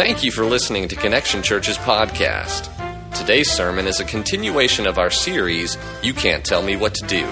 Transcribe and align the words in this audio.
Thank 0.00 0.24
you 0.24 0.32
for 0.32 0.46
listening 0.46 0.88
to 0.88 0.96
Connection 0.96 1.42
Church's 1.42 1.76
podcast. 1.76 2.70
Today's 3.14 3.50
sermon 3.50 3.86
is 3.86 4.00
a 4.00 4.04
continuation 4.06 4.86
of 4.86 4.96
our 4.96 5.10
series, 5.10 5.76
You 6.02 6.14
Can't 6.14 6.42
Tell 6.42 6.62
Me 6.62 6.74
What 6.74 6.94
to 6.94 7.06
Do. 7.06 7.30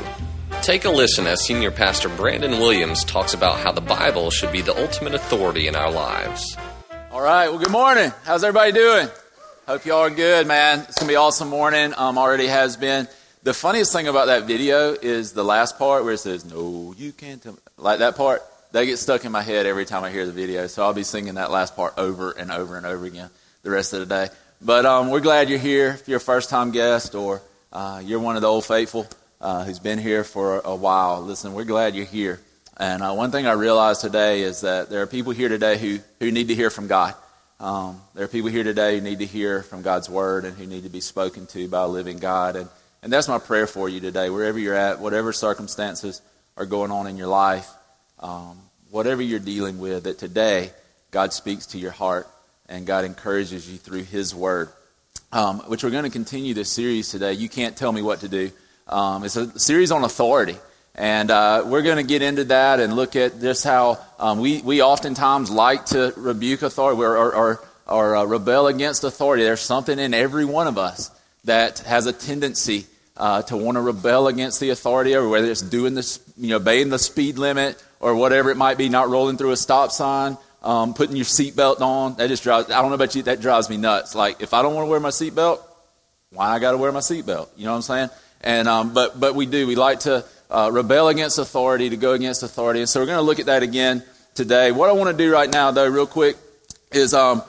Take 0.60 0.84
a 0.84 0.90
listen 0.90 1.26
as 1.26 1.42
Senior 1.42 1.70
Pastor 1.70 2.10
Brandon 2.10 2.60
Williams 2.60 3.04
talks 3.04 3.32
about 3.32 3.60
how 3.60 3.72
the 3.72 3.80
Bible 3.80 4.30
should 4.30 4.52
be 4.52 4.60
the 4.60 4.78
ultimate 4.78 5.14
authority 5.14 5.66
in 5.66 5.76
our 5.76 5.90
lives. 5.90 6.58
All 7.10 7.22
right. 7.22 7.48
Well, 7.48 7.58
good 7.58 7.70
morning. 7.70 8.12
How's 8.24 8.44
everybody 8.44 8.72
doing? 8.72 9.08
Hope 9.66 9.86
you 9.86 9.94
all 9.94 10.02
are 10.02 10.10
good, 10.10 10.46
man. 10.46 10.80
It's 10.80 10.98
gonna 10.98 11.08
be 11.08 11.16
awesome 11.16 11.48
morning. 11.48 11.94
Um, 11.96 12.18
already 12.18 12.48
has 12.48 12.76
been. 12.76 13.08
The 13.44 13.54
funniest 13.54 13.94
thing 13.94 14.08
about 14.08 14.26
that 14.26 14.44
video 14.44 14.92
is 14.92 15.32
the 15.32 15.42
last 15.42 15.78
part 15.78 16.04
where 16.04 16.12
it 16.12 16.18
says, 16.18 16.44
"No, 16.44 16.94
you 16.98 17.12
can't 17.12 17.42
tell." 17.42 17.52
Me. 17.52 17.58
Like 17.78 18.00
that 18.00 18.14
part, 18.14 18.42
that 18.72 18.84
get 18.84 18.98
stuck 18.98 19.24
in 19.24 19.32
my 19.32 19.42
head 19.42 19.66
every 19.66 19.84
time 19.84 20.04
I 20.04 20.10
hear 20.10 20.26
the 20.26 20.32
video. 20.32 20.66
So 20.66 20.82
I'll 20.82 20.94
be 20.94 21.02
singing 21.02 21.34
that 21.34 21.50
last 21.50 21.74
part 21.74 21.94
over 21.96 22.32
and 22.32 22.50
over 22.50 22.76
and 22.76 22.86
over 22.86 23.06
again 23.06 23.30
the 23.62 23.70
rest 23.70 23.92
of 23.92 24.00
the 24.00 24.06
day. 24.06 24.28
But 24.60 24.86
um, 24.86 25.10
we're 25.10 25.20
glad 25.20 25.48
you're 25.48 25.58
here. 25.58 25.90
If 25.90 26.08
you're 26.08 26.18
a 26.18 26.20
first-time 26.20 26.72
guest 26.72 27.14
or 27.14 27.40
uh, 27.72 28.02
you're 28.04 28.18
one 28.18 28.36
of 28.36 28.42
the 28.42 28.48
old 28.48 28.64
faithful 28.64 29.06
uh, 29.40 29.64
who's 29.64 29.78
been 29.78 29.98
here 29.98 30.24
for 30.24 30.58
a, 30.58 30.68
a, 30.70 30.74
while, 30.74 31.22
listen, 31.22 31.54
we're 31.54 31.64
glad 31.64 31.94
you're 31.94 32.04
here. 32.04 32.40
And 32.76 33.02
uh, 33.02 33.12
one 33.12 33.30
thing 33.30 33.46
I 33.46 33.52
realized 33.52 34.00
today 34.00 34.42
is 34.42 34.62
that 34.62 34.90
there 34.90 35.02
are 35.02 35.06
people 35.06 35.32
here 35.32 35.48
today 35.48 35.78
who, 35.78 35.98
who 36.20 36.30
need 36.30 36.48
to 36.48 36.54
hear 36.54 36.70
from 36.70 36.88
God. 36.88 37.14
Um, 37.60 38.00
there 38.14 38.24
are 38.24 38.28
people 38.28 38.50
here 38.50 38.64
today 38.64 38.96
who 38.98 39.04
need 39.04 39.18
to 39.18 39.26
hear 39.26 39.62
from 39.62 39.82
God's 39.82 40.08
word 40.08 40.44
and 40.44 40.56
who 40.56 40.66
need 40.66 40.84
to 40.84 40.88
be 40.88 41.00
spoken 41.00 41.46
to 41.46 41.68
by 41.68 41.82
a 41.82 41.88
living 41.88 42.18
God. 42.18 42.56
And, 42.56 42.68
and 43.02 43.12
that's 43.12 43.28
my 43.28 43.38
prayer 43.38 43.66
for 43.66 43.88
you 43.88 44.00
today, 44.00 44.30
wherever 44.30 44.58
you're 44.58 44.74
at, 44.74 45.00
whatever 45.00 45.32
circumstances 45.32 46.20
are 46.56 46.66
going 46.66 46.90
on 46.90 47.06
in 47.06 47.16
your 47.16 47.28
life, 47.28 47.68
um, 48.20 48.58
whatever 48.90 49.22
you're 49.22 49.38
dealing 49.38 49.78
with, 49.78 50.04
that 50.04 50.18
today 50.18 50.70
God 51.10 51.32
speaks 51.32 51.66
to 51.66 51.78
your 51.78 51.90
heart 51.90 52.28
and 52.68 52.86
God 52.86 53.04
encourages 53.04 53.70
you 53.70 53.78
through 53.78 54.04
His 54.04 54.34
word. 54.34 54.70
Um, 55.30 55.60
which 55.60 55.84
we're 55.84 55.90
going 55.90 56.04
to 56.04 56.10
continue 56.10 56.54
this 56.54 56.70
series 56.70 57.10
today. 57.10 57.34
You 57.34 57.50
can't 57.50 57.76
tell 57.76 57.92
me 57.92 58.00
what 58.00 58.20
to 58.20 58.28
do. 58.28 58.50
Um, 58.86 59.24
it's 59.24 59.36
a 59.36 59.58
series 59.58 59.92
on 59.92 60.02
authority. 60.04 60.56
And 60.94 61.30
uh, 61.30 61.64
we're 61.66 61.82
going 61.82 61.98
to 61.98 62.02
get 62.02 62.22
into 62.22 62.44
that 62.44 62.80
and 62.80 62.96
look 62.96 63.14
at 63.14 63.38
just 63.40 63.62
how 63.62 63.98
um, 64.18 64.40
we, 64.40 64.62
we 64.62 64.82
oftentimes 64.82 65.50
like 65.50 65.84
to 65.86 66.14
rebuke 66.16 66.62
authority 66.62 67.00
or, 67.00 67.16
or, 67.16 67.34
or, 67.34 67.68
or 67.86 68.16
uh, 68.16 68.24
rebel 68.24 68.68
against 68.68 69.04
authority. 69.04 69.44
There's 69.44 69.60
something 69.60 69.98
in 69.98 70.14
every 70.14 70.46
one 70.46 70.66
of 70.66 70.78
us 70.78 71.10
that 71.44 71.80
has 71.80 72.06
a 72.06 72.12
tendency 72.12 72.86
uh, 73.18 73.42
to 73.42 73.56
want 73.56 73.76
to 73.76 73.82
rebel 73.82 74.28
against 74.28 74.60
the 74.60 74.70
authority, 74.70 75.14
or 75.14 75.28
whether 75.28 75.50
it's 75.50 75.60
doing 75.60 75.94
this, 75.94 76.20
you 76.36 76.50
know, 76.50 76.56
obeying 76.56 76.88
the 76.88 76.98
speed 76.98 77.36
limit 77.36 77.82
or 78.00 78.14
whatever 78.14 78.50
it 78.50 78.56
might 78.56 78.78
be, 78.78 78.88
not 78.88 79.08
rolling 79.08 79.36
through 79.36 79.50
a 79.50 79.56
stop 79.56 79.90
sign, 79.90 80.38
um, 80.62 80.94
putting 80.94 81.16
your 81.16 81.24
seatbelt 81.24 81.80
on. 81.80 82.14
That 82.16 82.28
just 82.28 82.44
drives. 82.44 82.70
I 82.70 82.80
don't 82.80 82.90
know 82.90 82.94
about 82.94 83.14
you. 83.14 83.22
That 83.24 83.40
drives 83.40 83.68
me 83.68 83.76
nuts. 83.76 84.14
Like 84.14 84.40
if 84.40 84.54
I 84.54 84.62
don't 84.62 84.74
want 84.74 84.86
to 84.86 84.90
wear 84.90 85.00
my 85.00 85.10
seatbelt, 85.10 85.60
why 86.30 86.48
I 86.48 86.58
got 86.60 86.72
to 86.72 86.78
wear 86.78 86.92
my 86.92 87.00
seatbelt? 87.00 87.48
You 87.56 87.64
know 87.64 87.72
what 87.72 87.76
I'm 87.76 87.82
saying? 87.82 88.10
And 88.40 88.68
um, 88.68 88.94
but 88.94 89.18
but 89.18 89.34
we 89.34 89.46
do. 89.46 89.66
We 89.66 89.74
like 89.74 90.00
to 90.00 90.24
uh, 90.50 90.70
rebel 90.72 91.08
against 91.08 91.38
authority, 91.38 91.90
to 91.90 91.96
go 91.96 92.12
against 92.12 92.42
authority. 92.42 92.80
And 92.80 92.88
so 92.88 93.00
we're 93.00 93.06
going 93.06 93.18
to 93.18 93.22
look 93.22 93.40
at 93.40 93.46
that 93.46 93.62
again 93.62 94.04
today. 94.34 94.70
What 94.72 94.88
I 94.88 94.92
want 94.92 95.10
to 95.10 95.24
do 95.24 95.32
right 95.32 95.50
now, 95.50 95.72
though, 95.72 95.88
real 95.88 96.06
quick, 96.06 96.36
is 96.92 97.14
um, 97.14 97.42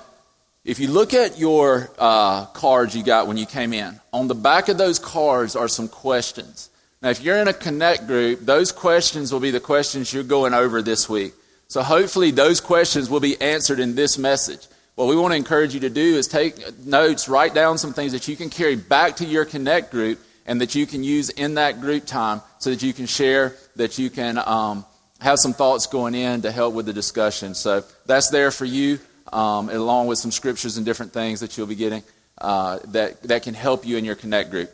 if 0.65 0.79
you 0.79 0.87
look 0.87 1.13
at 1.13 1.39
your 1.39 1.89
uh, 1.97 2.45
cards 2.47 2.95
you 2.95 3.03
got 3.03 3.27
when 3.27 3.37
you 3.37 3.45
came 3.45 3.73
in, 3.73 3.99
on 4.11 4.27
the 4.27 4.35
back 4.35 4.69
of 4.69 4.77
those 4.77 4.99
cards 4.99 5.55
are 5.55 5.67
some 5.67 5.87
questions. 5.87 6.69
Now, 7.01 7.09
if 7.09 7.21
you're 7.21 7.37
in 7.37 7.47
a 7.47 7.53
connect 7.53 8.07
group, 8.07 8.41
those 8.41 8.71
questions 8.71 9.31
will 9.31 9.39
be 9.39 9.51
the 9.51 9.61
questions 9.61 10.13
you're 10.13 10.23
going 10.23 10.53
over 10.53 10.81
this 10.81 11.07
week. 11.07 11.33
So 11.69 11.81
hopefully 11.81 12.31
those 12.31 12.59
questions 12.59 13.09
will 13.09 13.19
be 13.19 13.39
answered 13.39 13.79
in 13.79 13.95
this 13.95 14.17
message. 14.17 14.67
What 14.95 15.07
we 15.07 15.15
want 15.15 15.31
to 15.31 15.37
encourage 15.37 15.73
you 15.73 15.79
to 15.81 15.89
do 15.89 16.17
is 16.17 16.27
take 16.27 16.77
notes, 16.85 17.29
write 17.29 17.53
down 17.53 17.77
some 17.77 17.93
things 17.93 18.11
that 18.11 18.27
you 18.27 18.35
can 18.35 18.49
carry 18.49 18.75
back 18.75 19.15
to 19.17 19.25
your 19.25 19.45
connect 19.45 19.91
group 19.91 20.19
and 20.45 20.59
that 20.59 20.75
you 20.75 20.85
can 20.85 21.03
use 21.03 21.29
in 21.29 21.53
that 21.53 21.79
group 21.79 22.05
time 22.05 22.41
so 22.57 22.71
that 22.71 22.83
you 22.83 22.91
can 22.91 23.05
share, 23.05 23.55
that 23.77 23.97
you 23.97 24.09
can 24.09 24.37
um, 24.39 24.83
have 25.21 25.39
some 25.39 25.53
thoughts 25.53 25.87
going 25.87 26.15
in 26.15 26.41
to 26.41 26.51
help 26.51 26.73
with 26.73 26.85
the 26.85 26.91
discussion. 26.91 27.55
So 27.55 27.83
that's 28.07 28.29
there 28.29 28.51
for 28.51 28.65
you, 28.65 28.99
um, 29.31 29.69
along 29.69 30.07
with 30.07 30.17
some 30.17 30.31
scriptures 30.31 30.77
and 30.77 30.85
different 30.85 31.13
things 31.13 31.39
that 31.39 31.57
you'll 31.57 31.67
be 31.67 31.75
getting 31.75 32.03
uh, 32.39 32.79
that, 32.89 33.21
that 33.23 33.43
can 33.43 33.53
help 33.53 33.85
you 33.85 33.97
in 33.97 34.05
your 34.05 34.15
Connect 34.15 34.51
group. 34.51 34.71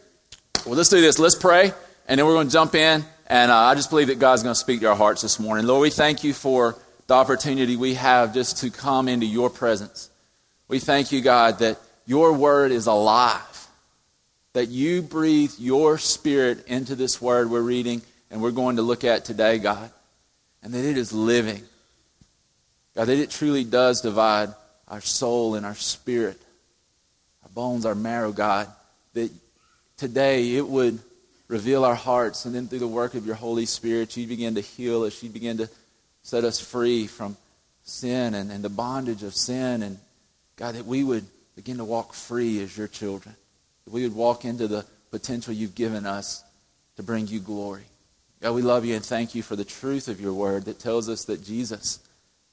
Well, 0.66 0.76
let's 0.76 0.90
do 0.90 1.02
this. 1.02 1.20
Let's 1.20 1.36
pray, 1.36 1.72
and 2.08 2.20
then 2.20 2.26
we're 2.26 2.34
going 2.34 2.48
to 2.48 2.54
jump 2.54 2.76
in. 2.76 3.04
And 3.28 3.52
uh, 3.52 3.58
I 3.58 3.76
just 3.76 3.90
believe 3.90 4.08
that 4.08 4.20
God's 4.20 4.44
going 4.44 4.54
to 4.54 4.60
speak 4.60 4.82
to 4.82 4.90
our 4.90 4.96
hearts 4.96 5.22
this 5.22 5.40
morning. 5.40 5.66
Lord, 5.66 5.82
we 5.82 5.90
thank 5.90 6.24
you 6.24 6.34
for 6.34 6.78
the 7.08 7.16
opportunity 7.16 7.76
we 7.76 7.96
have 7.96 8.34
just 8.34 8.58
to 8.58 8.70
come 8.70 9.08
into 9.08 9.26
your 9.26 9.50
presence. 9.50 10.10
We 10.68 10.80
thank 10.80 11.12
you, 11.12 11.22
God, 11.22 11.60
that 11.60 11.80
your 12.06 12.34
word 12.34 12.72
is 12.72 12.88
alive 12.88 13.56
that 14.56 14.70
you 14.70 15.02
breathe 15.02 15.52
your 15.60 15.98
spirit 15.98 16.66
into 16.68 16.96
this 16.96 17.22
word 17.22 17.50
we're 17.50 17.60
reading 17.60 18.02
and 18.32 18.42
we're 18.42 18.52
going 18.52 18.78
to 18.78 18.82
look 18.82 19.04
at 19.04 19.26
today, 19.26 19.60
God, 19.60 19.92
and 20.64 20.74
that 20.74 20.86
it 20.86 20.98
is 20.98 21.12
living. 21.12 21.62
God, 22.96 23.06
that 23.06 23.20
it 23.20 23.30
truly 23.30 23.64
does 23.64 24.02
divide 24.02 24.50
our 24.88 25.02
soul 25.02 25.56
and 25.56 25.66
our 25.66 25.76
spirit, 25.76 26.42
our 27.44 27.50
bones, 27.50 27.86
our 27.86 27.96
marrow, 27.96 28.32
God, 28.32 28.68
that 29.14 29.30
today 29.98 30.56
it 30.56 30.68
would 30.68 31.00
reveal 31.48 31.86
our 31.86 31.96
hearts, 31.96 32.46
and 32.46 32.56
then 32.56 32.68
through 32.68 32.80
the 32.80 32.88
work 32.88 33.14
of 33.14 33.26
your 33.26 33.36
Holy 33.36 33.66
Spirit, 33.66 34.16
you 34.18 34.26
begin 34.28 34.56
to 34.56 34.62
heal 34.62 35.04
us, 35.04 35.22
you 35.22 35.30
begin 35.30 35.58
to 35.58 35.70
set 36.24 36.44
us 36.44 36.60
free 36.60 37.06
from 37.06 37.38
sin 37.84 38.34
and, 38.34 38.52
and 38.52 38.64
the 38.64 38.70
bondage 38.70 39.24
of 39.24 39.36
sin, 39.36 39.84
and 39.84 40.00
God, 40.56 40.76
that 40.76 40.86
we 40.86 41.04
would 41.04 41.26
begin 41.56 41.78
to 41.78 41.84
walk 41.84 42.14
free 42.14 42.62
as 42.64 42.78
your 42.78 42.88
children. 42.88 43.36
That 43.86 43.94
we 43.94 44.04
would 44.04 44.16
walk 44.16 44.46
into 44.46 44.68
the 44.68 44.86
potential 45.12 45.54
you've 45.54 45.76
given 45.76 46.06
us 46.06 46.44
to 46.98 47.04
bring 47.04 47.28
you 47.28 47.40
glory. 47.40 47.84
God, 48.42 48.54
we 48.54 48.62
love 48.62 48.86
you 48.86 48.96
and 48.96 49.06
thank 49.06 49.36
you 49.36 49.44
for 49.44 49.56
the 49.56 49.66
truth 49.66 50.08
of 50.08 50.20
your 50.20 50.34
word 50.34 50.66
that 50.66 50.80
tells 50.80 51.10
us 51.10 51.26
that 51.26 51.44
Jesus 51.44 52.00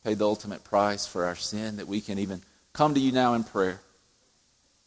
paid 0.04 0.18
the 0.18 0.26
ultimate 0.26 0.64
price 0.64 1.06
for 1.06 1.24
our 1.24 1.36
sin, 1.36 1.76
that 1.76 1.86
we 1.86 2.00
can 2.00 2.18
even 2.18 2.42
come 2.72 2.94
to 2.94 3.00
you 3.00 3.12
now 3.12 3.34
in 3.34 3.44
prayer. 3.44 3.80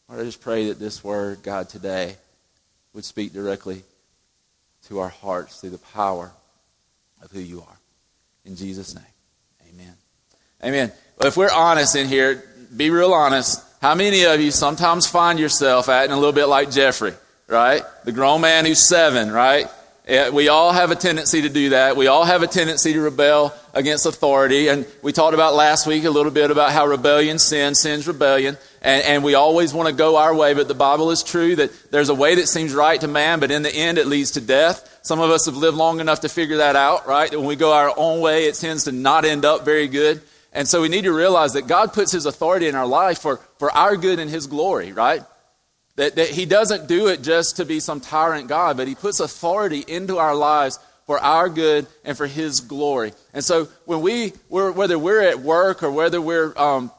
Lord, 0.08 0.22
I 0.22 0.24
just 0.26 0.42
pray 0.42 0.68
that 0.68 0.80
this 0.80 1.04
word, 1.04 1.42
God, 1.44 1.70
today 1.70 2.16
would 2.94 3.06
speak 3.06 3.34
directly 3.34 3.84
to 4.88 5.00
our 5.00 5.10
hearts 5.10 5.60
through 5.60 5.72
the 5.72 5.78
power 5.78 6.32
of 7.22 7.32
who 7.32 7.40
you 7.40 7.62
are. 7.62 7.78
In 8.46 8.56
Jesus' 8.56 8.94
name, 8.94 9.04
amen. 9.74 9.94
Amen. 10.64 10.92
Well, 11.18 11.28
if 11.28 11.38
we're 11.38 11.52
honest 11.52 11.96
in 11.96 12.08
here, 12.08 12.44
be 12.76 12.90
real 12.90 13.14
honest. 13.14 13.64
How 13.82 13.96
many 13.96 14.26
of 14.26 14.40
you 14.40 14.52
sometimes 14.52 15.08
find 15.08 15.40
yourself 15.40 15.90
acting 15.90 16.14
a 16.14 16.16
little 16.16 16.34
bit 16.34 16.46
like 16.46 16.72
Jeffrey, 16.72 17.14
right? 17.48 17.84
The 18.04 18.12
grown 18.12 18.42
man 18.42 18.66
who's 18.66 18.88
seven, 18.88 19.32
right? 19.32 19.68
We 20.08 20.50
all 20.50 20.72
have 20.72 20.92
a 20.92 20.96
tendency 20.96 21.42
to 21.42 21.50
do 21.50 21.70
that. 21.70 21.98
We 21.98 22.06
all 22.08 22.26
have 22.26 22.44
a 22.44 22.48
tendency 22.48 22.94
to 22.94 23.02
rebel 23.02 23.56
against 23.74 24.06
authority. 24.06 24.68
And 24.68 24.86
we 25.02 25.12
talked 25.12 25.34
about 25.34 25.56
last 25.56 25.88
week 25.88 26.04
a 26.04 26.12
little 26.12 26.32
bit 26.32 26.52
about 26.52 26.72
how 26.72 26.86
rebellion 26.86 27.40
sin, 27.40 27.74
sin's 27.74 28.08
rebellion. 28.08 28.56
And, 28.84 29.04
and 29.04 29.24
we 29.24 29.34
always 29.34 29.74
want 29.74 29.90
to 29.90 29.96
go 29.96 30.18
our 30.18 30.34
way, 30.36 30.54
but 30.54 30.68
the 30.68 30.76
Bible 30.76 31.10
is 31.10 31.24
true 31.24 31.56
that 31.56 31.72
there's 31.92 32.10
a 32.10 32.16
way 32.16 32.36
that 32.36 32.48
seems 32.48 32.74
right 32.76 33.02
to 33.02 33.08
man, 33.08 33.40
but 33.40 33.50
in 33.50 33.64
the 33.64 33.74
end 33.74 33.98
it 33.98 34.06
leads 34.06 34.32
to 34.32 34.42
death. 34.42 35.00
Some 35.02 35.20
of 35.20 35.32
us 35.32 35.48
have 35.48 35.58
lived 35.58 35.76
long 35.76 36.00
enough 36.00 36.20
to 36.20 36.30
figure 36.30 36.58
that 36.58 36.76
out, 36.76 37.08
right? 37.08 37.32
That 37.32 37.40
When 37.40 37.48
we 37.48 37.56
go 37.56 37.74
our 37.74 37.92
own 37.98 38.22
way, 38.22 38.46
it 38.46 38.56
tends 38.56 38.84
to 38.84 38.92
not 38.92 39.26
end 39.26 39.44
up 39.44 39.66
very 39.66 39.88
good. 39.88 40.22
And 40.54 40.68
so 40.68 40.82
we 40.82 40.90
need 40.90 41.04
to 41.04 41.14
realize 41.14 41.54
that 41.54 41.68
God 41.68 41.94
puts 41.94 42.12
His 42.12 42.28
authority 42.28 42.68
in 42.68 42.76
our 42.76 42.88
life 42.88 43.20
for, 43.20 43.38
for 43.58 43.72
our 43.72 43.98
good 43.98 44.20
and 44.20 44.30
His 44.30 44.46
glory, 44.46 44.92
right? 44.92 45.24
That, 45.98 46.16
that 46.16 46.30
He 46.30 46.46
doesn't 46.46 46.88
do 46.88 47.08
it 47.08 47.22
just 47.22 47.58
to 47.58 47.66
be 47.66 47.80
some 47.80 48.02
tyrant 48.02 48.48
God, 48.48 48.78
but 48.78 48.88
He 48.88 48.96
puts 48.96 49.20
authority 49.20 49.84
into 49.88 50.18
our 50.18 50.36
lives 50.36 50.80
for 51.06 51.20
our 51.20 51.50
good 51.50 51.88
and 52.04 52.18
for 52.18 52.28
His 52.28 52.62
glory. 52.62 53.14
And 53.34 53.44
so 53.44 53.66
when 53.86 54.02
we, 54.02 54.34
we're, 54.50 54.72
whether 54.72 55.00
we're 55.00 55.22
at 55.22 55.40
work 55.40 55.84
or 55.84 55.92
whether 55.92 56.20
we're 56.20 56.58
um, 56.58 56.92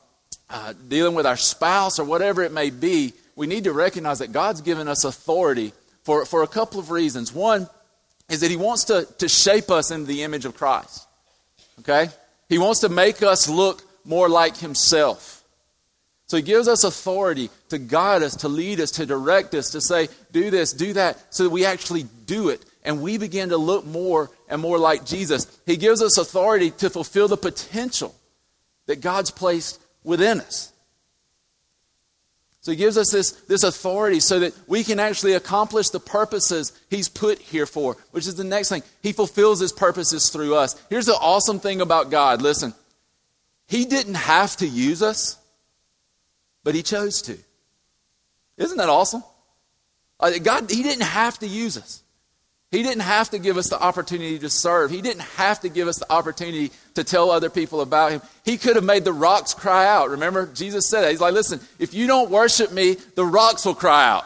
uh, 0.49 0.73
dealing 0.89 1.15
with 1.15 1.27
our 1.27 1.37
spouse 1.37 1.99
or 1.99 2.05
whatever 2.05 2.43
it 2.43 2.53
may 2.53 2.71
be, 2.71 3.13
we 3.35 3.47
need 3.47 3.65
to 3.65 3.73
recognize 3.73 4.21
that 4.21 4.33
God's 4.33 4.63
given 4.63 4.89
us 4.89 5.05
authority 5.05 5.73
for, 6.05 6.25
for 6.25 6.43
a 6.43 6.47
couple 6.47 6.81
of 6.81 6.91
reasons. 6.91 7.33
One 7.33 7.69
is 8.29 8.41
that 8.41 8.51
He 8.51 8.57
wants 8.57 8.85
to, 8.85 9.07
to 9.19 9.29
shape 9.29 9.71
us 9.71 9.91
into 9.91 10.07
the 10.07 10.23
image 10.23 10.45
of 10.45 10.57
Christ. 10.57 11.07
Okay? 11.81 12.09
He 12.49 12.59
wants 12.59 12.81
to 12.81 12.89
make 12.89 13.23
us 13.23 13.49
look 13.49 13.83
more 14.05 14.29
like 14.29 14.57
Himself. 14.57 15.36
So 16.27 16.37
He 16.37 16.43
gives 16.43 16.69
us 16.69 16.85
authority 16.85 17.51
to 17.69 17.79
guide 17.79 18.23
us, 18.23 18.37
to 18.37 18.49
lead 18.49 18.81
us, 18.81 18.93
to 18.93 19.07
direct 19.07 19.55
us, 19.55 19.71
to 19.71 19.81
say, 19.81 20.09
do 20.33 20.51
this, 20.51 20.73
do 20.73 20.93
that, 20.95 21.23
so 21.35 21.45
that 21.45 21.51
we 21.51 21.65
actually 21.65 22.05
do 22.27 22.49
it. 22.49 22.65
And 22.85 23.03
we 23.03 23.19
begin 23.19 23.49
to 23.51 23.57
look 23.57 23.85
more 23.85 24.31
and 24.49 24.61
more 24.61 24.79
like 24.79 25.05
Jesus. 25.05 25.47
He 25.67 25.77
gives 25.77 26.03
us 26.03 26.19
authority 26.19 26.71
to 26.73 26.91
fulfill 26.91 27.29
the 27.29 27.37
potential 27.37 28.15
that 28.87 29.01
God's 29.01 29.31
placed 29.31 29.81
within 30.05 30.41
us. 30.41 30.73
So 32.67 32.73
he 32.73 32.77
gives 32.77 32.99
us 32.99 33.13
this, 33.13 33.31
this 33.43 33.63
authority 33.63 34.19
so 34.19 34.41
that 34.41 34.53
we 34.67 34.83
can 34.83 34.99
actually 34.99 35.35
accomplish 35.35 35.91
the 35.91 36.01
purposes 36.01 36.73
he's 36.91 37.09
put 37.09 37.39
here 37.39 37.65
for, 37.65 37.97
which 38.11 38.27
is 38.27 38.35
the 38.35 38.43
next 38.43 38.71
thing. 38.71 38.83
He 39.05 39.13
fulfills 39.13 39.61
his 39.61 39.73
purposes 39.73 40.31
through 40.31 40.57
us. 40.57 40.75
Here's 40.91 41.07
the 41.07 41.15
awesome 41.15 41.61
thing 41.61 41.81
about 41.81 42.11
God 42.11 42.43
listen, 42.43 42.75
he 43.69 43.85
didn't 43.85 44.15
have 44.15 44.57
to 44.57 44.67
use 44.67 45.01
us, 45.01 45.39
but 46.67 46.75
he 46.75 46.83
chose 46.83 47.23
to. 47.23 47.39
Isn't 48.57 48.79
that 48.79 48.89
awesome? 48.89 49.23
Uh, 50.19 50.33
God, 50.43 50.69
he 50.69 50.83
didn't 50.83 51.05
have 51.05 51.39
to 51.39 51.47
use 51.47 51.79
us. 51.79 52.03
He 52.73 52.83
didn't 52.83 53.03
have 53.03 53.31
to 53.31 53.39
give 53.39 53.57
us 53.57 53.69
the 53.69 53.81
opportunity 53.81 54.37
to 54.41 54.51
serve. 54.51 54.91
He 54.91 55.01
didn't 55.01 55.23
have 55.37 55.61
to 55.61 55.69
give 55.69 55.87
us 55.87 56.01
the 56.01 56.13
opportunity 56.13 56.73
to 56.95 57.05
tell 57.05 57.31
other 57.31 57.51
people 57.51 57.83
about 57.83 58.11
him. 58.11 58.21
He 58.45 58.57
could 58.57 58.75
have 58.75 58.85
made 58.85 59.05
the 59.05 59.13
rocks 59.13 59.55
cry 59.55 59.87
out. 59.87 60.11
Remember, 60.11 60.47
Jesus 60.47 60.89
said 60.91 61.03
that. 61.03 61.13
He's 61.13 61.21
like, 61.21 61.35
listen, 61.35 61.61
if 61.79 61.95
you 61.95 62.09
don't 62.09 62.33
worship 62.33 62.73
me, 62.73 62.97
the 63.15 63.25
rocks 63.25 63.65
will 63.65 63.77
cry 63.77 64.09
out. 64.09 64.25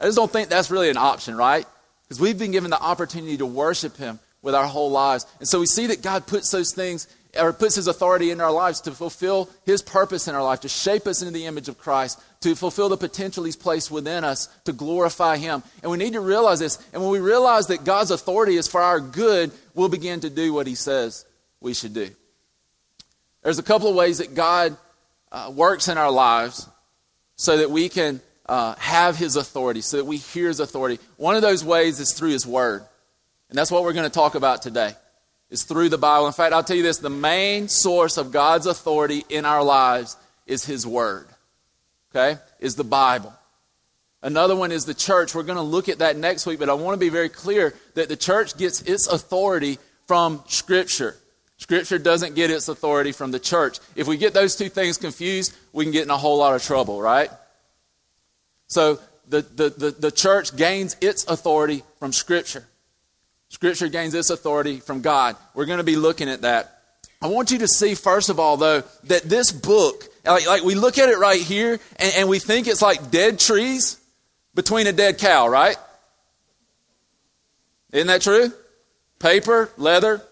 I 0.00 0.04
just 0.04 0.16
don't 0.16 0.30
think 0.30 0.48
that's 0.48 0.70
really 0.70 0.88
an 0.88 0.96
option, 0.96 1.36
right? 1.36 1.66
Because 2.04 2.20
we've 2.20 2.38
been 2.38 2.52
given 2.52 2.70
the 2.70 2.80
opportunity 2.80 3.38
to 3.38 3.46
worship 3.46 3.96
him 3.96 4.20
with 4.40 4.54
our 4.54 4.68
whole 4.68 4.92
lives. 4.92 5.26
And 5.40 5.48
so 5.48 5.58
we 5.58 5.66
see 5.66 5.88
that 5.88 6.00
God 6.00 6.28
puts 6.28 6.52
those 6.52 6.72
things 6.72 7.08
or 7.38 7.52
puts 7.52 7.76
his 7.76 7.86
authority 7.86 8.30
in 8.30 8.40
our 8.40 8.50
lives 8.50 8.80
to 8.82 8.92
fulfill 8.92 9.48
his 9.64 9.82
purpose 9.82 10.28
in 10.28 10.34
our 10.34 10.42
life, 10.42 10.60
to 10.60 10.68
shape 10.68 11.06
us 11.06 11.22
into 11.22 11.32
the 11.32 11.46
image 11.46 11.68
of 11.68 11.78
Christ, 11.78 12.20
to 12.40 12.54
fulfill 12.54 12.88
the 12.88 12.96
potential 12.96 13.44
he's 13.44 13.56
placed 13.56 13.90
within 13.90 14.24
us, 14.24 14.48
to 14.64 14.72
glorify 14.72 15.36
him. 15.36 15.62
And 15.82 15.90
we 15.90 15.98
need 15.98 16.14
to 16.14 16.20
realize 16.20 16.58
this. 16.58 16.78
And 16.92 17.02
when 17.02 17.10
we 17.10 17.20
realize 17.20 17.68
that 17.68 17.84
God's 17.84 18.10
authority 18.10 18.56
is 18.56 18.68
for 18.68 18.82
our 18.82 19.00
good, 19.00 19.50
we'll 19.74 19.88
begin 19.88 20.20
to 20.20 20.30
do 20.30 20.52
what 20.52 20.66
he 20.66 20.74
says 20.74 21.24
we 21.60 21.74
should 21.74 21.94
do. 21.94 22.08
There's 23.42 23.58
a 23.58 23.62
couple 23.62 23.88
of 23.88 23.94
ways 23.94 24.18
that 24.18 24.34
God 24.34 24.76
uh, 25.30 25.52
works 25.54 25.88
in 25.88 25.98
our 25.98 26.10
lives 26.10 26.68
so 27.36 27.58
that 27.58 27.70
we 27.70 27.88
can 27.88 28.20
uh, 28.46 28.74
have 28.76 29.16
his 29.16 29.36
authority, 29.36 29.80
so 29.80 29.98
that 29.98 30.04
we 30.04 30.16
hear 30.16 30.48
his 30.48 30.60
authority. 30.60 30.98
One 31.16 31.36
of 31.36 31.42
those 31.42 31.64
ways 31.64 32.00
is 32.00 32.12
through 32.12 32.30
his 32.30 32.46
word. 32.46 32.82
And 33.48 33.58
that's 33.58 33.70
what 33.70 33.82
we're 33.82 33.92
going 33.92 34.04
to 34.04 34.10
talk 34.10 34.34
about 34.34 34.62
today 34.62 34.94
is 35.50 35.64
through 35.64 35.88
the 35.88 35.98
Bible. 35.98 36.26
In 36.26 36.32
fact, 36.32 36.52
I'll 36.52 36.64
tell 36.64 36.76
you 36.76 36.82
this 36.82 36.98
the 36.98 37.10
main 37.10 37.68
source 37.68 38.16
of 38.16 38.32
God's 38.32 38.66
authority 38.66 39.24
in 39.28 39.44
our 39.44 39.62
lives 39.62 40.16
is 40.46 40.64
His 40.64 40.86
Word, 40.86 41.26
okay? 42.10 42.40
Is 42.60 42.74
the 42.74 42.84
Bible. 42.84 43.32
Another 44.22 44.56
one 44.56 44.72
is 44.72 44.84
the 44.84 44.94
church. 44.94 45.34
We're 45.34 45.44
going 45.44 45.56
to 45.56 45.62
look 45.62 45.88
at 45.88 45.98
that 45.98 46.16
next 46.16 46.44
week, 46.44 46.58
but 46.58 46.68
I 46.68 46.74
want 46.74 46.94
to 46.94 47.00
be 47.00 47.08
very 47.08 47.28
clear 47.28 47.74
that 47.94 48.08
the 48.08 48.16
church 48.16 48.56
gets 48.56 48.82
its 48.82 49.06
authority 49.06 49.78
from 50.06 50.42
Scripture. 50.48 51.16
Scripture 51.58 51.98
doesn't 51.98 52.34
get 52.34 52.50
its 52.50 52.68
authority 52.68 53.12
from 53.12 53.30
the 53.30 53.38
church. 53.38 53.78
If 53.94 54.06
we 54.06 54.16
get 54.16 54.34
those 54.34 54.56
two 54.56 54.68
things 54.68 54.96
confused, 54.96 55.56
we 55.72 55.84
can 55.84 55.92
get 55.92 56.04
in 56.04 56.10
a 56.10 56.16
whole 56.16 56.38
lot 56.38 56.54
of 56.54 56.62
trouble, 56.62 57.00
right? 57.00 57.30
So 58.66 58.98
the, 59.28 59.42
the, 59.42 59.70
the, 59.70 59.90
the 59.90 60.10
church 60.10 60.56
gains 60.56 60.96
its 61.00 61.24
authority 61.26 61.82
from 61.98 62.12
Scripture. 62.12 62.66
Scripture 63.48 63.88
gains 63.88 64.14
its 64.14 64.30
authority 64.30 64.80
from 64.80 65.00
God. 65.00 65.36
We're 65.54 65.66
going 65.66 65.78
to 65.78 65.84
be 65.84 65.96
looking 65.96 66.28
at 66.28 66.42
that. 66.42 66.74
I 67.20 67.26
want 67.26 67.50
you 67.50 67.58
to 67.58 67.68
see, 67.68 67.94
first 67.94 68.28
of 68.28 68.38
all, 68.38 68.56
though, 68.56 68.82
that 69.04 69.22
this 69.24 69.50
book, 69.50 70.04
like, 70.24 70.46
like 70.46 70.62
we 70.62 70.74
look 70.74 70.98
at 70.98 71.08
it 71.08 71.18
right 71.18 71.40
here 71.40 71.80
and, 71.96 72.12
and 72.16 72.28
we 72.28 72.38
think 72.38 72.68
it's 72.68 72.82
like 72.82 73.10
dead 73.10 73.40
trees 73.40 73.98
between 74.54 74.86
a 74.86 74.92
dead 74.92 75.18
cow, 75.18 75.48
right? 75.48 75.76
Isn't 77.92 78.06
that 78.08 78.22
true? 78.22 78.52
Paper, 79.18 79.70
leather, 79.76 80.22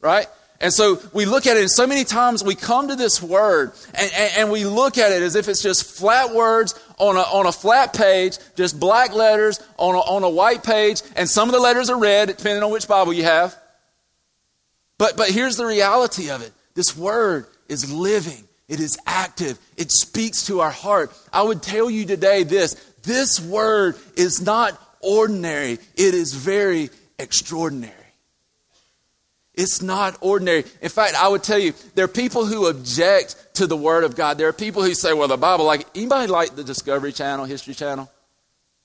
right? 0.00 0.26
And 0.60 0.72
so 0.72 1.00
we 1.12 1.24
look 1.24 1.46
at 1.46 1.56
it, 1.56 1.60
and 1.60 1.70
so 1.70 1.86
many 1.86 2.04
times 2.04 2.42
we 2.42 2.54
come 2.54 2.88
to 2.88 2.96
this 2.96 3.20
word 3.20 3.72
and, 3.94 4.10
and, 4.14 4.32
and, 4.36 4.50
we 4.50 4.64
look 4.64 4.98
at 4.98 5.10
it 5.10 5.22
as 5.22 5.34
if 5.34 5.48
it's 5.48 5.62
just 5.62 5.84
flat 5.84 6.32
words 6.32 6.78
on 6.98 7.16
a, 7.16 7.20
on 7.20 7.46
a 7.46 7.52
flat 7.52 7.92
page, 7.92 8.38
just 8.56 8.78
black 8.78 9.12
letters 9.12 9.60
on 9.78 9.94
a, 9.94 9.98
on 9.98 10.22
a 10.22 10.30
white 10.30 10.62
page, 10.62 11.02
and 11.16 11.28
some 11.28 11.48
of 11.48 11.54
the 11.54 11.60
letters 11.60 11.90
are 11.90 11.98
red, 11.98 12.28
depending 12.28 12.62
on 12.62 12.70
which 12.70 12.86
Bible 12.86 13.12
you 13.12 13.24
have. 13.24 13.54
But, 14.96 15.16
but 15.16 15.30
here's 15.30 15.56
the 15.56 15.66
reality 15.66 16.30
of 16.30 16.40
it 16.42 16.52
this 16.74 16.96
word 16.96 17.46
is 17.68 17.92
living, 17.92 18.44
it 18.68 18.80
is 18.80 18.96
active, 19.06 19.58
it 19.76 19.90
speaks 19.90 20.46
to 20.46 20.60
our 20.60 20.70
heart. 20.70 21.12
I 21.32 21.42
would 21.42 21.62
tell 21.62 21.90
you 21.90 22.06
today 22.06 22.44
this 22.44 22.74
this 23.02 23.40
word 23.40 23.96
is 24.16 24.40
not 24.40 24.80
ordinary, 25.00 25.72
it 25.96 26.14
is 26.14 26.32
very 26.32 26.90
extraordinary. 27.18 28.03
It's 29.56 29.82
not 29.82 30.18
ordinary. 30.20 30.64
In 30.82 30.88
fact, 30.88 31.14
I 31.14 31.28
would 31.28 31.42
tell 31.42 31.58
you, 31.58 31.74
there 31.94 32.04
are 32.04 32.08
people 32.08 32.44
who 32.44 32.66
object 32.66 33.36
to 33.54 33.66
the 33.66 33.76
Word 33.76 34.02
of 34.04 34.16
God. 34.16 34.36
There 34.36 34.48
are 34.48 34.52
people 34.52 34.82
who 34.82 34.94
say, 34.94 35.12
well, 35.12 35.28
the 35.28 35.36
Bible, 35.36 35.64
like, 35.64 35.86
anybody 35.94 36.26
like 36.26 36.56
the 36.56 36.64
Discovery 36.64 37.12
Channel, 37.12 37.44
History 37.44 37.74
Channel? 37.74 38.10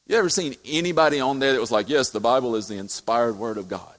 You 0.05 0.17
ever 0.17 0.29
seen 0.29 0.55
anybody 0.65 1.19
on 1.19 1.39
there 1.39 1.53
that 1.53 1.61
was 1.61 1.71
like, 1.71 1.89
yes, 1.89 2.11
the 2.11 2.19
Bible 2.19 2.55
is 2.55 2.67
the 2.67 2.77
inspired 2.77 3.37
Word 3.37 3.57
of 3.57 3.67
God? 3.67 3.95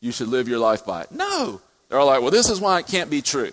You 0.00 0.12
should 0.12 0.28
live 0.28 0.48
your 0.48 0.58
life 0.58 0.84
by 0.84 1.02
it. 1.02 1.12
No. 1.12 1.60
They're 1.88 1.98
all 1.98 2.06
like, 2.06 2.22
well, 2.22 2.30
this 2.30 2.48
is 2.48 2.60
why 2.60 2.78
it 2.78 2.86
can't 2.86 3.10
be 3.10 3.22
true. 3.22 3.52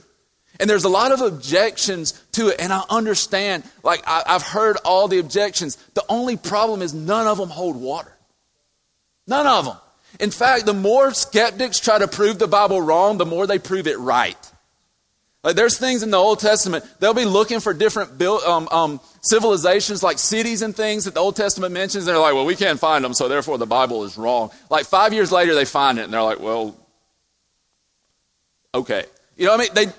And 0.60 0.70
there's 0.70 0.86
a 0.86 0.90
lot 0.90 1.12
of 1.12 1.22
objections 1.22 2.14
to 2.34 2.48
it, 2.50 2.56
and 2.60 2.74
I 2.74 2.84
understand. 2.90 3.64
Like, 3.84 4.04
I, 4.08 4.24
have 4.28 4.44
heard 4.44 4.78
all 4.84 5.08
the 5.08 5.20
objections. 5.20 5.76
The 5.94 6.04
only 6.10 6.38
problem 6.38 6.82
is 6.82 6.94
none 6.94 7.28
of 7.28 7.38
them 7.38 7.50
hold 7.50 7.76
water. 7.76 8.12
None 9.28 9.46
of 9.46 9.66
them. 9.66 9.78
In 10.20 10.32
fact, 10.32 10.66
the 10.66 10.74
more 10.74 11.14
skeptics 11.14 11.80
try 11.80 12.00
to 12.00 12.08
prove 12.08 12.40
the 12.40 12.48
Bible 12.48 12.82
wrong, 12.82 13.18
the 13.18 13.26
more 13.26 13.46
they 13.46 13.60
prove 13.60 13.88
it 13.88 14.00
right. 14.00 14.38
Like 15.44 15.56
there's 15.56 15.78
things 15.78 16.04
in 16.04 16.10
the 16.10 16.18
Old 16.18 16.40
Testament, 16.40 16.84
they'll 17.00 17.14
be 17.14 17.26
looking 17.26 17.60
for 17.60 17.74
different 17.74 18.18
build, 18.18 18.44
um, 18.44 18.68
um, 18.70 19.00
civilizations 19.22 20.04
like 20.04 20.18
cities 20.20 20.62
and 20.62 20.76
things 20.76 21.06
that 21.06 21.14
the 21.14 21.20
Old 21.20 21.36
Testament 21.36 21.74
mentions. 21.74 22.06
They're 22.06 22.18
like, 22.18 22.34
well, 22.34 22.46
we 22.46 22.56
can't 22.56 22.80
find 22.80 23.06
them, 23.06 23.14
so 23.14 23.28
therefore 23.28 23.58
the 23.58 23.68
Bible 23.68 24.04
is 24.04 24.18
wrong. 24.18 24.50
Like 24.70 24.88
five 24.88 25.14
years 25.14 25.32
later, 25.32 25.54
they 25.56 25.66
find 25.66 26.00
it, 26.00 26.04
and 26.04 26.14
they're 26.14 26.24
like, 26.24 26.40
well, 26.40 26.76
okay. 28.74 29.06
You 29.38 29.46
know 29.46 29.56
what 29.56 29.62
I 29.62 29.64
mean? 29.64 29.88
They, 29.88 29.94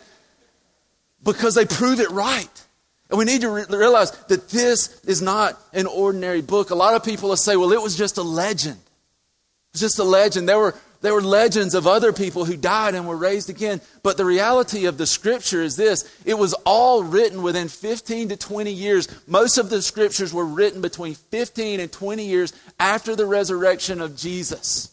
because 1.23 1.55
they 1.55 1.65
prove 1.65 2.01
it 2.01 2.11
right. 2.11 2.65
And 3.09 3.19
we 3.19 3.25
need 3.25 3.41
to 3.41 3.51
re- 3.51 3.65
realize 3.71 4.11
that 4.27 4.51
this 4.51 5.01
is 5.05 5.23
not 5.23 5.59
an 5.73 5.87
ordinary 5.87 6.43
book. 6.43 6.71
A 6.71 6.75
lot 6.75 6.95
of 6.95 7.05
people 7.05 7.31
will 7.31 7.37
say, 7.37 7.57
well, 7.57 7.73
it 7.73 7.81
was 7.81 7.97
just 7.97 8.19
a 8.19 8.23
legend. 8.23 8.79
It's 9.79 9.95
just 9.95 10.01
a 10.01 10.05
legend. 10.05 10.49
There 10.49 10.59
were, 10.59 10.75
there 11.03 11.15
were 11.15 11.23
legends 11.23 11.77
of 11.77 11.87
other 11.87 12.13
people 12.13 12.45
who 12.45 12.57
died 12.57 12.97
and 12.97 13.07
were 13.07 13.17
raised 13.17 13.49
again. 13.49 13.81
But 14.03 14.17
the 14.17 14.25
reality 14.25 14.87
of 14.87 14.99
the 14.99 15.07
scripture 15.07 15.63
is 15.63 15.77
this 15.77 16.21
it 16.25 16.35
was 16.35 16.53
all 16.67 17.05
written 17.05 17.43
within 17.43 17.69
15 17.69 18.31
to 18.31 18.37
20 18.37 18.73
years. 18.73 19.07
Most 19.29 19.57
of 19.57 19.71
the 19.71 19.81
scriptures 19.81 20.35
were 20.35 20.45
written 20.45 20.81
between 20.81 21.15
15 21.15 21.79
and 21.79 21.93
20 21.93 22.25
years 22.25 22.53
after 22.81 23.15
the 23.15 23.25
resurrection 23.25 24.01
of 24.01 24.17
Jesus. 24.17 24.91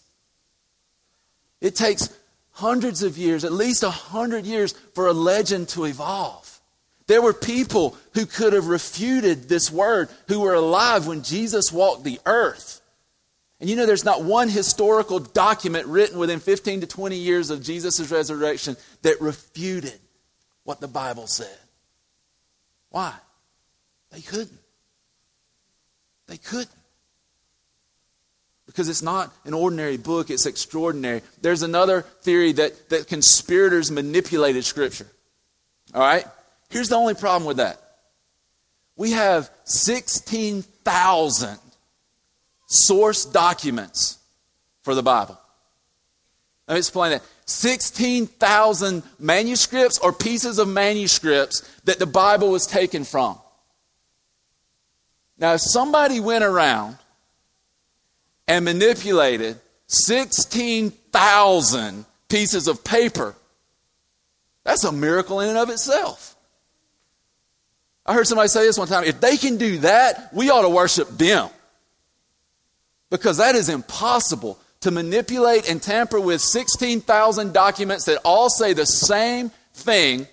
It 1.62 1.76
takes 1.76 2.16
hundreds 2.52 3.02
of 3.02 3.18
years, 3.18 3.44
at 3.44 3.54
least 3.54 3.82
a 3.82 3.90
hundred 3.90 4.46
years, 4.46 4.74
for 4.94 5.08
a 5.08 5.14
legend 5.14 5.70
to 5.70 5.86
evolve. 5.86 6.60
There 7.08 7.24
were 7.24 7.34
people 7.34 7.98
who 8.13 8.27
could 8.27 8.54
have 8.54 8.68
refuted 8.68 9.50
this 9.50 9.72
word 9.72 10.10
who 10.27 10.42
were 10.42 10.54
alive 10.54 11.08
when 11.08 11.24
Jesus 11.24 11.72
walked 11.72 12.04
the 12.04 12.20
earth. 12.27 12.82
And 13.59 13.69
you 13.69 13.75
know, 13.75 13.85
there's 13.85 14.03
not 14.03 14.24
one 14.24 14.50
historical 14.50 15.19
document 15.19 15.88
written 15.88 16.19
within 16.19 16.39
15 16.39 16.81
to 16.81 16.88
20 16.88 17.15
years 17.15 17.50
of 17.50 17.63
Jesus' 17.63 18.12
resurrection 18.12 18.75
that 19.03 19.21
refuted 19.21 20.00
what 20.63 20.81
the 20.81 20.88
Bible 20.88 21.27
said. 21.27 21.57
Why? 22.89 23.13
They 24.12 24.21
couldn't. 24.21 24.59
They 26.27 26.38
couldn't. 26.38 26.69
Because 28.65 28.89
it's 28.89 29.01
not 29.01 29.31
an 29.45 29.53
ordinary 29.53 29.97
book, 29.97 30.29
it's 30.29 30.45
extraordinary. 30.45 31.21
There's 31.41 31.62
another 31.62 32.01
theory 32.01 32.51
that, 32.53 32.89
that 32.89 33.07
conspirators 33.07 33.89
manipulated 33.89 34.65
Scripture. 34.65 35.07
All 35.93 36.01
right? 36.01 36.25
Here's 36.69 36.89
the 36.89 36.95
only 36.95 37.13
problem 37.13 37.45
with 37.45 37.57
that 37.57 37.79
we 38.97 39.12
have 39.12 39.50
16,000 39.65 41.59
source 42.75 43.25
documents 43.25 44.17
for 44.84 44.96
the 44.96 45.03
Bible. 45.03 45.39
Let 46.67 46.75
me 46.75 46.79
explain 46.79 47.12
that. 47.12 47.24
16,000 47.46 49.03
manuscripts 49.20 50.00
or 50.00 50.12
pieces 50.12 50.58
of 50.58 50.67
manuscripts 50.67 51.62
that 51.84 52.00
the 52.00 52.08
Bible 52.08 52.51
was 52.51 52.65
taken 52.65 53.03
from. 53.03 53.38
Now, 55.38 55.53
if 55.53 55.62
somebody 55.62 56.20
went 56.20 56.44
around 56.44 56.98
and 58.48 58.65
manipulated 58.65 59.60
16,000 59.88 62.05
pieces 62.29 62.67
of 62.67 62.84
paper, 62.84 63.36
that's 64.63 64.84
a 64.84 64.91
miracle 64.91 65.39
in 65.41 65.50
and 65.50 65.58
of 65.58 65.70
itself. 65.70 66.36
I 68.05 68.13
heard 68.13 68.27
somebody 68.27 68.50
say 68.50 68.65
this 68.65 68.77
one 68.77 68.88
time 68.88 69.03
if 69.03 69.20
they 69.20 69.38
can 69.38 69.58
do 69.58 69.79
that, 69.79 70.34
we 70.34 70.50
ought 70.50 70.62
to 70.62 70.70
worship 70.70 71.10
them. 71.10 71.50
Because 73.17 73.38
that 73.38 73.55
is 73.55 73.69
impossible 73.69 74.60
to 74.81 74.91
manipulate 74.91 75.69
and 75.69 75.81
tamper 75.81 76.19
with 76.19 76.41
16,000 76.41 77.53
documents 77.53 78.05
that 78.05 78.19
all 78.25 78.50
say 78.50 78.74
the 78.74 78.86
same 78.86 79.51
thing 79.74 80.27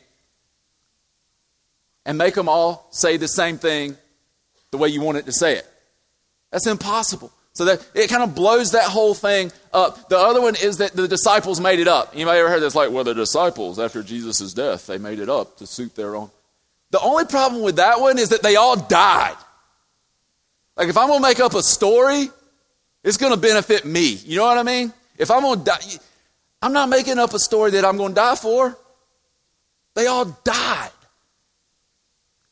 and 2.04 2.18
make 2.18 2.34
them 2.34 2.48
all 2.48 2.88
say 2.90 3.16
the 3.16 3.28
same 3.28 3.56
thing 3.56 3.96
the 4.72 4.78
way 4.78 4.88
you 4.88 5.00
want 5.00 5.16
it 5.16 5.26
to 5.26 5.32
say 5.32 5.54
it. 5.54 5.66
That's 6.50 6.66
impossible. 6.66 7.32
So 7.52 7.66
that 7.66 7.88
it 7.94 8.10
kind 8.10 8.22
of 8.22 8.34
blows 8.34 8.72
that 8.72 8.84
whole 8.84 9.14
thing 9.14 9.52
up. 9.72 10.08
The 10.08 10.18
other 10.18 10.40
one 10.40 10.56
is 10.56 10.78
that 10.78 10.92
the 10.92 11.06
disciples 11.06 11.60
made 11.60 11.78
it 11.78 11.88
up. 11.88 12.10
Anybody 12.14 12.40
ever 12.40 12.48
heard 12.48 12.62
this? 12.62 12.74
Like, 12.74 12.90
well, 12.90 13.04
the 13.04 13.14
disciples, 13.14 13.78
after 13.78 14.02
Jesus' 14.02 14.52
death, 14.52 14.86
they 14.86 14.98
made 14.98 15.20
it 15.20 15.28
up 15.28 15.58
to 15.58 15.66
suit 15.66 15.94
their 15.94 16.16
own. 16.16 16.30
The 16.90 17.00
only 17.00 17.26
problem 17.26 17.62
with 17.62 17.76
that 17.76 18.00
one 18.00 18.18
is 18.18 18.30
that 18.30 18.42
they 18.42 18.56
all 18.56 18.76
died. 18.76 19.36
Like 20.76 20.88
if 20.88 20.96
I'm 20.96 21.08
going 21.08 21.22
to 21.22 21.28
make 21.28 21.40
up 21.40 21.54
a 21.54 21.62
story, 21.62 22.28
it's 23.04 23.16
going 23.16 23.32
to 23.32 23.38
benefit 23.38 23.84
me. 23.84 24.12
You 24.12 24.38
know 24.38 24.44
what 24.44 24.58
I 24.58 24.62
mean? 24.62 24.92
If 25.18 25.30
I'm 25.30 25.42
going 25.42 25.58
to 25.60 25.64
die, 25.64 25.98
I'm 26.60 26.72
not 26.72 26.88
making 26.88 27.18
up 27.18 27.34
a 27.34 27.38
story 27.38 27.72
that 27.72 27.84
I'm 27.84 27.96
going 27.96 28.10
to 28.10 28.14
die 28.14 28.36
for. 28.36 28.76
They 29.94 30.06
all 30.06 30.24
died 30.24 30.90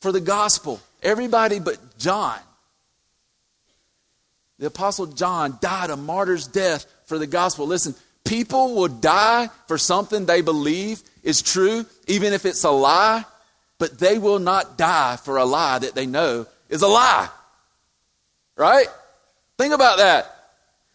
for 0.00 0.12
the 0.12 0.21
gospel. 0.21 0.80
Everybody 1.02 1.61
but 1.61 1.78
John. 1.99 2.38
The 4.59 4.66
Apostle 4.66 5.07
John 5.07 5.57
died 5.61 5.90
a 5.90 5.97
martyr's 5.97 6.47
death 6.47 6.85
for 7.07 7.19
the 7.19 7.26
gospel. 7.26 7.66
Listen, 7.66 7.95
people 8.25 8.75
will 8.75 8.88
die 8.88 9.49
for 9.69 9.78
something 9.78 10.26
they 10.26 10.42
believe 10.42 11.02
is 11.23 11.40
true, 11.40 11.87
even 12.07 12.33
if 12.33 12.45
it's 12.45 12.64
a 12.64 12.71
lie, 12.71 13.25
but 13.78 13.99
they 13.99 14.19
will 14.19 14.38
not 14.38 14.76
die 14.76 15.16
for 15.16 15.38
a 15.38 15.45
lie 15.45 15.78
that 15.78 15.95
they 15.95 16.07
know 16.07 16.47
is 16.69 16.83
a 16.83 16.88
lie. 16.88 17.28
Right? 18.57 18.87
Think 19.57 19.73
about 19.73 19.99
that. 19.99 20.39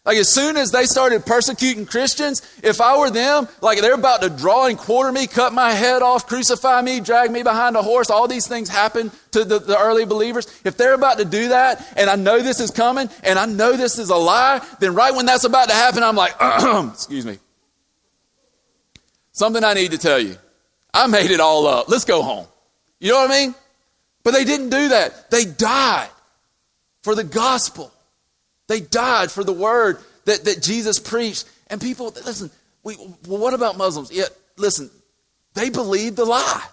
Like 0.05 0.17
as 0.17 0.31
soon 0.31 0.55
as 0.55 0.69
they 0.69 0.85
started 0.85 1.25
persecuting 1.25 1.87
Christians, 1.87 2.43
if 2.61 2.79
I 2.79 2.97
were 2.99 3.09
them, 3.09 3.47
like 3.61 3.81
they're 3.81 3.95
about 3.95 4.21
to 4.21 4.29
draw 4.29 4.67
and 4.67 4.77
quarter 4.77 5.11
me, 5.11 5.25
cut 5.25 5.51
my 5.51 5.71
head 5.71 6.03
off, 6.03 6.27
crucify 6.27 6.81
me, 6.83 6.99
drag 6.99 7.31
me 7.31 7.41
behind 7.41 7.75
a 7.75 7.81
horse, 7.81 8.11
all 8.11 8.27
these 8.27 8.47
things 8.47 8.69
happen 8.69 9.11
to 9.31 9.43
the, 9.43 9.57
the 9.57 9.77
early 9.77 10.05
believers. 10.05 10.45
If 10.63 10.77
they're 10.77 10.93
about 10.93 11.17
to 11.17 11.25
do 11.25 11.49
that, 11.49 11.83
and 11.97 12.07
I 12.07 12.17
know 12.17 12.39
this 12.39 12.59
is 12.59 12.69
coming, 12.69 13.09
and 13.23 13.39
I 13.39 13.47
know 13.47 13.75
this 13.75 13.97
is 13.97 14.11
a 14.11 14.15
lie, 14.15 14.63
then 14.79 14.93
right 14.93 15.13
when 15.13 15.25
that's 15.25 15.43
about 15.43 15.69
to 15.69 15.75
happen, 15.75 16.03
I'm 16.03 16.15
like, 16.15 16.35
excuse 16.93 17.25
me. 17.25 17.39
Something 19.31 19.63
I 19.63 19.73
need 19.73 19.91
to 19.91 19.97
tell 19.97 20.19
you. 20.19 20.37
I 20.93 21.07
made 21.07 21.31
it 21.31 21.39
all 21.39 21.65
up. 21.65 21.89
Let's 21.89 22.05
go 22.05 22.21
home. 22.21 22.47
You 22.99 23.11
know 23.11 23.21
what 23.21 23.31
I 23.31 23.33
mean? 23.33 23.55
But 24.23 24.31
they 24.31 24.43
didn't 24.43 24.69
do 24.69 24.89
that. 24.89 25.31
They 25.31 25.45
died 25.45 26.09
for 27.01 27.15
the 27.15 27.23
gospel. 27.23 27.91
They 28.67 28.79
died 28.79 29.31
for 29.31 29.43
the 29.43 29.53
word 29.53 29.99
that, 30.25 30.45
that 30.45 30.61
Jesus 30.61 30.99
preached. 30.99 31.45
And 31.67 31.79
people, 31.79 32.07
listen, 32.25 32.49
we, 32.83 32.95
well, 33.27 33.39
what 33.39 33.53
about 33.53 33.77
Muslims? 33.77 34.11
Yeah, 34.11 34.25
listen, 34.57 34.89
they 35.53 35.69
believe 35.69 36.15
the 36.15 36.25
lie. 36.25 36.65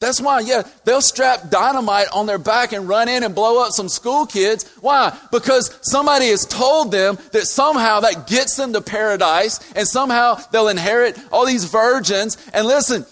That's 0.00 0.18
why, 0.18 0.40
yeah, 0.40 0.62
they'll 0.84 1.02
strap 1.02 1.50
dynamite 1.50 2.08
on 2.14 2.24
their 2.24 2.38
back 2.38 2.72
and 2.72 2.88
run 2.88 3.06
in 3.10 3.22
and 3.22 3.34
blow 3.34 3.62
up 3.62 3.72
some 3.72 3.90
school 3.90 4.24
kids. 4.24 4.66
Why? 4.80 5.16
Because 5.30 5.78
somebody 5.82 6.28
has 6.28 6.46
told 6.46 6.90
them 6.90 7.18
that 7.32 7.42
somehow 7.42 8.00
that 8.00 8.26
gets 8.26 8.56
them 8.56 8.72
to 8.72 8.80
paradise 8.80 9.60
and 9.76 9.86
somehow 9.86 10.36
they'll 10.52 10.68
inherit 10.68 11.18
all 11.30 11.44
these 11.44 11.66
virgins. 11.66 12.38
And 12.54 12.66
listen, 12.66 13.04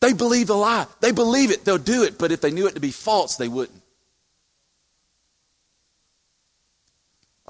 they 0.00 0.12
believe 0.12 0.46
the 0.46 0.56
lie. 0.56 0.86
They 1.00 1.10
believe 1.10 1.50
it. 1.50 1.64
They'll 1.64 1.76
do 1.76 2.04
it. 2.04 2.18
But 2.18 2.30
if 2.30 2.40
they 2.40 2.52
knew 2.52 2.68
it 2.68 2.76
to 2.76 2.80
be 2.80 2.92
false, 2.92 3.34
they 3.34 3.48
wouldn't. 3.48 3.81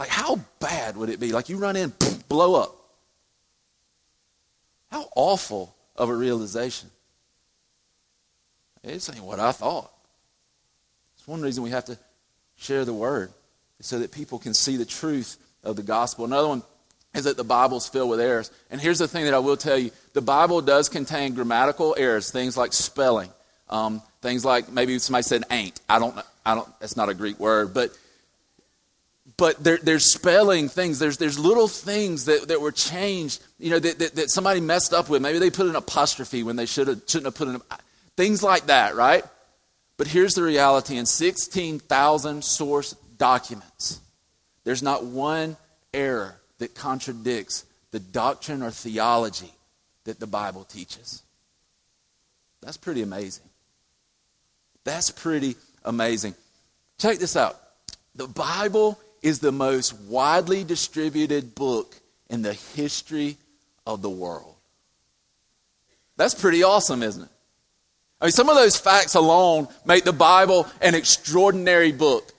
Like, 0.03 0.11
how 0.11 0.41
bad 0.59 0.97
would 0.97 1.11
it 1.11 1.21
be? 1.21 1.31
Like, 1.31 1.49
you 1.49 1.59
run 1.59 1.77
in, 1.77 1.93
blow 2.29 2.61
up. 2.61 2.75
How 4.91 5.09
awful 5.15 5.77
of 5.95 6.09
a 6.09 6.13
realization. 6.13 6.91
This 8.83 9.09
ain't 9.09 9.23
what 9.23 9.39
I 9.39 9.53
thought. 9.53 9.93
It's 11.17 11.29
one 11.29 11.41
reason 11.41 11.63
we 11.63 11.71
have 11.71 11.85
to 11.85 11.97
share 12.57 12.85
the 12.85 12.93
word, 12.93 13.31
so 13.79 14.01
that 14.01 14.11
people 14.11 14.41
can 14.41 14.55
see 14.55 14.77
the 14.77 14.85
truth 14.85 15.37
of 15.63 15.77
the 15.77 15.85
gospel. 15.85 16.25
Another 16.25 16.49
one 16.49 16.65
is 17.15 17.23
that 17.23 17.37
the 17.37 17.45
Bible's 17.45 17.89
filled 17.89 18.11
with 18.11 18.19
errors. 18.19 18.51
And 18.73 18.81
here's 18.81 18.99
the 18.99 19.07
thing 19.07 19.27
that 19.27 19.35
I 19.35 19.39
will 19.39 19.57
tell 19.57 19.79
you 19.79 19.93
the 20.15 20.21
Bible 20.21 20.63
does 20.63 20.89
contain 20.89 21.35
grammatical 21.35 21.95
errors, 21.97 22.29
things 22.33 22.57
like 22.57 22.73
spelling, 22.73 23.31
um, 23.71 24.03
things 24.21 24.45
like 24.45 24.69
maybe 24.69 24.99
somebody 24.99 25.23
said 25.23 25.45
ain't. 25.53 25.81
I 25.89 26.01
don't, 26.01 26.19
I 26.45 26.57
don't, 26.57 26.69
that's 26.81 26.97
not 26.97 27.09
a 27.09 27.15
Greek 27.15 27.39
word, 27.39 27.73
but 27.73 27.97
but 29.43 29.65
there, 29.65 29.79
there's 29.79 30.13
spelling 30.13 30.69
things. 30.69 31.01
There's, 31.01 31.17
there's 31.17 31.37
little 31.37 31.67
things 31.67 32.27
that, 32.27 32.47
that 32.47 32.61
were 32.61 32.71
changed, 32.71 33.43
you 33.59 33.71
know, 33.71 33.81
that, 33.81 33.99
that, 33.99 34.15
that 34.15 34.31
somebody 34.31 34.61
messed 34.61 34.95
up 34.95 35.09
with. 35.09 35.21
Maybe 35.21 35.41
they 35.41 35.51
put 35.51 35.67
an 35.67 35.75
apostrophe 35.75 36.45
when 36.45 36.55
they 36.55 36.65
should 36.65 36.87
have, 36.87 37.03
shouldn't 37.09 37.25
have 37.25 37.35
put 37.35 37.49
an 37.49 37.61
things 38.17 38.45
like 38.45 38.67
that, 38.67 38.95
right? 38.95 39.25
But 39.97 40.07
here's 40.07 40.35
the 40.35 40.45
reality 40.45 40.97
in 40.97 41.07
16,000 41.07 42.45
source 42.45 42.93
documents, 43.19 44.01
there's 44.63 44.81
not 44.81 45.07
one 45.07 45.57
error 45.93 46.37
that 46.59 46.77
contradicts 46.77 47.65
the 47.91 47.99
doctrine 47.99 48.63
or 48.63 48.71
theology 48.71 49.53
that 50.05 50.21
the 50.21 50.29
Bible 50.29 50.63
teaches. 50.63 51.21
That's 52.61 52.77
pretty 52.77 53.03
amazing. 53.03 53.49
That's 54.85 55.11
pretty 55.11 55.57
amazing. 55.85 56.37
Check 56.99 57.19
this 57.19 57.37
out. 57.37 57.59
The 58.15 58.29
Bible 58.29 59.01
is 59.23 59.39
the 59.39 59.53
most 59.53 59.95
widely 59.95 60.65
distributed 60.65 61.55
book 61.55 61.97
in 62.29 62.43
the 62.43 62.53
history 62.53 63.37
of 63.87 64.03
the 64.03 64.11
world. 64.11 64.55
That's 66.17 66.35
pretty 66.35 66.63
awesome, 66.63 67.03
isn't 67.03 67.23
it? 67.23 67.29
I 68.21 68.27
mean, 68.27 68.33
some 68.33 68.49
of 68.49 68.57
those 68.57 68.77
facts 68.77 69.15
alone 69.15 69.67
make 69.85 70.05
the 70.05 70.13
Bible 70.13 70.69
an 70.81 70.95
extraordinary 70.95 71.91
book. 71.91 72.33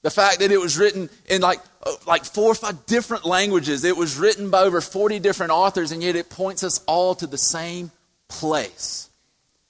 The 0.00 0.10
fact 0.10 0.40
that 0.40 0.50
it 0.50 0.58
was 0.58 0.78
written 0.78 1.10
in 1.28 1.42
like, 1.42 1.60
uh, 1.82 1.92
like 2.06 2.24
four 2.24 2.50
or 2.50 2.54
five 2.54 2.86
different 2.86 3.24
languages, 3.24 3.84
it 3.84 3.96
was 3.96 4.16
written 4.16 4.50
by 4.50 4.62
over 4.62 4.80
40 4.80 5.18
different 5.20 5.52
authors, 5.52 5.92
and 5.92 6.02
yet 6.02 6.16
it 6.16 6.28
points 6.30 6.64
us 6.64 6.82
all 6.86 7.14
to 7.16 7.26
the 7.26 7.38
same 7.38 7.90
place. 8.28 9.10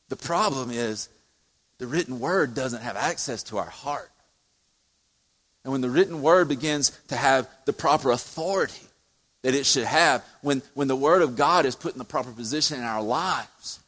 The 0.08 0.14
problem 0.14 0.70
is 0.70 1.08
the 1.78 1.88
written 1.88 2.20
word 2.20 2.54
doesn't 2.54 2.82
have 2.82 2.96
access 2.96 3.42
to 3.44 3.58
our 3.58 3.64
heart. 3.64 4.12
And 5.64 5.72
when 5.72 5.80
the 5.80 5.90
written 5.90 6.22
word 6.22 6.46
begins 6.46 6.96
to 7.08 7.16
have 7.16 7.48
the 7.64 7.72
proper 7.72 8.12
authority 8.12 8.86
that 9.42 9.56
it 9.56 9.66
should 9.66 9.82
have, 9.82 10.24
when, 10.42 10.62
when 10.74 10.86
the 10.86 10.94
word 10.94 11.22
of 11.22 11.34
God 11.34 11.66
is 11.66 11.74
put 11.74 11.92
in 11.92 11.98
the 11.98 12.04
proper 12.04 12.30
position 12.30 12.78
in 12.78 12.84
our 12.84 13.02
lives 13.02 13.80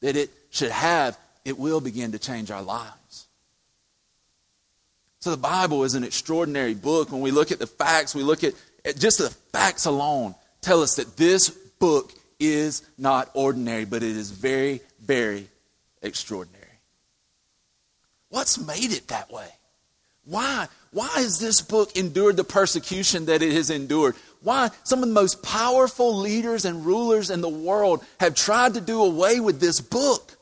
that 0.00 0.16
it 0.16 0.30
should 0.48 0.70
have, 0.70 1.18
it 1.46 1.56
will 1.56 1.80
begin 1.80 2.10
to 2.12 2.18
change 2.18 2.50
our 2.50 2.60
lives. 2.60 3.28
So 5.20 5.30
the 5.30 5.36
Bible 5.36 5.84
is 5.84 5.94
an 5.94 6.02
extraordinary 6.02 6.74
book. 6.74 7.12
When 7.12 7.20
we 7.20 7.30
look 7.30 7.52
at 7.52 7.60
the 7.60 7.68
facts, 7.68 8.16
we 8.16 8.24
look 8.24 8.42
at, 8.42 8.54
at 8.84 8.98
just 8.98 9.18
the 9.18 9.30
facts 9.52 9.86
alone 9.86 10.34
tell 10.60 10.82
us 10.82 10.96
that 10.96 11.16
this 11.16 11.50
book 11.50 12.12
is 12.40 12.82
not 12.98 13.30
ordinary, 13.34 13.84
but 13.84 14.02
it 14.02 14.16
is 14.16 14.30
very, 14.32 14.80
very 15.00 15.48
extraordinary. 16.02 16.64
What's 18.28 18.58
made 18.58 18.92
it 18.92 19.08
that 19.08 19.30
way? 19.30 19.48
Why? 20.24 20.66
Why 20.90 21.08
has 21.14 21.38
this 21.38 21.60
book 21.60 21.96
endured 21.96 22.36
the 22.36 22.44
persecution 22.44 23.26
that 23.26 23.40
it 23.40 23.52
has 23.52 23.70
endured? 23.70 24.16
Why? 24.42 24.70
Some 24.82 25.02
of 25.02 25.08
the 25.08 25.14
most 25.14 25.44
powerful 25.44 26.16
leaders 26.16 26.64
and 26.64 26.84
rulers 26.84 27.30
in 27.30 27.40
the 27.40 27.48
world 27.48 28.04
have 28.18 28.34
tried 28.34 28.74
to 28.74 28.80
do 28.80 29.02
away 29.02 29.38
with 29.38 29.60
this 29.60 29.80
book. 29.80 30.35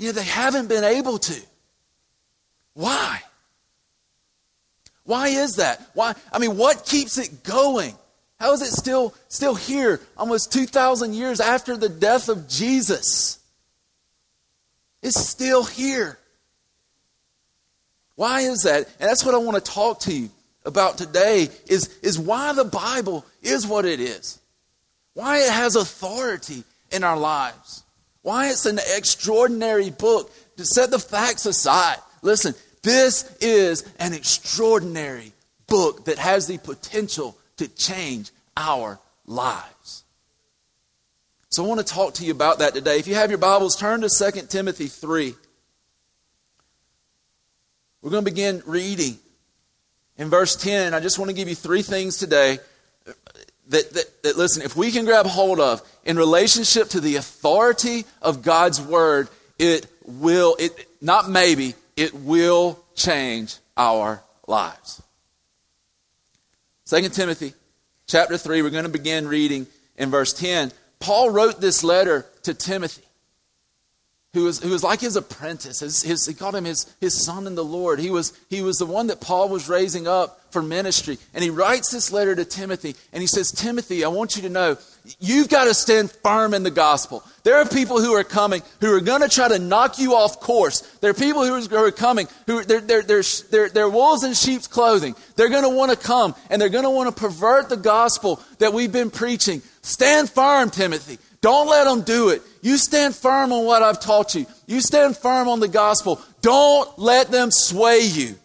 You 0.00 0.06
know, 0.06 0.12
they 0.12 0.24
haven't 0.24 0.68
been 0.68 0.82
able 0.82 1.18
to. 1.18 1.40
Why? 2.72 3.20
Why 5.04 5.28
is 5.28 5.56
that? 5.56 5.90
Why? 5.92 6.14
I 6.32 6.38
mean, 6.38 6.56
what 6.56 6.86
keeps 6.86 7.18
it 7.18 7.44
going? 7.44 7.94
How 8.38 8.54
is 8.54 8.62
it 8.62 8.72
still, 8.72 9.12
still 9.28 9.54
here 9.54 10.00
almost 10.16 10.54
2,000 10.54 11.12
years 11.12 11.38
after 11.38 11.76
the 11.76 11.90
death 11.90 12.30
of 12.30 12.48
Jesus? 12.48 13.40
It's 15.02 15.20
still 15.20 15.64
here. 15.64 16.18
Why 18.14 18.40
is 18.40 18.62
that? 18.62 18.88
And 19.00 19.10
that's 19.10 19.22
what 19.22 19.34
I 19.34 19.38
want 19.38 19.62
to 19.62 19.70
talk 19.70 20.00
to 20.00 20.14
you 20.14 20.30
about 20.64 20.96
today 20.96 21.50
is, 21.66 21.98
is 22.02 22.18
why 22.18 22.54
the 22.54 22.64
Bible 22.64 23.26
is 23.42 23.66
what 23.66 23.84
it 23.84 24.00
is. 24.00 24.40
Why 25.12 25.40
it 25.40 25.50
has 25.50 25.76
authority 25.76 26.64
in 26.90 27.04
our 27.04 27.18
lives. 27.18 27.82
Why 28.22 28.50
it's 28.50 28.66
an 28.66 28.78
extraordinary 28.96 29.90
book. 29.90 30.32
To 30.56 30.66
set 30.66 30.90
the 30.90 30.98
facts 30.98 31.46
aside. 31.46 31.96
Listen, 32.20 32.54
this 32.82 33.34
is 33.40 33.90
an 33.98 34.12
extraordinary 34.12 35.32
book 35.66 36.04
that 36.04 36.18
has 36.18 36.46
the 36.46 36.58
potential 36.58 37.38
to 37.56 37.68
change 37.68 38.30
our 38.58 38.98
lives. 39.24 40.04
So 41.48 41.64
I 41.64 41.68
want 41.68 41.80
to 41.80 41.94
talk 41.94 42.14
to 42.14 42.24
you 42.24 42.32
about 42.32 42.58
that 42.58 42.74
today. 42.74 42.98
If 42.98 43.06
you 43.06 43.14
have 43.14 43.30
your 43.30 43.38
Bibles, 43.38 43.74
turn 43.74 44.02
to 44.02 44.08
2 44.08 44.46
Timothy 44.48 44.86
3. 44.86 45.34
We're 48.02 48.10
going 48.10 48.24
to 48.24 48.30
begin 48.30 48.62
reading 48.66 49.18
in 50.16 50.28
verse 50.28 50.56
10. 50.56 50.94
I 50.94 51.00
just 51.00 51.18
want 51.18 51.30
to 51.30 51.34
give 51.34 51.48
you 51.48 51.54
three 51.54 51.82
things 51.82 52.18
today 52.18 52.58
that, 53.70 53.92
that, 53.94 54.22
that, 54.22 54.36
listen, 54.36 54.62
if 54.62 54.76
we 54.76 54.90
can 54.90 55.04
grab 55.04 55.26
hold 55.26 55.60
of 55.60 55.80
in 56.04 56.16
relationship 56.16 56.88
to 56.90 57.00
the 57.00 57.16
authority 57.16 58.04
of 58.20 58.42
God's 58.42 58.80
word, 58.80 59.28
it 59.58 59.86
will, 60.04 60.56
it, 60.58 60.88
not 61.00 61.30
maybe, 61.30 61.74
it 61.96 62.12
will 62.14 62.78
change 62.94 63.56
our 63.76 64.22
lives. 64.46 65.02
2 66.86 67.08
Timothy 67.10 67.54
chapter 68.06 68.36
3, 68.36 68.62
we're 68.62 68.70
going 68.70 68.84
to 68.84 68.90
begin 68.90 69.28
reading 69.28 69.66
in 69.96 70.10
verse 70.10 70.32
10. 70.32 70.72
Paul 70.98 71.30
wrote 71.30 71.60
this 71.60 71.84
letter 71.84 72.26
to 72.42 72.54
Timothy 72.54 73.02
who 74.32 74.44
was, 74.44 74.60
who 74.60 74.70
was 74.70 74.84
like 74.84 75.00
his 75.00 75.16
apprentice. 75.16 75.80
His, 75.80 76.02
his, 76.02 76.26
he 76.26 76.34
called 76.34 76.54
him 76.54 76.64
his, 76.64 76.94
his 77.00 77.24
son 77.24 77.46
in 77.46 77.56
the 77.56 77.64
Lord. 77.64 77.98
He 77.98 78.10
was, 78.10 78.32
he 78.48 78.62
was 78.62 78.76
the 78.76 78.86
one 78.86 79.08
that 79.08 79.20
Paul 79.20 79.48
was 79.48 79.68
raising 79.68 80.06
up 80.06 80.40
for 80.52 80.62
ministry. 80.62 81.18
And 81.34 81.42
he 81.42 81.50
writes 81.50 81.90
this 81.90 82.12
letter 82.12 82.34
to 82.36 82.44
Timothy, 82.44 82.94
and 83.12 83.20
he 83.20 83.26
says, 83.26 83.50
Timothy, 83.50 84.04
I 84.04 84.08
want 84.08 84.36
you 84.36 84.42
to 84.42 84.48
know, 84.48 84.76
you've 85.18 85.48
got 85.48 85.64
to 85.64 85.74
stand 85.74 86.12
firm 86.12 86.54
in 86.54 86.62
the 86.62 86.70
gospel. 86.70 87.24
There 87.42 87.56
are 87.56 87.66
people 87.66 88.00
who 88.00 88.14
are 88.14 88.22
coming 88.22 88.62
who 88.80 88.94
are 88.94 89.00
going 89.00 89.22
to 89.22 89.28
try 89.28 89.48
to 89.48 89.58
knock 89.58 89.98
you 89.98 90.14
off 90.14 90.38
course. 90.38 90.80
There 91.00 91.10
are 91.10 91.14
people 91.14 91.44
who 91.44 91.54
are, 91.76 91.90
coming 91.90 92.28
who 92.46 92.62
they're, 92.62 92.80
they're, 92.80 93.02
they're, 93.02 93.22
they're, 93.50 93.68
they're 93.68 93.88
wolves 93.88 94.22
in 94.22 94.34
sheep's 94.34 94.68
clothing. 94.68 95.16
They're 95.34 95.48
going 95.48 95.64
to 95.64 95.76
want 95.76 95.90
to 95.90 95.96
come, 95.96 96.36
and 96.50 96.62
they're 96.62 96.68
going 96.68 96.84
to 96.84 96.90
want 96.90 97.14
to 97.14 97.20
pervert 97.20 97.68
the 97.68 97.76
gospel 97.76 98.40
that 98.58 98.72
we've 98.72 98.92
been 98.92 99.10
preaching. 99.10 99.62
Stand 99.82 100.30
firm, 100.30 100.70
Timothy. 100.70 101.18
Don't 101.40 101.68
let 101.68 101.84
them 101.84 102.02
do 102.02 102.28
it. 102.28 102.42
You 102.62 102.76
stand 102.76 103.14
firm 103.14 103.52
on 103.52 103.64
what 103.64 103.82
I've 103.82 104.00
taught 104.00 104.34
you. 104.34 104.46
You 104.66 104.80
stand 104.80 105.16
firm 105.16 105.48
on 105.48 105.60
the 105.60 105.68
gospel. 105.68 106.20
Don't 106.40 106.98
let 106.98 107.30
them 107.30 107.50
sway 107.50 108.00
you. 108.00 108.36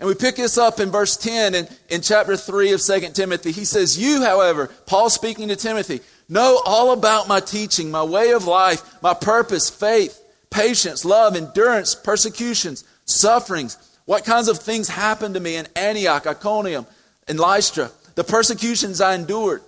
And 0.00 0.08
we 0.08 0.14
pick 0.14 0.36
this 0.36 0.56
up 0.56 0.78
in 0.78 0.90
verse 0.90 1.16
10 1.16 1.54
in, 1.54 1.68
in 1.88 2.02
chapter 2.02 2.36
3 2.36 2.72
of 2.72 2.80
2 2.80 3.00
Timothy. 3.10 3.50
He 3.50 3.64
says, 3.64 3.98
You, 3.98 4.22
however, 4.22 4.70
Paul 4.86 5.10
speaking 5.10 5.48
to 5.48 5.56
Timothy, 5.56 6.00
know 6.28 6.60
all 6.64 6.92
about 6.92 7.26
my 7.26 7.40
teaching, 7.40 7.90
my 7.90 8.04
way 8.04 8.32
of 8.32 8.46
life, 8.46 9.02
my 9.02 9.14
purpose, 9.14 9.68
faith, 9.68 10.22
patience, 10.50 11.04
love, 11.04 11.34
endurance, 11.34 11.94
persecutions, 11.94 12.84
sufferings, 13.06 13.76
what 14.04 14.24
kinds 14.24 14.48
of 14.48 14.58
things 14.58 14.88
happened 14.88 15.34
to 15.34 15.40
me 15.40 15.56
in 15.56 15.66
Antioch, 15.74 16.26
Iconium, 16.26 16.86
and 17.26 17.40
Lystra, 17.40 17.90
the 18.14 18.24
persecutions 18.24 19.00
I 19.00 19.14
endured 19.14 19.62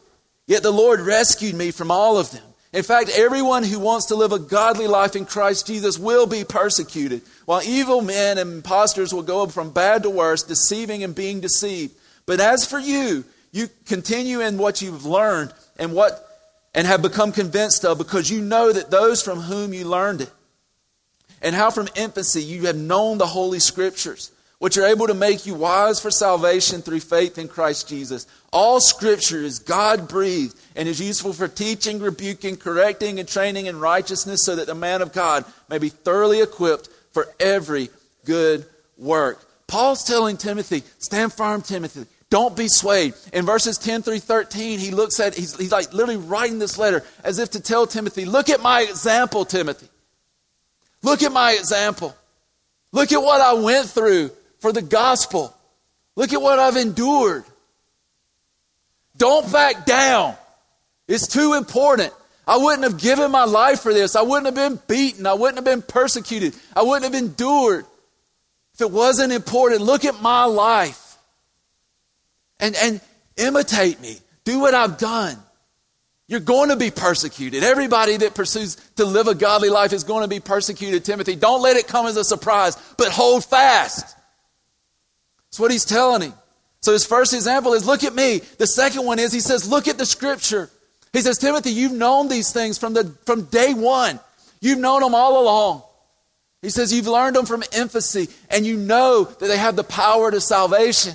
Yet 0.51 0.65
the 0.65 0.73
Lord 0.73 0.99
rescued 0.99 1.55
me 1.55 1.71
from 1.71 1.93
all 1.93 2.19
of 2.19 2.33
them. 2.33 2.43
In 2.73 2.85
fact, 2.85 3.11
everyone 3.11 3.65
who 3.65 3.81
wants 3.81 4.07
to 4.07 4.15
live 4.15 4.33
a 4.33 4.39
godly 4.39 4.87
life 4.87 5.17
in 5.17 5.27
Christ 5.27 5.67
Jesus 5.67 5.99
will 5.99 6.27
be 6.27 6.45
persecuted, 6.45 7.23
while 7.45 7.63
evil 7.65 8.01
men 8.01 8.39
and 8.39 8.51
impostors 8.51 9.13
will 9.13 9.25
go 9.25 9.47
from 9.47 9.73
bad 9.73 10.05
to 10.05 10.11
worse, 10.11 10.45
deceiving 10.45 11.03
and 11.03 11.15
being 11.15 11.41
deceived. 11.41 11.95
But 12.27 12.39
as 12.39 12.65
for 12.65 12.79
you, 12.79 13.25
you 13.51 13.69
continue 13.87 14.41
in 14.41 14.57
what 14.57 14.83
you've 14.83 15.05
learned 15.05 15.53
and 15.79 15.95
what 15.95 16.27
and 16.75 16.87
have 16.87 17.03
become 17.03 17.33
convinced 17.33 17.85
of 17.85 17.99
because 17.99 18.31
you 18.31 18.41
know 18.41 18.73
that 18.73 18.91
those 18.91 19.23
from 19.23 19.41
whom 19.41 19.75
you 19.75 19.85
learned 19.85 20.21
it 20.21 20.31
and 21.43 21.55
how 21.55 21.71
from 21.71 21.89
infancy 21.97 22.43
you 22.43 22.67
have 22.67 22.77
known 22.77 23.19
the 23.19 23.27
holy 23.27 23.59
scriptures 23.59 24.31
which 24.61 24.77
are 24.77 24.85
able 24.85 25.07
to 25.07 25.15
make 25.15 25.47
you 25.47 25.55
wise 25.55 26.01
for 26.01 26.11
salvation 26.11 26.83
through 26.83 27.01
faith 27.01 27.39
in 27.39 27.49
Christ 27.49 27.89
Jesus. 27.89 28.27
All 28.53 28.79
scripture 28.79 29.41
is 29.41 29.59
God 29.59 30.07
breathed 30.07 30.55
and 30.77 30.87
is 30.87 31.01
useful 31.01 31.33
for 31.33 31.49
teaching, 31.49 31.99
rebuking, 31.99 32.59
correcting, 32.59 33.19
and 33.19 33.27
training 33.27 33.67
in 33.67 33.81
righteousness 33.81 34.45
so 34.45 34.57
that 34.57 34.67
the 34.67 34.75
man 34.75 35.01
of 35.01 35.15
God 35.15 35.47
may 35.71 35.79
be 35.79 35.89
thoroughly 35.89 36.43
equipped 36.43 36.91
for 37.13 37.27
every 37.41 37.89
good 38.27 38.67
work. 38.99 39.43
Paul's 39.67 40.05
telling 40.05 40.37
Timothy, 40.37 40.83
stand 40.99 41.33
firm, 41.33 41.63
Timothy. 41.63 42.05
Don't 42.29 42.55
be 42.55 42.69
swayed. 42.69 43.15
In 43.33 43.47
verses 43.47 43.79
10 43.79 44.03
through 44.03 44.19
13, 44.19 44.79
he 44.79 44.91
looks 44.91 45.21
at, 45.21 45.35
he's, 45.35 45.57
he's 45.57 45.73
like 45.73 45.95
literally 45.95 46.19
writing 46.19 46.59
this 46.59 46.77
letter 46.77 47.03
as 47.25 47.39
if 47.39 47.53
to 47.53 47.61
tell 47.61 47.87
Timothy, 47.87 48.27
look 48.27 48.51
at 48.51 48.61
my 48.61 48.83
example, 48.83 49.47
Timothy. 49.47 49.89
Look 51.03 51.23
at 51.23 51.33
my 51.33 51.53
example. 51.53 52.15
Look 52.93 53.11
at 53.11 53.23
what 53.23 53.41
I 53.41 53.55
went 53.55 53.89
through 53.89 54.33
for 54.61 54.73
the 54.73 54.83
gospel. 54.83 55.55
Look 56.17 56.33
at 56.33 56.41
what 56.41 56.59
I've 56.59 56.77
endured. 56.77 57.45
Don't 59.17 59.51
back 59.53 59.85
down. 59.87 60.35
It's 61.09 61.27
too 61.27 61.55
important. 61.55 62.13
I 62.47 62.57
wouldn't 62.57 62.85
have 62.85 62.99
given 62.99 63.31
my 63.31 63.45
life 63.45 63.81
for 63.81 63.93
this. 63.93 64.17
I 64.17 64.23
wouldn't 64.23 64.47
have 64.47 64.55
been 64.55 64.81
beaten. 64.89 65.27
I 65.27 65.35
wouldn't 65.35 65.57
have 65.57 65.65
been 65.65 65.83
persecuted. 65.83 66.55
I 66.75 66.83
wouldn't 66.83 67.13
have 67.13 67.23
endured 67.23 67.85
if 68.75 68.81
it 68.81 68.91
wasn't 68.91 69.33
important. 69.33 69.83
Look 69.83 70.05
at 70.05 70.21
my 70.21 70.45
life 70.45 71.17
and, 72.59 72.75
and 72.77 73.01
imitate 73.37 74.01
me. 74.01 74.17
Do 74.45 74.61
what 74.61 74.75
I've 74.75 74.99
done. 74.99 75.37
You're 76.29 76.41
going 76.41 76.69
to 76.69 76.77
be 76.77 76.91
persecuted. 76.91 77.65
Everybody 77.65 78.17
that 78.19 78.35
pursues 78.35 78.77
to 78.97 79.05
live 79.05 79.27
a 79.27 79.35
godly 79.35 79.69
life 79.69 79.93
is 79.93 80.05
going 80.05 80.23
to 80.23 80.29
be 80.29 80.39
persecuted, 80.39 81.05
Timothy. 81.05 81.35
Don't 81.35 81.61
let 81.61 81.77
it 81.77 81.89
come 81.89 82.07
as 82.07 82.17
a 82.17 82.25
surprise, 82.25 82.77
but 82.97 83.09
hold 83.09 83.45
fast. 83.45 84.17
That's 85.51 85.61
what 85.61 85.71
he's 85.71 85.85
telling 85.85 86.23
him. 86.23 86.35
So 86.81 86.93
his 86.93 87.05
first 87.05 87.35
example 87.35 87.75
is 87.75 87.87
look 87.87 88.05
at 88.05 88.15
me. 88.15 88.41
The 88.59 88.67
second 88.67 89.05
one 89.05 89.19
is 89.19 89.33
he 89.33 89.41
says, 89.41 89.69
look 89.69 89.89
at 89.89 89.99
the 89.99 90.07
scripture. 90.07 90.71
He 91.13 91.21
says, 91.21 91.39
Timothy, 91.39 91.71
you've 91.71 91.93
known 91.93 92.29
these 92.29 92.53
things 92.53 92.79
from, 92.79 92.95
the, 92.95 93.13
from 93.27 93.45
day 93.45 93.75
one. 93.75 94.21
You've 94.61 94.79
known 94.79 95.01
them 95.01 95.15
all 95.15 95.43
along. 95.43 95.83
He 96.63 96.71
says, 96.71 96.93
you've 96.93 97.07
learned 97.07 97.37
them 97.37 97.47
from 97.47 97.65
infancy, 97.75 98.29
and 98.51 98.67
you 98.67 98.77
know 98.77 99.25
that 99.25 99.47
they 99.47 99.57
have 99.57 99.77
the 99.77 99.85
power 99.85 100.31
to 100.31 100.41
salvation. 100.41 101.15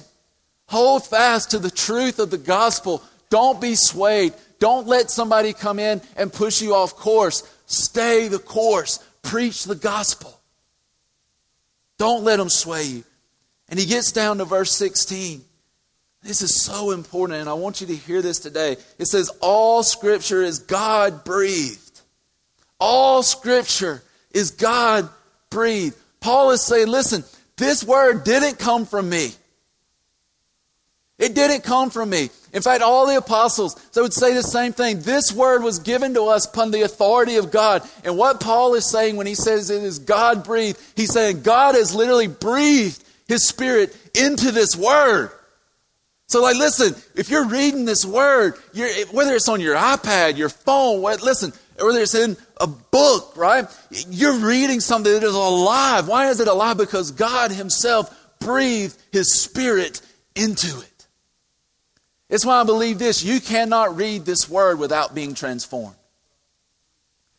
Hold 0.67 1.05
fast 1.05 1.51
to 1.51 1.59
the 1.59 1.69
truth 1.69 2.19
of 2.19 2.31
the 2.31 2.37
gospel. 2.37 3.03
Don't 3.29 3.61
be 3.61 3.75
swayed. 3.75 4.33
Don't 4.59 4.87
let 4.87 5.11
somebody 5.11 5.53
come 5.53 5.77
in 5.77 6.01
and 6.17 6.33
push 6.33 6.61
you 6.61 6.73
off 6.73 6.95
course. 6.95 7.43
Stay 7.67 8.27
the 8.27 8.39
course. 8.39 8.99
Preach 9.21 9.65
the 9.65 9.75
gospel. 9.75 10.39
Don't 11.97 12.23
let 12.23 12.37
them 12.37 12.49
sway 12.49 12.83
you. 12.83 13.03
And 13.69 13.79
he 13.79 13.85
gets 13.85 14.11
down 14.11 14.37
to 14.37 14.45
verse 14.45 14.71
16. 14.75 15.41
This 16.21 16.41
is 16.41 16.63
so 16.63 16.89
important, 16.91 17.41
and 17.41 17.49
I 17.49 17.53
want 17.53 17.81
you 17.81 17.87
to 17.87 17.95
hear 17.95 18.21
this 18.21 18.39
today. 18.39 18.77
It 18.97 19.05
says, 19.05 19.29
All 19.41 19.83
scripture 19.83 20.41
is 20.41 20.59
God 20.59 21.23
breathed. 21.23 22.01
All 22.79 23.21
scripture 23.21 24.01
is 24.31 24.51
God 24.51 25.07
breathed. 25.51 25.95
Paul 26.19 26.51
is 26.51 26.63
saying, 26.63 26.87
Listen, 26.87 27.23
this 27.57 27.83
word 27.83 28.23
didn't 28.23 28.57
come 28.57 28.87
from 28.87 29.07
me. 29.07 29.33
It 31.17 31.33
didn't 31.33 31.63
come 31.63 31.91
from 31.91 32.09
me. 32.09 32.29
In 32.51 32.61
fact, 32.61 32.81
all 32.81 33.07
the 33.07 33.17
apostles 33.17 33.75
they 33.93 34.01
would 34.01 34.13
say 34.13 34.33
the 34.33 34.41
same 34.41 34.73
thing. 34.73 34.99
This 34.99 35.31
word 35.31 35.63
was 35.63 35.79
given 35.79 36.15
to 36.15 36.23
us 36.23 36.45
upon 36.45 36.71
the 36.71 36.81
authority 36.81 37.37
of 37.37 37.51
God. 37.51 37.87
And 38.03 38.17
what 38.17 38.41
Paul 38.41 38.73
is 38.73 38.89
saying 38.89 39.15
when 39.15 39.27
he 39.27 39.35
says 39.35 39.69
it 39.69 39.83
is 39.83 39.99
God 39.99 40.43
breathed, 40.43 40.81
he's 40.95 41.13
saying 41.13 41.43
God 41.43 41.75
has 41.75 41.95
literally 41.95 42.27
breathed 42.27 43.03
his 43.27 43.47
Spirit 43.47 43.95
into 44.13 44.51
this 44.51 44.75
Word. 44.75 45.31
So, 46.27 46.41
like, 46.41 46.55
listen, 46.55 46.95
if 47.15 47.29
you're 47.29 47.47
reading 47.47 47.85
this 47.85 48.05
Word, 48.05 48.55
whether 49.11 49.35
it's 49.35 49.49
on 49.49 49.61
your 49.61 49.75
iPad, 49.75 50.37
your 50.37 50.49
phone, 50.49 51.01
listen, 51.01 51.53
whether 51.79 51.99
it's 51.99 52.15
in 52.15 52.37
a 52.59 52.67
book, 52.67 53.33
right? 53.35 53.65
You're 54.09 54.37
reading 54.37 54.79
something 54.79 55.11
that 55.11 55.23
is 55.23 55.35
alive. 55.35 56.07
Why 56.07 56.29
is 56.29 56.39
it 56.39 56.47
alive? 56.47 56.77
Because 56.77 57.11
God 57.11 57.51
Himself 57.51 58.15
breathed 58.39 58.97
His 59.11 59.39
Spirit 59.41 60.01
into 60.35 60.79
it. 60.79 61.07
It's 62.29 62.45
why 62.45 62.59
I 62.59 62.63
believe 62.63 62.97
this 62.97 63.23
you 63.23 63.39
cannot 63.39 63.95
read 63.95 64.25
this 64.25 64.49
Word 64.49 64.79
without 64.79 65.13
being 65.13 65.35
transformed. 65.35 65.95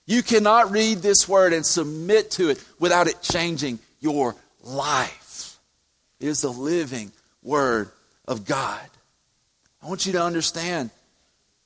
You 0.06 0.22
cannot 0.22 0.70
read 0.70 0.98
this 0.98 1.28
word 1.28 1.52
and 1.52 1.66
submit 1.66 2.30
to 2.32 2.50
it 2.50 2.64
without 2.78 3.08
it 3.08 3.20
changing 3.22 3.80
your 3.98 4.36
life. 4.62 5.25
It 6.20 6.28
is 6.28 6.40
the 6.40 6.50
living 6.50 7.12
word 7.42 7.90
of 8.26 8.44
God. 8.44 8.80
I 9.82 9.88
want 9.88 10.06
you 10.06 10.12
to 10.12 10.22
understand 10.22 10.90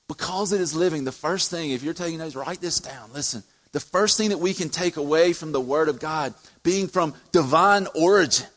because 0.09 0.53
it 0.53 0.61
is 0.61 0.75
living, 0.75 1.05
the 1.05 1.13
first 1.13 1.51
thing, 1.51 1.71
if 1.71 1.83
you're 1.83 1.95
taking 1.95 2.19
notes, 2.19 2.35
write 2.35 2.61
this 2.61 2.81
down. 2.81 3.11
Listen, 3.15 3.45
the 3.73 3.81
first 3.81 4.17
thing 4.17 4.31
that 4.31 4.39
we 4.39 4.53
can 4.55 4.69
take 4.69 4.97
away 4.97 5.33
from 5.33 5.53
the 5.53 5.61
Word 5.61 5.89
of 5.89 6.01
God 6.01 6.35
being 6.63 6.89
from 6.89 7.15
divine 7.31 7.87
origin 7.95 8.49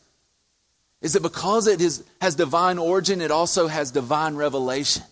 is 1.00 1.12
that 1.12 1.22
because 1.22 1.66
it 1.66 1.80
is, 1.80 2.02
has 2.20 2.34
divine 2.34 2.78
origin, 2.78 3.20
it 3.20 3.30
also 3.30 3.68
has 3.68 3.90
divine 3.90 4.34
revelation. 4.34 5.04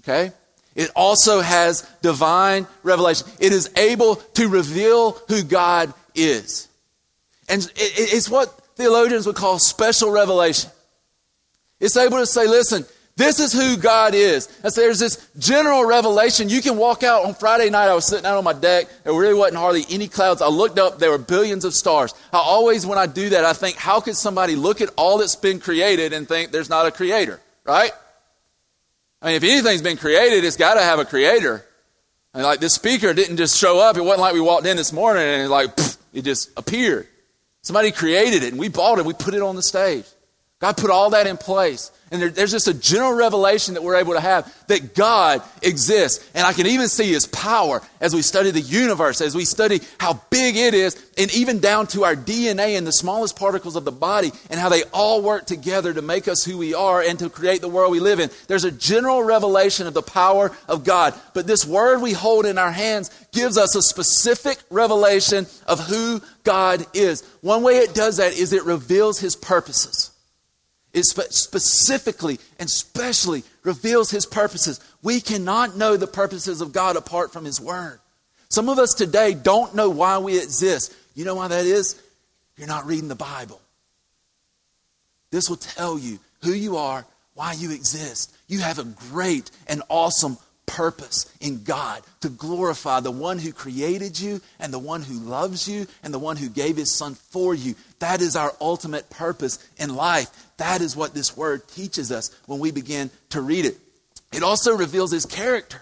Okay? 0.00 0.32
It 0.74 0.90
also 0.96 1.40
has 1.40 1.88
divine 2.02 2.66
revelation. 2.82 3.28
It 3.38 3.52
is 3.52 3.70
able 3.76 4.16
to 4.34 4.48
reveal 4.48 5.12
who 5.28 5.42
God 5.42 5.94
is. 6.14 6.68
And 7.48 7.70
it's 7.76 8.28
what 8.28 8.52
theologians 8.76 9.26
would 9.26 9.36
call 9.36 9.58
special 9.58 10.10
revelation. 10.10 10.70
It's 11.80 11.96
able 11.96 12.18
to 12.18 12.26
say, 12.26 12.46
listen, 12.46 12.84
this 13.16 13.38
is 13.38 13.52
who 13.52 13.76
God 13.76 14.14
is. 14.14 14.48
And 14.64 14.72
so 14.72 14.80
there's 14.80 14.98
this 14.98 15.28
general 15.38 15.84
revelation. 15.84 16.48
You 16.48 16.60
can 16.60 16.76
walk 16.76 17.02
out 17.04 17.24
on 17.24 17.34
Friday 17.34 17.70
night. 17.70 17.88
I 17.88 17.94
was 17.94 18.06
sitting 18.06 18.26
out 18.26 18.36
on 18.36 18.44
my 18.44 18.52
deck. 18.52 18.86
There 19.04 19.12
really 19.12 19.34
wasn't 19.34 19.58
hardly 19.58 19.84
any 19.88 20.08
clouds. 20.08 20.42
I 20.42 20.48
looked 20.48 20.78
up. 20.78 20.98
There 20.98 21.10
were 21.10 21.18
billions 21.18 21.64
of 21.64 21.74
stars. 21.74 22.12
I 22.32 22.38
always, 22.38 22.84
when 22.86 22.98
I 22.98 23.06
do 23.06 23.28
that, 23.30 23.44
I 23.44 23.52
think, 23.52 23.76
how 23.76 24.00
could 24.00 24.16
somebody 24.16 24.56
look 24.56 24.80
at 24.80 24.90
all 24.96 25.18
that's 25.18 25.36
been 25.36 25.60
created 25.60 26.12
and 26.12 26.26
think 26.26 26.50
there's 26.50 26.70
not 26.70 26.86
a 26.86 26.90
creator, 26.90 27.40
right? 27.64 27.92
I 29.22 29.26
mean, 29.26 29.36
if 29.36 29.44
anything's 29.44 29.82
been 29.82 29.96
created, 29.96 30.44
it's 30.44 30.56
got 30.56 30.74
to 30.74 30.82
have 30.82 30.98
a 30.98 31.04
creator. 31.04 31.64
And 32.34 32.42
like 32.42 32.58
this 32.58 32.74
speaker 32.74 33.14
didn't 33.14 33.36
just 33.36 33.56
show 33.56 33.78
up. 33.78 33.96
It 33.96 34.02
wasn't 34.02 34.22
like 34.22 34.34
we 34.34 34.40
walked 34.40 34.66
in 34.66 34.76
this 34.76 34.92
morning 34.92 35.22
and 35.22 35.50
like, 35.50 35.70
it 36.12 36.22
just 36.22 36.50
appeared. 36.56 37.06
Somebody 37.64 37.92
created 37.92 38.42
it 38.42 38.52
and 38.52 38.60
we 38.60 38.68
bought 38.68 38.98
it. 38.98 39.06
We 39.06 39.14
put 39.14 39.32
it 39.32 39.40
on 39.40 39.56
the 39.56 39.62
stage. 39.62 40.04
God 40.60 40.76
put 40.76 40.90
all 40.90 41.10
that 41.10 41.26
in 41.26 41.36
place. 41.36 41.90
And 42.10 42.22
there, 42.22 42.30
there's 42.30 42.52
just 42.52 42.68
a 42.68 42.74
general 42.74 43.12
revelation 43.12 43.74
that 43.74 43.82
we're 43.82 43.96
able 43.96 44.12
to 44.12 44.20
have 44.20 44.52
that 44.68 44.94
God 44.94 45.42
exists. 45.62 46.24
And 46.32 46.46
I 46.46 46.52
can 46.52 46.66
even 46.68 46.86
see 46.86 47.10
His 47.10 47.26
power 47.26 47.82
as 48.00 48.14
we 48.14 48.22
study 48.22 48.52
the 48.52 48.60
universe, 48.60 49.20
as 49.20 49.34
we 49.34 49.44
study 49.44 49.80
how 49.98 50.22
big 50.30 50.56
it 50.56 50.74
is, 50.74 50.94
and 51.18 51.34
even 51.34 51.58
down 51.58 51.88
to 51.88 52.04
our 52.04 52.14
DNA 52.14 52.78
and 52.78 52.86
the 52.86 52.92
smallest 52.92 53.36
particles 53.36 53.74
of 53.74 53.84
the 53.84 53.90
body, 53.90 54.30
and 54.48 54.60
how 54.60 54.68
they 54.68 54.84
all 54.92 55.22
work 55.22 55.44
together 55.46 55.92
to 55.92 56.02
make 56.02 56.28
us 56.28 56.44
who 56.44 56.56
we 56.56 56.72
are 56.72 57.02
and 57.02 57.18
to 57.18 57.28
create 57.28 57.60
the 57.60 57.68
world 57.68 57.90
we 57.90 57.98
live 57.98 58.20
in. 58.20 58.30
There's 58.46 58.64
a 58.64 58.70
general 58.70 59.24
revelation 59.24 59.88
of 59.88 59.94
the 59.94 60.02
power 60.02 60.52
of 60.68 60.84
God. 60.84 61.14
But 61.32 61.48
this 61.48 61.66
word 61.66 62.00
we 62.00 62.12
hold 62.12 62.46
in 62.46 62.58
our 62.58 62.72
hands 62.72 63.10
gives 63.32 63.58
us 63.58 63.74
a 63.74 63.82
specific 63.82 64.58
revelation 64.70 65.46
of 65.66 65.80
who 65.80 66.20
God 66.44 66.86
is. 66.94 67.22
One 67.40 67.64
way 67.64 67.78
it 67.78 67.92
does 67.92 68.18
that 68.18 68.38
is 68.38 68.52
it 68.52 68.64
reveals 68.64 69.18
His 69.18 69.34
purposes. 69.34 70.12
It 70.94 71.04
specifically 71.04 72.38
and 72.60 72.70
specially 72.70 73.42
reveals 73.64 74.10
his 74.10 74.26
purposes. 74.26 74.78
We 75.02 75.20
cannot 75.20 75.76
know 75.76 75.96
the 75.96 76.06
purposes 76.06 76.60
of 76.60 76.72
God 76.72 76.96
apart 76.96 77.32
from 77.32 77.44
his 77.44 77.60
word. 77.60 77.98
Some 78.48 78.68
of 78.68 78.78
us 78.78 78.94
today 78.94 79.34
don't 79.34 79.74
know 79.74 79.90
why 79.90 80.18
we 80.18 80.40
exist. 80.40 80.94
You 81.14 81.24
know 81.24 81.34
why 81.34 81.48
that 81.48 81.66
is? 81.66 82.00
You're 82.56 82.68
not 82.68 82.86
reading 82.86 83.08
the 83.08 83.16
Bible. 83.16 83.60
This 85.32 85.50
will 85.50 85.56
tell 85.56 85.98
you 85.98 86.20
who 86.44 86.52
you 86.52 86.76
are, 86.76 87.04
why 87.34 87.54
you 87.54 87.72
exist. 87.72 88.32
You 88.46 88.60
have 88.60 88.78
a 88.78 88.84
great 88.84 89.50
and 89.66 89.82
awesome 89.88 90.38
purpose 90.66 91.32
in 91.40 91.62
God 91.62 92.02
to 92.20 92.28
glorify 92.28 93.00
the 93.00 93.10
one 93.10 93.38
who 93.38 93.52
created 93.52 94.18
you 94.18 94.40
and 94.58 94.72
the 94.72 94.78
one 94.78 95.02
who 95.02 95.18
loves 95.18 95.68
you 95.68 95.86
and 96.02 96.12
the 96.12 96.18
one 96.18 96.36
who 96.36 96.48
gave 96.48 96.76
his 96.76 96.92
son 96.92 97.14
for 97.14 97.54
you. 97.54 97.74
That 97.98 98.20
is 98.20 98.36
our 98.36 98.52
ultimate 98.60 99.10
purpose 99.10 99.58
in 99.78 99.94
life. 99.94 100.28
That 100.56 100.80
is 100.80 100.96
what 100.96 101.14
this 101.14 101.36
word 101.36 101.66
teaches 101.68 102.10
us 102.10 102.34
when 102.46 102.58
we 102.58 102.70
begin 102.70 103.10
to 103.30 103.40
read 103.40 103.66
it. 103.66 103.78
It 104.32 104.42
also 104.42 104.76
reveals 104.76 105.10
his 105.12 105.26
character. 105.26 105.80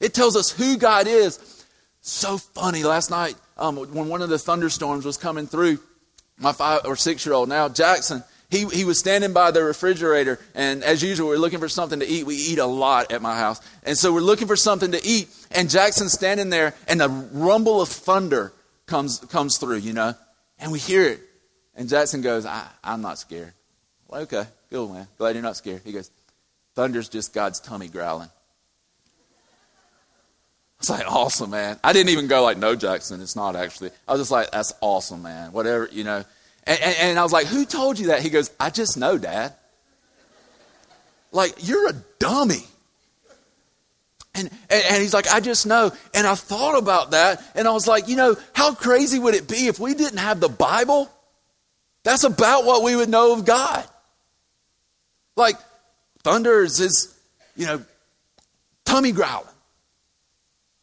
It 0.00 0.14
tells 0.14 0.36
us 0.36 0.50
who 0.50 0.76
God 0.76 1.06
is. 1.06 1.64
So 2.00 2.38
funny. 2.38 2.84
Last 2.84 3.10
night, 3.10 3.34
um, 3.56 3.76
when 3.76 4.08
one 4.08 4.22
of 4.22 4.28
the 4.28 4.38
thunderstorms 4.38 5.04
was 5.04 5.16
coming 5.16 5.46
through, 5.46 5.78
my 6.38 6.52
five 6.52 6.82
or 6.84 6.96
six 6.96 7.26
year 7.26 7.34
old 7.34 7.48
now, 7.48 7.68
Jackson, 7.68 8.22
he, 8.50 8.64
he 8.66 8.84
was 8.84 8.98
standing 8.98 9.34
by 9.34 9.50
the 9.50 9.62
refrigerator, 9.62 10.38
and 10.54 10.82
as 10.82 11.02
usual, 11.02 11.28
we're 11.28 11.36
looking 11.36 11.58
for 11.58 11.68
something 11.68 12.00
to 12.00 12.06
eat. 12.06 12.24
We 12.24 12.34
eat 12.34 12.58
a 12.58 12.66
lot 12.66 13.12
at 13.12 13.20
my 13.20 13.36
house. 13.36 13.60
And 13.84 13.96
so 13.96 14.12
we're 14.12 14.20
looking 14.20 14.48
for 14.48 14.56
something 14.56 14.92
to 14.92 15.04
eat, 15.04 15.28
and 15.50 15.68
Jackson's 15.68 16.12
standing 16.12 16.48
there, 16.48 16.74
and 16.86 17.00
the 17.00 17.08
rumble 17.08 17.82
of 17.82 17.90
thunder 17.90 18.54
comes, 18.86 19.18
comes 19.18 19.58
through, 19.58 19.78
you 19.78 19.92
know, 19.92 20.14
and 20.58 20.72
we 20.72 20.78
hear 20.78 21.06
it. 21.06 21.20
And 21.74 21.88
Jackson 21.88 22.22
goes, 22.22 22.46
I, 22.46 22.66
I'm 22.82 23.02
not 23.02 23.18
scared. 23.18 23.52
Well, 24.08 24.22
okay, 24.22 24.44
cool, 24.70 24.94
man. 24.94 25.06
Glad 25.18 25.34
you're 25.34 25.42
not 25.42 25.56
scared. 25.56 25.82
He 25.84 25.92
goes, 25.92 26.10
Thunder's 26.74 27.08
just 27.08 27.34
God's 27.34 27.60
tummy 27.60 27.88
growling. 27.88 28.28
I 28.28 28.30
was 30.80 30.90
like, 30.90 31.12
awesome, 31.12 31.50
man. 31.50 31.78
I 31.84 31.92
didn't 31.92 32.10
even 32.10 32.28
go 32.28 32.42
like, 32.42 32.56
no, 32.56 32.76
Jackson, 32.76 33.20
it's 33.20 33.36
not 33.36 33.56
actually. 33.56 33.90
I 34.06 34.12
was 34.12 34.20
just 34.20 34.30
like, 34.30 34.52
that's 34.52 34.72
awesome, 34.80 35.22
man. 35.22 35.52
Whatever, 35.52 35.88
you 35.92 36.04
know. 36.04 36.24
And, 36.68 36.96
and, 37.00 37.18
I 37.18 37.22
was 37.22 37.32
like, 37.32 37.46
Who 37.46 37.64
told 37.64 37.98
you 37.98 38.08
that? 38.08 38.20
He 38.20 38.28
goes, 38.28 38.50
I 38.60 38.68
just 38.68 38.98
know, 38.98 39.16
Dad. 39.16 39.54
Like, 41.32 41.66
you're 41.66 41.88
a 41.88 41.94
dummy. 42.18 42.64
And, 44.34 44.50
and, 44.70 45.02
he's 45.02 45.14
like, 45.14 45.26
I 45.32 45.40
just 45.40 45.66
know. 45.66 45.90
And 46.14 46.26
I 46.26 46.34
thought 46.34 46.78
about 46.78 47.12
that, 47.12 47.42
and 47.54 47.66
I 47.66 47.72
was 47.72 47.88
like, 47.88 48.06
you 48.06 48.16
know, 48.16 48.36
how 48.52 48.74
crazy 48.74 49.18
would 49.18 49.34
it 49.34 49.48
be 49.48 49.66
if 49.66 49.80
we 49.80 49.94
didn't 49.94 50.18
have 50.18 50.40
the 50.40 50.48
Bible? 50.48 51.10
That's 52.04 52.24
about 52.24 52.64
what 52.64 52.84
we 52.84 52.94
would 52.94 53.08
know 53.08 53.32
of 53.32 53.44
God. 53.44 53.84
Like, 55.36 55.56
thunder 56.22 56.62
is 56.62 57.14
you 57.56 57.66
know, 57.66 57.82
tummy 58.84 59.12
growling. 59.12 59.46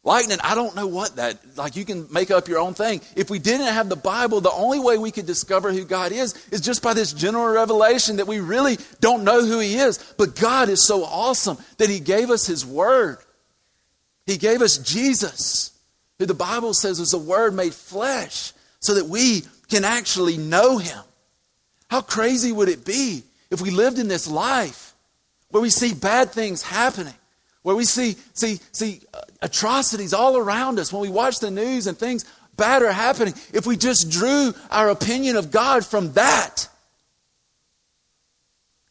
Lightning, 0.06 0.38
I 0.44 0.54
don't 0.54 0.76
know 0.76 0.86
what 0.86 1.16
that, 1.16 1.36
like 1.56 1.74
you 1.74 1.84
can 1.84 2.06
make 2.12 2.30
up 2.30 2.46
your 2.46 2.60
own 2.60 2.74
thing. 2.74 3.00
If 3.16 3.28
we 3.28 3.40
didn't 3.40 3.66
have 3.66 3.88
the 3.88 3.96
Bible, 3.96 4.40
the 4.40 4.52
only 4.52 4.78
way 4.78 4.98
we 4.98 5.10
could 5.10 5.26
discover 5.26 5.72
who 5.72 5.84
God 5.84 6.12
is 6.12 6.46
is 6.52 6.60
just 6.60 6.80
by 6.80 6.94
this 6.94 7.12
general 7.12 7.48
revelation 7.48 8.18
that 8.18 8.28
we 8.28 8.38
really 8.38 8.78
don't 9.00 9.24
know 9.24 9.44
who 9.44 9.58
He 9.58 9.74
is. 9.74 9.98
But 10.16 10.36
God 10.36 10.68
is 10.68 10.86
so 10.86 11.02
awesome 11.02 11.58
that 11.78 11.90
He 11.90 11.98
gave 11.98 12.30
us 12.30 12.46
His 12.46 12.64
Word. 12.64 13.18
He 14.26 14.36
gave 14.36 14.62
us 14.62 14.78
Jesus, 14.78 15.72
who 16.20 16.26
the 16.26 16.34
Bible 16.34 16.72
says 16.72 17.00
is 17.00 17.12
a 17.12 17.18
Word 17.18 17.52
made 17.52 17.74
flesh, 17.74 18.52
so 18.78 18.94
that 18.94 19.06
we 19.06 19.42
can 19.68 19.84
actually 19.84 20.36
know 20.36 20.78
Him. 20.78 21.02
How 21.90 22.00
crazy 22.00 22.52
would 22.52 22.68
it 22.68 22.84
be 22.84 23.24
if 23.50 23.60
we 23.60 23.70
lived 23.70 23.98
in 23.98 24.06
this 24.06 24.28
life 24.28 24.94
where 25.48 25.60
we 25.60 25.70
see 25.70 25.94
bad 25.94 26.30
things 26.30 26.62
happening? 26.62 27.14
Where 27.66 27.74
we 27.74 27.84
see, 27.84 28.14
see, 28.32 28.60
see 28.70 29.00
uh, 29.12 29.22
atrocities 29.42 30.14
all 30.14 30.36
around 30.36 30.78
us, 30.78 30.92
when 30.92 31.02
we 31.02 31.08
watch 31.08 31.40
the 31.40 31.50
news 31.50 31.88
and 31.88 31.98
things 31.98 32.24
bad 32.56 32.80
are 32.84 32.92
happening, 32.92 33.34
if 33.52 33.66
we 33.66 33.76
just 33.76 34.08
drew 34.08 34.54
our 34.70 34.88
opinion 34.88 35.34
of 35.34 35.50
God 35.50 35.84
from 35.84 36.12
that, 36.12 36.68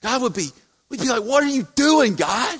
God 0.01 0.23
would 0.23 0.33
be, 0.33 0.49
we'd 0.89 0.99
be 0.99 1.07
like, 1.07 1.23
What 1.23 1.41
are 1.41 1.47
you 1.47 1.65
doing, 1.75 2.15
God? 2.15 2.59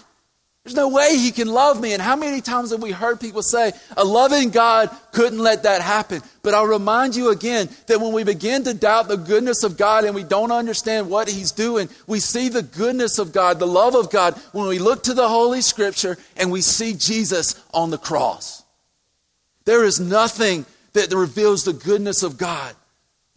There's 0.66 0.76
no 0.76 0.90
way 0.90 1.16
he 1.16 1.32
can 1.32 1.48
love 1.48 1.80
me. 1.80 1.94
And 1.94 2.02
how 2.02 2.16
many 2.16 2.42
times 2.42 2.72
have 2.72 2.82
we 2.82 2.90
heard 2.92 3.20
people 3.20 3.44
say, 3.44 3.72
a 3.96 4.04
loving 4.04 4.50
God 4.50 4.90
couldn't 5.12 5.38
let 5.38 5.62
that 5.62 5.80
happen? 5.80 6.24
But 6.42 6.56
I'll 6.56 6.66
remind 6.66 7.16
you 7.16 7.30
again 7.30 7.70
that 7.86 8.02
when 8.02 8.14
we 8.14 8.24
begin 8.24 8.64
to 8.64 8.74
doubt 8.74 9.08
the 9.08 9.16
goodness 9.16 9.64
of 9.64 9.78
God 9.78 10.06
and 10.06 10.16
we 10.16 10.24
don't 10.24 10.52
understand 10.52 11.08
what 11.08 11.30
he's 11.30 11.52
doing, 11.52 11.88
we 12.08 12.20
see 12.20 12.50
the 12.50 12.64
goodness 12.64 13.20
of 13.20 13.32
God, 13.32 13.60
the 13.60 13.68
love 13.68 13.94
of 13.94 14.10
God, 14.10 14.34
when 14.54 14.68
we 14.68 14.80
look 14.80 15.04
to 15.04 15.14
the 15.14 15.30
Holy 15.30 15.62
Scripture 15.62 16.18
and 16.36 16.52
we 16.52 16.62
see 16.62 16.96
Jesus 16.96 17.64
on 17.72 17.92
the 17.92 18.00
cross. 18.00 18.64
There 19.66 19.84
is 19.84 20.00
nothing 20.00 20.66
that 20.94 21.14
reveals 21.14 21.64
the 21.64 21.74
goodness 21.74 22.24
of 22.24 22.40
God 22.40 22.76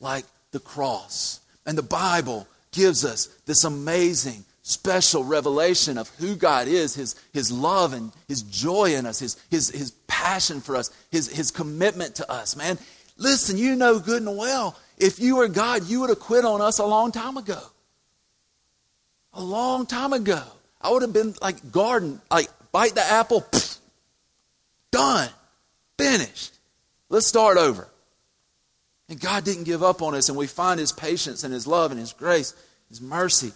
like 0.00 0.24
the 0.52 0.60
cross. 0.60 1.40
And 1.66 1.76
the 1.76 1.82
Bible 1.82 2.48
gives 2.72 3.04
us 3.04 3.26
this 3.44 3.64
amazing 3.64 4.46
special 4.68 5.24
revelation 5.24 5.96
of 5.96 6.08
who 6.18 6.36
God 6.36 6.68
is, 6.68 6.94
his, 6.94 7.16
his 7.32 7.50
love 7.50 7.94
and 7.94 8.12
his 8.28 8.42
joy 8.42 8.94
in 8.94 9.06
us, 9.06 9.18
his, 9.18 9.36
his, 9.50 9.70
his 9.70 9.92
passion 10.06 10.60
for 10.60 10.76
us, 10.76 10.90
his, 11.10 11.28
his 11.34 11.50
commitment 11.50 12.16
to 12.16 12.30
us, 12.30 12.54
man. 12.54 12.78
Listen, 13.16 13.56
you 13.56 13.74
know 13.76 13.98
good 13.98 14.22
and 14.22 14.36
well, 14.36 14.78
if 14.98 15.20
you 15.20 15.36
were 15.36 15.48
God, 15.48 15.88
you 15.88 16.00
would 16.00 16.10
have 16.10 16.20
quit 16.20 16.44
on 16.44 16.60
us 16.60 16.78
a 16.78 16.84
long 16.84 17.12
time 17.12 17.36
ago. 17.38 17.60
A 19.32 19.42
long 19.42 19.86
time 19.86 20.12
ago. 20.12 20.42
I 20.80 20.90
would 20.90 21.02
have 21.02 21.12
been 21.12 21.34
like 21.40 21.72
garden, 21.72 22.20
like 22.30 22.48
bite 22.70 22.94
the 22.94 23.04
apple, 23.04 23.46
done, 24.90 25.30
finished. 25.96 26.54
Let's 27.08 27.26
start 27.26 27.56
over. 27.56 27.88
And 29.08 29.18
God 29.18 29.44
didn't 29.44 29.64
give 29.64 29.82
up 29.82 30.02
on 30.02 30.14
us, 30.14 30.28
and 30.28 30.36
we 30.36 30.46
find 30.46 30.78
His 30.78 30.92
patience 30.92 31.42
and 31.42 31.54
His 31.54 31.66
love 31.66 31.90
and 31.90 31.98
His 31.98 32.12
grace, 32.12 32.54
His 32.90 33.00
mercy. 33.00 33.52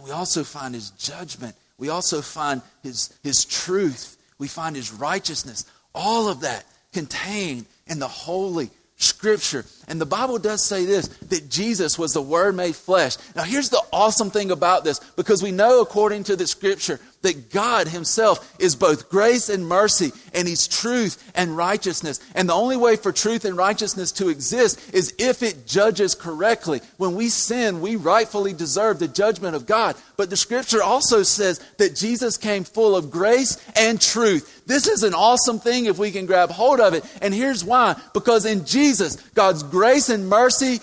And 0.00 0.08
we 0.08 0.14
also 0.14 0.44
find 0.44 0.74
his 0.74 0.90
judgment. 0.92 1.54
We 1.76 1.90
also 1.90 2.22
find 2.22 2.62
his, 2.82 3.14
his 3.22 3.44
truth. 3.44 4.16
We 4.38 4.48
find 4.48 4.74
his 4.74 4.94
righteousness. 4.94 5.66
All 5.94 6.30
of 6.30 6.40
that 6.40 6.64
contained 6.94 7.66
in 7.86 7.98
the 7.98 8.08
holy 8.08 8.70
Scripture. 8.96 9.66
And 9.88 10.00
the 10.00 10.06
Bible 10.06 10.38
does 10.38 10.64
say 10.64 10.86
this 10.86 11.08
that 11.08 11.50
Jesus 11.50 11.98
was 11.98 12.12
the 12.12 12.22
Word 12.22 12.54
made 12.54 12.76
flesh. 12.76 13.16
Now, 13.36 13.42
here's 13.42 13.68
the 13.68 13.82
awesome 13.92 14.30
thing 14.30 14.50
about 14.50 14.84
this 14.84 15.00
because 15.16 15.42
we 15.42 15.52
know, 15.52 15.82
according 15.82 16.24
to 16.24 16.36
the 16.36 16.46
Scripture, 16.46 16.98
that 17.22 17.50
God 17.50 17.88
Himself 17.88 18.54
is 18.58 18.76
both 18.76 19.10
grace 19.10 19.48
and 19.48 19.66
mercy, 19.66 20.12
and 20.32 20.48
He's 20.48 20.66
truth 20.66 21.30
and 21.34 21.56
righteousness. 21.56 22.20
And 22.34 22.48
the 22.48 22.54
only 22.54 22.76
way 22.76 22.96
for 22.96 23.12
truth 23.12 23.44
and 23.44 23.56
righteousness 23.56 24.12
to 24.12 24.28
exist 24.28 24.94
is 24.94 25.14
if 25.18 25.42
it 25.42 25.66
judges 25.66 26.14
correctly. 26.14 26.80
When 26.96 27.14
we 27.14 27.28
sin, 27.28 27.80
we 27.80 27.96
rightfully 27.96 28.52
deserve 28.52 28.98
the 28.98 29.08
judgment 29.08 29.54
of 29.54 29.66
God. 29.66 29.96
But 30.16 30.30
the 30.30 30.36
Scripture 30.36 30.82
also 30.82 31.22
says 31.22 31.58
that 31.78 31.96
Jesus 31.96 32.36
came 32.36 32.64
full 32.64 32.96
of 32.96 33.10
grace 33.10 33.62
and 33.76 34.00
truth. 34.00 34.62
This 34.66 34.86
is 34.86 35.02
an 35.02 35.14
awesome 35.14 35.58
thing 35.58 35.86
if 35.86 35.98
we 35.98 36.10
can 36.10 36.26
grab 36.26 36.50
hold 36.50 36.80
of 36.80 36.94
it. 36.94 37.04
And 37.20 37.34
here's 37.34 37.64
why 37.64 38.00
because 38.14 38.46
in 38.46 38.64
Jesus, 38.64 39.16
God's 39.34 39.62
grace 39.62 40.08
and 40.08 40.28
mercy 40.28 40.80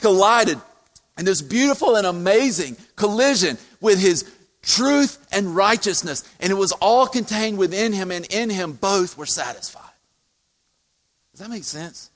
collided 0.00 0.58
in 1.18 1.24
this 1.24 1.42
beautiful 1.42 1.96
and 1.96 2.06
amazing 2.06 2.76
collision 2.96 3.58
with 3.80 4.00
his 4.00 4.24
truth 4.62 5.26
and 5.32 5.54
righteousness. 5.54 6.24
And 6.40 6.50
it 6.50 6.56
was 6.56 6.72
all 6.72 7.06
contained 7.06 7.58
within 7.58 7.92
him, 7.92 8.10
and 8.10 8.24
in 8.26 8.50
him 8.50 8.72
both 8.72 9.18
were 9.18 9.26
satisfied. 9.26 9.82
Does 11.32 11.40
that 11.40 11.50
make 11.50 11.64
sense? 11.64 12.10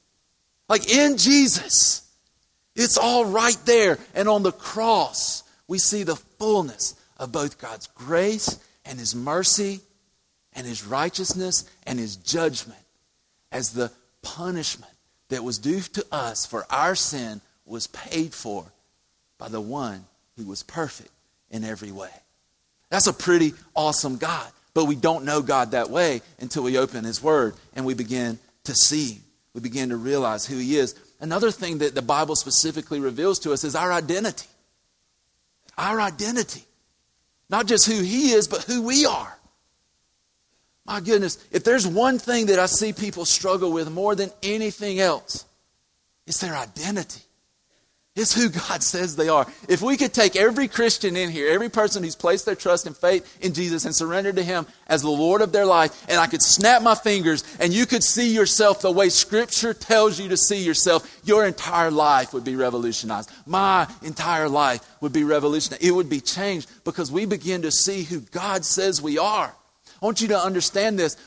Like 0.68 0.90
in 0.90 1.16
Jesus, 1.16 2.08
it's 2.74 2.98
all 2.98 3.24
right 3.24 3.58
there. 3.64 3.98
And 4.14 4.28
on 4.28 4.42
the 4.42 4.52
cross, 4.52 5.42
we 5.68 5.78
see 5.78 6.02
the 6.02 6.16
fullness 6.16 6.94
of 7.18 7.32
both 7.32 7.58
God's 7.58 7.86
grace 7.88 8.58
and 8.84 8.98
his 8.98 9.14
mercy 9.14 9.80
and 10.52 10.66
his 10.66 10.84
righteousness 10.84 11.68
and 11.86 11.98
his 11.98 12.16
judgment 12.16 12.80
as 13.52 13.72
the 13.72 13.90
punishment 14.22 14.92
that 15.28 15.44
was 15.44 15.58
due 15.58 15.80
to 15.80 16.06
us 16.12 16.46
for 16.46 16.66
our 16.70 16.94
sin 16.94 17.40
was 17.64 17.86
paid 17.88 18.34
for 18.34 18.64
by 19.38 19.48
the 19.48 19.60
one 19.60 20.04
who 20.36 20.46
was 20.46 20.62
perfect 20.62 21.10
in 21.50 21.64
every 21.64 21.92
way. 21.92 22.10
That's 22.90 23.06
a 23.06 23.12
pretty 23.12 23.54
awesome 23.74 24.16
God. 24.16 24.50
But 24.74 24.84
we 24.84 24.94
don't 24.94 25.24
know 25.24 25.40
God 25.42 25.70
that 25.70 25.90
way 25.90 26.20
until 26.38 26.62
we 26.62 26.78
open 26.78 27.04
His 27.04 27.22
Word 27.22 27.54
and 27.74 27.86
we 27.86 27.94
begin 27.94 28.38
to 28.64 28.74
see. 28.74 29.20
We 29.54 29.60
begin 29.60 29.88
to 29.88 29.96
realize 29.96 30.46
who 30.46 30.58
He 30.58 30.76
is. 30.76 30.94
Another 31.18 31.50
thing 31.50 31.78
that 31.78 31.94
the 31.94 32.02
Bible 32.02 32.36
specifically 32.36 33.00
reveals 33.00 33.38
to 33.40 33.52
us 33.52 33.64
is 33.64 33.74
our 33.74 33.92
identity. 33.92 34.48
Our 35.78 36.00
identity. 36.00 36.64
Not 37.48 37.66
just 37.66 37.86
who 37.86 38.02
He 38.02 38.32
is, 38.32 38.48
but 38.48 38.64
who 38.64 38.82
we 38.82 39.06
are. 39.06 39.36
My 40.84 41.00
goodness, 41.00 41.44
if 41.50 41.64
there's 41.64 41.86
one 41.86 42.18
thing 42.18 42.46
that 42.46 42.58
I 42.58 42.66
see 42.66 42.92
people 42.92 43.24
struggle 43.24 43.72
with 43.72 43.90
more 43.90 44.14
than 44.14 44.30
anything 44.42 45.00
else, 45.00 45.44
it's 46.26 46.40
their 46.40 46.54
identity. 46.54 47.22
It's 48.16 48.32
who 48.32 48.48
God 48.48 48.82
says 48.82 49.14
they 49.14 49.28
are. 49.28 49.46
If 49.68 49.82
we 49.82 49.98
could 49.98 50.14
take 50.14 50.36
every 50.36 50.68
Christian 50.68 51.16
in 51.16 51.30
here, 51.30 51.52
every 51.52 51.68
person 51.68 52.02
who's 52.02 52.16
placed 52.16 52.46
their 52.46 52.54
trust 52.54 52.86
and 52.86 52.96
faith 52.96 53.38
in 53.42 53.52
Jesus 53.52 53.84
and 53.84 53.94
surrendered 53.94 54.36
to 54.36 54.42
Him 54.42 54.66
as 54.86 55.02
the 55.02 55.10
Lord 55.10 55.42
of 55.42 55.52
their 55.52 55.66
life, 55.66 56.06
and 56.08 56.18
I 56.18 56.26
could 56.26 56.40
snap 56.40 56.80
my 56.80 56.94
fingers 56.94 57.44
and 57.60 57.74
you 57.74 57.84
could 57.84 58.02
see 58.02 58.32
yourself 58.32 58.80
the 58.80 58.90
way 58.90 59.10
Scripture 59.10 59.74
tells 59.74 60.18
you 60.18 60.30
to 60.30 60.36
see 60.38 60.64
yourself, 60.64 61.20
your 61.24 61.44
entire 61.44 61.90
life 61.90 62.32
would 62.32 62.44
be 62.44 62.56
revolutionized. 62.56 63.30
My 63.44 63.86
entire 64.02 64.48
life 64.48 64.80
would 65.02 65.12
be 65.12 65.24
revolutionized. 65.24 65.84
It 65.84 65.92
would 65.92 66.08
be 66.08 66.20
changed 66.20 66.70
because 66.84 67.12
we 67.12 67.26
begin 67.26 67.62
to 67.62 67.70
see 67.70 68.02
who 68.02 68.20
God 68.20 68.64
says 68.64 69.02
we 69.02 69.18
are. 69.18 69.54
I 70.00 70.04
want 70.04 70.22
you 70.22 70.28
to 70.28 70.38
understand 70.38 70.98
this. 70.98 71.18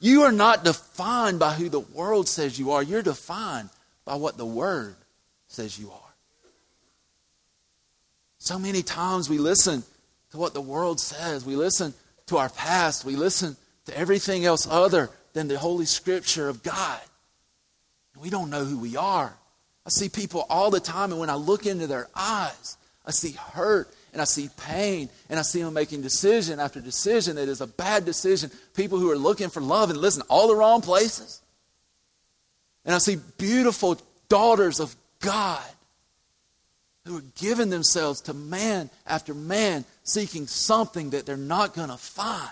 You 0.00 0.22
are 0.22 0.32
not 0.32 0.64
defined 0.64 1.38
by 1.38 1.52
who 1.52 1.68
the 1.68 1.80
world 1.80 2.28
says 2.28 2.58
you 2.58 2.72
are, 2.72 2.82
you're 2.82 3.02
defined 3.02 3.70
by 4.04 4.16
what 4.16 4.36
the 4.36 4.46
Word 4.46 4.96
says 5.46 5.78
you 5.78 5.92
are. 5.92 6.07
So 8.48 8.58
many 8.58 8.82
times 8.82 9.28
we 9.28 9.36
listen 9.36 9.82
to 10.30 10.38
what 10.38 10.54
the 10.54 10.60
world 10.62 11.00
says, 11.00 11.44
we 11.44 11.54
listen 11.54 11.92
to 12.28 12.38
our 12.38 12.48
past, 12.48 13.04
we 13.04 13.14
listen 13.14 13.58
to 13.84 13.94
everything 13.94 14.46
else 14.46 14.66
other 14.66 15.10
than 15.34 15.48
the 15.48 15.58
Holy 15.58 15.84
Scripture 15.84 16.48
of 16.48 16.62
God. 16.62 16.98
And 18.14 18.22
we 18.22 18.30
don't 18.30 18.48
know 18.48 18.64
who 18.64 18.78
we 18.78 18.96
are. 18.96 19.34
I 19.84 19.90
see 19.90 20.08
people 20.08 20.46
all 20.48 20.70
the 20.70 20.80
time, 20.80 21.10
and 21.10 21.20
when 21.20 21.28
I 21.28 21.34
look 21.34 21.66
into 21.66 21.86
their 21.86 22.08
eyes, 22.14 22.78
I 23.04 23.10
see 23.10 23.32
hurt 23.32 23.94
and 24.14 24.22
I 24.22 24.24
see 24.24 24.48
pain 24.56 25.10
and 25.28 25.38
I 25.38 25.42
see 25.42 25.60
them 25.60 25.74
making 25.74 26.00
decision 26.00 26.58
after 26.58 26.80
decision 26.80 27.36
that 27.36 27.50
is 27.50 27.60
a 27.60 27.66
bad 27.66 28.06
decision. 28.06 28.50
People 28.74 28.98
who 28.98 29.10
are 29.10 29.18
looking 29.18 29.50
for 29.50 29.60
love 29.60 29.90
and 29.90 29.98
listen, 29.98 30.22
all 30.30 30.48
the 30.48 30.56
wrong 30.56 30.80
places. 30.80 31.42
And 32.86 32.94
I 32.94 32.98
see 32.98 33.18
beautiful 33.36 34.00
daughters 34.30 34.80
of 34.80 34.96
God 35.20 35.62
who 37.08 37.18
are 37.18 37.24
giving 37.36 37.70
themselves 37.70 38.20
to 38.22 38.34
man 38.34 38.90
after 39.06 39.34
man, 39.34 39.84
seeking 40.04 40.46
something 40.46 41.10
that 41.10 41.26
they're 41.26 41.36
not 41.36 41.74
going 41.74 41.88
to 41.88 41.96
find. 41.96 42.50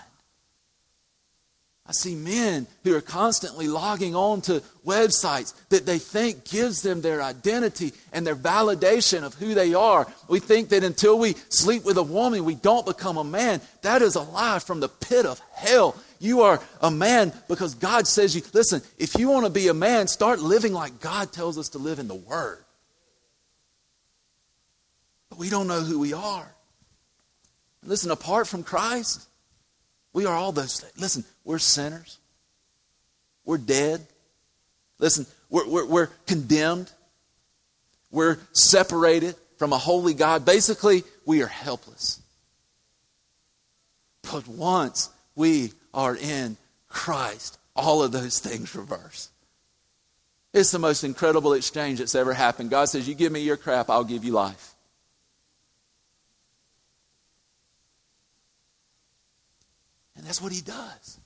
I 1.89 1.93
see 1.93 2.15
men 2.15 2.67
who 2.83 2.93
are 2.97 3.01
constantly 3.01 3.69
logging 3.69 4.13
on 4.13 4.41
to 4.41 4.61
websites 4.85 5.53
that 5.69 5.85
they 5.85 5.99
think 5.99 6.43
gives 6.43 6.81
them 6.81 6.99
their 6.99 7.21
identity 7.21 7.93
and 8.11 8.27
their 8.27 8.35
validation 8.35 9.23
of 9.23 9.35
who 9.35 9.53
they 9.53 9.73
are. 9.73 10.05
We 10.27 10.41
think 10.41 10.67
that 10.69 10.83
until 10.83 11.17
we 11.17 11.35
sleep 11.47 11.85
with 11.85 11.95
a 11.97 12.03
woman, 12.03 12.43
we 12.43 12.55
don't 12.55 12.85
become 12.85 13.15
a 13.15 13.23
man. 13.23 13.61
That 13.83 14.01
is 14.01 14.15
a 14.15 14.21
lie 14.21 14.59
from 14.59 14.81
the 14.81 14.89
pit 14.89 15.25
of 15.25 15.39
hell. 15.53 15.95
You 16.19 16.41
are 16.41 16.59
a 16.81 16.91
man 16.91 17.31
because 17.47 17.73
God 17.75 18.05
says 18.05 18.35
you, 18.35 18.41
listen, 18.51 18.81
if 18.97 19.17
you 19.17 19.29
want 19.29 19.45
to 19.45 19.51
be 19.51 19.69
a 19.69 19.73
man, 19.73 20.07
start 20.07 20.39
living 20.39 20.73
like 20.73 20.99
God 20.99 21.31
tells 21.31 21.57
us 21.57 21.69
to 21.69 21.77
live 21.77 21.99
in 21.99 22.09
the 22.09 22.15
Word. 22.15 22.59
But 25.29 25.39
we 25.39 25.49
don't 25.49 25.67
know 25.67 25.81
who 25.81 25.99
we 25.99 26.13
are. 26.13 26.53
Listen, 27.83 28.11
apart 28.11 28.47
from 28.47 28.63
Christ, 28.63 29.27
we 30.13 30.25
are 30.25 30.35
all 30.35 30.51
those 30.51 30.79
things. 30.79 30.99
Listen, 30.99 31.23
we're 31.43 31.59
sinners. 31.59 32.17
We're 33.45 33.57
dead. 33.57 34.05
Listen, 34.99 35.25
we're, 35.49 35.67
we're, 35.67 35.85
we're 35.85 36.07
condemned. 36.25 36.91
We're 38.11 38.37
separated 38.51 39.35
from 39.57 39.73
a 39.73 39.77
holy 39.77 40.13
God. 40.13 40.45
Basically, 40.45 41.03
we 41.25 41.41
are 41.43 41.47
helpless. 41.47 42.21
But 44.31 44.47
once 44.47 45.09
we 45.35 45.71
are 45.93 46.15
in 46.15 46.57
Christ, 46.89 47.57
all 47.75 48.03
of 48.03 48.11
those 48.11 48.39
things 48.39 48.75
reverse. 48.75 49.29
It's 50.53 50.71
the 50.71 50.79
most 50.79 51.03
incredible 51.03 51.53
exchange 51.53 51.99
that's 51.99 52.15
ever 52.15 52.33
happened. 52.33 52.69
God 52.69 52.85
says, 52.85 53.07
You 53.07 53.15
give 53.15 53.31
me 53.31 53.41
your 53.41 53.57
crap, 53.57 53.89
I'll 53.89 54.03
give 54.03 54.23
you 54.23 54.33
life. 54.33 54.73
And 60.17 60.25
that's 60.25 60.41
what 60.41 60.51
he 60.51 60.61
does. 60.61 61.19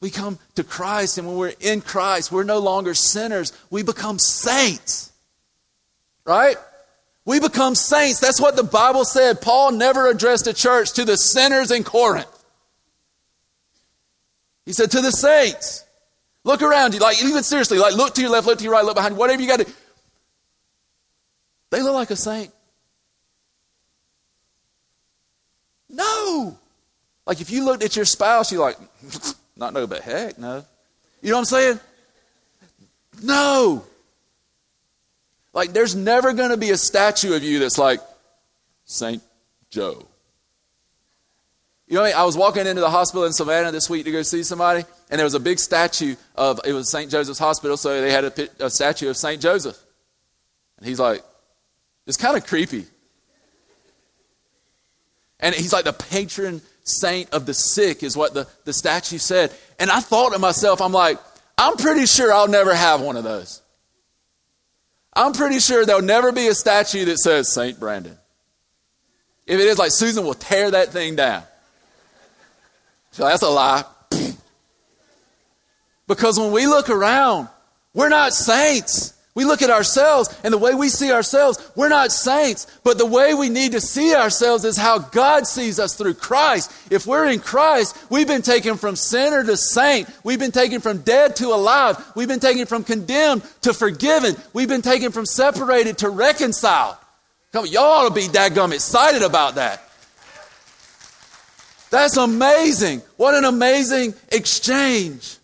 We 0.00 0.10
come 0.10 0.38
to 0.54 0.64
Christ, 0.64 1.18
and 1.18 1.26
when 1.26 1.36
we're 1.36 1.54
in 1.60 1.80
Christ, 1.80 2.30
we're 2.30 2.44
no 2.44 2.58
longer 2.58 2.94
sinners. 2.94 3.52
We 3.70 3.82
become 3.82 4.18
saints. 4.18 5.12
Right? 6.24 6.56
We 7.24 7.40
become 7.40 7.74
saints. 7.74 8.20
That's 8.20 8.40
what 8.40 8.56
the 8.56 8.62
Bible 8.62 9.04
said. 9.04 9.40
Paul 9.40 9.72
never 9.72 10.08
addressed 10.08 10.46
a 10.46 10.54
church 10.54 10.92
to 10.94 11.04
the 11.04 11.16
sinners 11.16 11.70
in 11.70 11.84
Corinth. 11.84 12.26
He 14.64 14.72
said 14.72 14.90
to 14.92 15.00
the 15.00 15.10
saints. 15.10 15.84
Look 16.44 16.62
around 16.62 16.94
you, 16.94 17.00
like 17.00 17.22
even 17.22 17.42
seriously, 17.42 17.78
like 17.78 17.94
look 17.94 18.14
to 18.14 18.22
your 18.22 18.30
left, 18.30 18.46
look 18.46 18.58
to 18.58 18.64
your 18.64 18.72
right, 18.72 18.84
look 18.84 18.94
behind 18.94 19.14
you, 19.14 19.18
whatever 19.18 19.42
you 19.42 19.48
got 19.48 19.60
to. 19.60 19.66
They 21.70 21.82
look 21.82 21.94
like 21.94 22.10
a 22.10 22.16
saint. 22.16 22.52
No. 25.90 26.56
Like 27.28 27.42
if 27.42 27.50
you 27.50 27.66
looked 27.66 27.84
at 27.84 27.94
your 27.94 28.06
spouse, 28.06 28.50
you're 28.50 28.62
like, 28.62 28.78
not 29.56 29.74
no, 29.74 29.86
but 29.86 30.00
heck 30.00 30.38
no. 30.38 30.64
You 31.20 31.28
know 31.30 31.36
what 31.36 31.40
I'm 31.40 31.44
saying? 31.44 31.80
No. 33.22 33.84
Like 35.52 35.74
there's 35.74 35.94
never 35.94 36.32
going 36.32 36.50
to 36.50 36.56
be 36.56 36.70
a 36.70 36.78
statue 36.78 37.36
of 37.36 37.42
you 37.42 37.58
that's 37.58 37.76
like 37.76 38.00
Saint 38.86 39.22
Joe. 39.68 40.08
You 41.86 41.96
know, 41.96 42.00
what 42.00 42.06
I 42.06 42.10
mean? 42.12 42.20
I 42.20 42.24
was 42.24 42.36
walking 42.36 42.66
into 42.66 42.80
the 42.80 42.90
hospital 42.90 43.26
in 43.26 43.32
Savannah 43.34 43.72
this 43.72 43.90
week 43.90 44.06
to 44.06 44.10
go 44.10 44.22
see 44.22 44.42
somebody, 44.42 44.84
and 45.10 45.18
there 45.18 45.24
was 45.24 45.34
a 45.34 45.40
big 45.40 45.58
statue 45.58 46.16
of 46.34 46.60
it 46.64 46.72
was 46.72 46.90
St. 46.90 47.10
Joseph's 47.10 47.38
Hospital, 47.38 47.76
so 47.76 48.00
they 48.00 48.10
had 48.10 48.24
a, 48.24 48.64
a 48.64 48.70
statue 48.70 49.10
of 49.10 49.16
St. 49.18 49.40
Joseph. 49.40 49.78
And 50.78 50.86
he's 50.86 51.00
like, 51.00 51.22
it's 52.06 52.16
kind 52.16 52.36
of 52.38 52.46
creepy. 52.46 52.86
And 55.40 55.54
he's 55.54 55.72
like 55.72 55.84
the 55.84 55.92
patron 55.92 56.60
saint 56.88 57.30
of 57.30 57.46
the 57.46 57.54
sick, 57.54 58.02
is 58.02 58.16
what 58.16 58.34
the, 58.34 58.46
the 58.64 58.72
statue 58.72 59.18
said. 59.18 59.52
And 59.78 59.90
I 59.90 60.00
thought 60.00 60.32
to 60.32 60.38
myself, 60.38 60.80
I'm 60.80 60.92
like, 60.92 61.18
I'm 61.56 61.76
pretty 61.76 62.06
sure 62.06 62.32
I'll 62.32 62.48
never 62.48 62.74
have 62.74 63.00
one 63.00 63.16
of 63.16 63.24
those. 63.24 63.62
I'm 65.12 65.32
pretty 65.32 65.58
sure 65.58 65.84
there'll 65.84 66.02
never 66.02 66.30
be 66.30 66.46
a 66.46 66.54
statue 66.54 67.04
that 67.06 67.18
says 67.18 67.52
Saint 67.52 67.80
Brandon. 67.80 68.16
If 69.46 69.58
it 69.58 69.66
is, 69.66 69.78
like 69.78 69.90
Susan 69.90 70.24
will 70.24 70.34
tear 70.34 70.70
that 70.70 70.90
thing 70.90 71.16
down. 71.16 71.42
So 73.10 73.24
that's 73.24 73.42
a 73.42 73.48
lie. 73.48 73.84
Because 76.06 76.38
when 76.38 76.52
we 76.52 76.66
look 76.66 76.88
around, 76.88 77.48
we're 77.94 78.08
not 78.08 78.32
saints. 78.32 79.14
We 79.38 79.44
look 79.44 79.62
at 79.62 79.70
ourselves 79.70 80.36
and 80.42 80.52
the 80.52 80.58
way 80.58 80.74
we 80.74 80.88
see 80.88 81.12
ourselves, 81.12 81.70
we're 81.76 81.88
not 81.88 82.10
saints. 82.10 82.66
But 82.82 82.98
the 82.98 83.06
way 83.06 83.34
we 83.34 83.48
need 83.48 83.70
to 83.70 83.80
see 83.80 84.12
ourselves 84.12 84.64
is 84.64 84.76
how 84.76 84.98
God 84.98 85.46
sees 85.46 85.78
us 85.78 85.94
through 85.94 86.14
Christ. 86.14 86.72
If 86.90 87.06
we're 87.06 87.28
in 87.28 87.38
Christ, 87.38 87.96
we've 88.10 88.26
been 88.26 88.42
taken 88.42 88.76
from 88.76 88.96
sinner 88.96 89.44
to 89.44 89.56
saint. 89.56 90.10
We've 90.24 90.40
been 90.40 90.50
taken 90.50 90.80
from 90.80 91.02
dead 91.02 91.36
to 91.36 91.50
alive. 91.50 92.04
We've 92.16 92.26
been 92.26 92.40
taken 92.40 92.66
from 92.66 92.82
condemned 92.82 93.44
to 93.60 93.72
forgiven. 93.72 94.34
We've 94.54 94.68
been 94.68 94.82
taken 94.82 95.12
from 95.12 95.24
separated 95.24 95.98
to 95.98 96.10
reconciled. 96.10 96.96
Come 97.52 97.66
on, 97.66 97.70
y'all 97.70 97.84
ought 97.84 98.08
to 98.08 98.14
be 98.14 98.26
dadgum 98.26 98.72
excited 98.72 99.22
about 99.22 99.54
that. 99.54 99.88
That's 101.90 102.16
amazing. 102.16 103.02
What 103.16 103.36
an 103.36 103.44
amazing 103.44 104.14
exchange. 104.32 105.36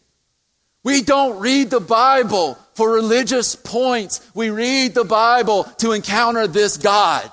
We 0.82 1.02
don't 1.02 1.38
read 1.38 1.70
the 1.70 1.78
Bible 1.78 2.58
for 2.74 2.92
religious 2.92 3.56
points. 3.56 4.28
We 4.34 4.50
read 4.50 4.94
the 4.94 5.04
Bible 5.04 5.64
to 5.78 5.92
encounter 5.92 6.46
this 6.46 6.76
God. 6.76 7.30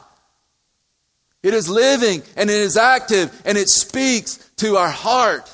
It 1.43 1.53
is 1.53 1.67
living 1.69 2.21
and 2.35 2.49
it 2.49 2.55
is 2.55 2.77
active 2.77 3.41
and 3.45 3.57
it 3.57 3.69
speaks 3.69 4.37
to 4.57 4.77
our 4.77 4.89
heart. 4.89 5.51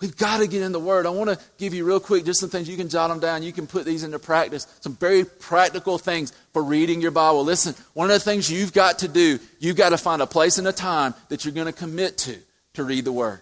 We've 0.00 0.16
got 0.16 0.38
to 0.38 0.46
get 0.46 0.62
in 0.62 0.70
the 0.70 0.78
Word. 0.78 1.06
I 1.06 1.10
want 1.10 1.30
to 1.30 1.38
give 1.56 1.74
you 1.74 1.84
real 1.84 1.98
quick 1.98 2.24
just 2.24 2.38
some 2.38 2.50
things 2.50 2.68
you 2.68 2.76
can 2.76 2.88
jot 2.88 3.10
them 3.10 3.18
down. 3.18 3.42
You 3.42 3.52
can 3.52 3.66
put 3.66 3.84
these 3.84 4.04
into 4.04 4.20
practice. 4.20 4.66
Some 4.80 4.94
very 4.94 5.24
practical 5.24 5.98
things 5.98 6.32
for 6.52 6.62
reading 6.62 7.00
your 7.00 7.10
Bible. 7.10 7.42
Listen, 7.42 7.74
one 7.94 8.08
of 8.08 8.14
the 8.14 8.20
things 8.20 8.48
you've 8.48 8.72
got 8.72 9.00
to 9.00 9.08
do, 9.08 9.40
you've 9.58 9.76
got 9.76 9.88
to 9.88 9.98
find 9.98 10.22
a 10.22 10.26
place 10.26 10.58
and 10.58 10.68
a 10.68 10.72
time 10.72 11.14
that 11.30 11.44
you're 11.44 11.54
going 11.54 11.66
to 11.66 11.72
commit 11.72 12.16
to 12.18 12.36
to 12.74 12.84
read 12.84 13.04
the 13.04 13.12
Word. 13.12 13.40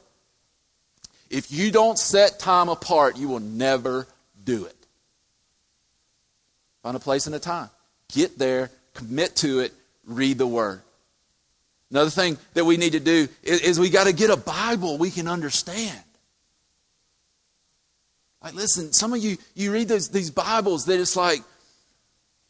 If 1.29 1.53
you 1.53 1.71
don't 1.71 1.99
set 1.99 2.39
time 2.39 2.71
apart, 2.71 3.19
you 3.19 3.29
will 3.29 3.41
never 3.41 4.07
do 4.43 4.65
it. 4.65 4.86
Find 6.87 6.95
a 6.95 7.01
place 7.01 7.27
and 7.27 7.35
a 7.35 7.41
time. 7.41 7.69
Get 8.13 8.39
there, 8.39 8.71
commit 8.95 9.35
to 9.39 9.59
it, 9.59 9.73
read 10.05 10.39
the 10.39 10.47
Word. 10.47 10.83
Another 11.91 12.11
thing 12.11 12.39
that 12.55 12.65
we 12.65 12.77
need 12.77 12.93
to 12.93 13.01
do 13.01 13.27
is, 13.43 13.61
is 13.63 13.81
we 13.81 13.91
got 13.91 14.07
to 14.07 14.13
get 14.13 14.31
a 14.31 14.37
Bible 14.37 14.97
we 14.97 15.11
can 15.11 15.27
understand. 15.27 15.99
Like, 18.41 18.55
listen, 18.55 18.93
some 18.93 19.13
of 19.13 19.19
you, 19.19 19.37
you 19.57 19.73
read 19.73 19.89
those, 19.89 20.11
these 20.11 20.31
Bibles 20.31 20.85
that 20.85 21.01
it's 21.01 21.17
like, 21.17 21.41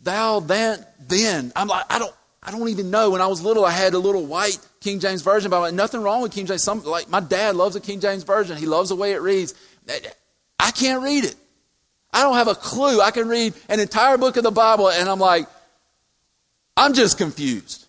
thou, 0.01 0.40
that, 0.40 1.09
then. 1.09 1.51
I'm 1.57 1.68
like, 1.68 1.87
I 1.88 1.99
don't, 1.99 2.14
I 2.42 2.51
don't 2.51 2.68
even 2.68 2.90
know. 2.90 3.12
When 3.12 3.22
I 3.22 3.29
was 3.29 3.40
little, 3.40 3.64
I 3.64 3.70
had 3.70 3.94
a 3.94 3.99
little 3.99 4.27
white 4.27 4.59
King 4.81 5.01
James 5.01 5.22
Version 5.22 5.51
Bible. 5.51 5.75
Nothing 5.75 6.03
wrong 6.03 6.20
with 6.20 6.33
King 6.33 6.44
James. 6.44 6.62
Some, 6.62 6.85
like, 6.85 7.09
my 7.09 7.20
dad 7.20 7.57
loves 7.57 7.72
the 7.72 7.81
King 7.81 8.01
James 8.01 8.22
Version. 8.22 8.59
He 8.59 8.66
loves 8.66 8.90
the 8.90 8.96
way 8.96 9.12
it 9.12 9.22
reads. 9.22 9.55
I 10.61 10.72
can't 10.72 11.03
read 11.03 11.25
it. 11.25 11.37
I 12.16 12.22
don't 12.22 12.37
have 12.37 12.48
a 12.48 12.55
clue. 12.55 13.02
I 13.02 13.11
can 13.11 13.29
read 13.29 13.52
an 13.68 13.79
entire 13.79 14.16
book 14.16 14.38
of 14.38 14.42
the 14.42 14.50
Bible 14.50 14.88
and 14.88 15.07
I'm 15.07 15.18
like, 15.18 15.46
I'm 16.74 16.94
just 16.94 17.18
confused. 17.18 17.85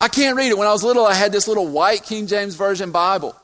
I 0.00 0.08
can't 0.08 0.36
read 0.36 0.48
it. 0.48 0.58
When 0.58 0.66
I 0.66 0.72
was 0.72 0.82
little, 0.82 1.06
I 1.06 1.14
had 1.14 1.30
this 1.30 1.46
little 1.46 1.68
white 1.68 2.02
King 2.02 2.26
James 2.26 2.56
Version 2.56 2.90
Bible. 2.90 3.36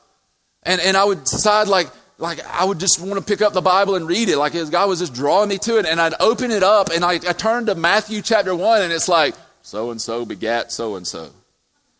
And, 0.63 0.81
and 0.81 0.97
I 0.97 1.05
would 1.05 1.23
decide, 1.23 1.69
like, 1.69 1.87
like 2.17 2.45
I 2.45 2.65
would 2.65 2.77
just 2.77 2.99
want 2.99 3.13
to 3.13 3.21
pick 3.21 3.41
up 3.41 3.53
the 3.53 3.61
Bible 3.61 3.95
and 3.95 4.05
read 4.05 4.27
it. 4.27 4.37
Like 4.37 4.51
God 4.69 4.89
was 4.89 4.99
just 4.99 5.13
drawing 5.13 5.47
me 5.47 5.57
to 5.59 5.79
it. 5.79 5.85
And 5.85 6.01
I'd 6.01 6.15
open 6.19 6.51
it 6.51 6.61
up 6.61 6.89
and 6.93 7.05
I, 7.05 7.13
I 7.13 7.31
turned 7.31 7.67
to 7.67 7.75
Matthew 7.75 8.21
chapter 8.21 8.53
1 8.53 8.81
and 8.81 8.91
it's 8.91 9.07
like, 9.07 9.33
so 9.61 9.91
and 9.91 10.01
so 10.01 10.25
begat 10.25 10.73
so 10.73 10.97
and 10.97 11.07
so. 11.07 11.29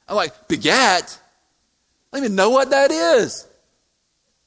I'm 0.09 0.17
like, 0.17 0.49
begat? 0.49 1.17
I 2.11 2.17
don't 2.17 2.25
even 2.25 2.35
know 2.35 2.49
what 2.49 2.71
that 2.71 2.91
is. 2.91 3.47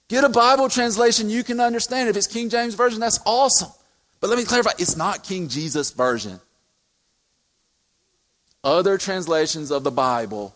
Get 0.08 0.24
a 0.24 0.28
Bible 0.28 0.68
translation 0.68 1.28
you 1.28 1.42
can 1.42 1.60
understand. 1.60 2.08
If 2.08 2.16
it's 2.16 2.26
King 2.26 2.48
James 2.48 2.74
Version, 2.74 3.00
that's 3.00 3.18
awesome. 3.26 3.70
But 4.20 4.30
let 4.30 4.38
me 4.38 4.44
clarify 4.44 4.70
it's 4.78 4.96
not 4.96 5.24
King 5.24 5.48
Jesus 5.48 5.90
Version. 5.90 6.40
Other 8.62 8.98
translations 8.98 9.70
of 9.70 9.84
the 9.84 9.90
Bible 9.90 10.54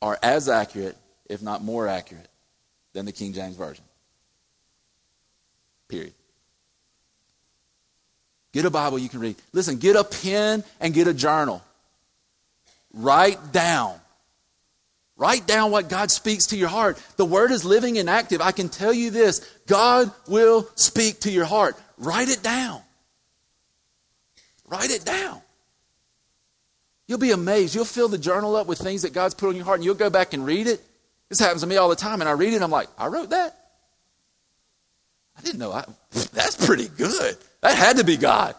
are 0.00 0.18
as 0.22 0.48
accurate, 0.48 0.96
if 1.28 1.42
not 1.42 1.62
more 1.62 1.88
accurate, 1.88 2.28
than 2.92 3.06
the 3.06 3.12
King 3.12 3.32
James 3.32 3.56
Version. 3.56 3.84
Period. 5.88 6.12
Get 8.52 8.64
a 8.64 8.70
Bible 8.70 8.98
you 8.98 9.08
can 9.08 9.20
read. 9.20 9.36
Listen, 9.52 9.78
get 9.78 9.96
a 9.96 10.04
pen 10.04 10.64
and 10.80 10.94
get 10.94 11.08
a 11.08 11.14
journal. 11.14 11.62
Write 12.92 13.52
down 13.52 14.00
Write 15.18 15.48
down 15.48 15.72
what 15.72 15.88
God 15.88 16.12
speaks 16.12 16.46
to 16.46 16.56
your 16.56 16.68
heart. 16.68 16.96
The 17.16 17.24
word 17.24 17.50
is 17.50 17.64
living 17.64 17.98
and 17.98 18.08
active. 18.08 18.40
I 18.40 18.52
can 18.52 18.68
tell 18.68 18.92
you 18.92 19.10
this 19.10 19.40
God 19.66 20.12
will 20.28 20.68
speak 20.76 21.20
to 21.20 21.30
your 21.30 21.44
heart. 21.44 21.76
Write 21.98 22.28
it 22.28 22.40
down. 22.40 22.80
Write 24.68 24.90
it 24.90 25.04
down. 25.04 25.42
You'll 27.08 27.18
be 27.18 27.32
amazed. 27.32 27.74
You'll 27.74 27.84
fill 27.84 28.08
the 28.08 28.18
journal 28.18 28.54
up 28.54 28.68
with 28.68 28.78
things 28.78 29.02
that 29.02 29.12
God's 29.12 29.34
put 29.34 29.48
on 29.48 29.56
your 29.56 29.64
heart, 29.64 29.78
and 29.78 29.84
you'll 29.84 29.96
go 29.96 30.08
back 30.08 30.34
and 30.34 30.46
read 30.46 30.68
it. 30.68 30.80
This 31.28 31.40
happens 31.40 31.62
to 31.62 31.66
me 31.66 31.76
all 31.76 31.88
the 31.88 31.96
time, 31.96 32.20
and 32.20 32.28
I 32.28 32.32
read 32.32 32.52
it, 32.52 32.62
I'm 32.62 32.70
like, 32.70 32.88
I 32.96 33.08
wrote 33.08 33.30
that? 33.30 33.58
I 35.36 35.40
didn't 35.40 35.58
know. 35.58 35.72
I, 35.72 35.84
that's 36.32 36.64
pretty 36.64 36.88
good. 36.88 37.36
That 37.62 37.74
had 37.74 37.96
to 37.96 38.04
be 38.04 38.16
God. 38.16 38.54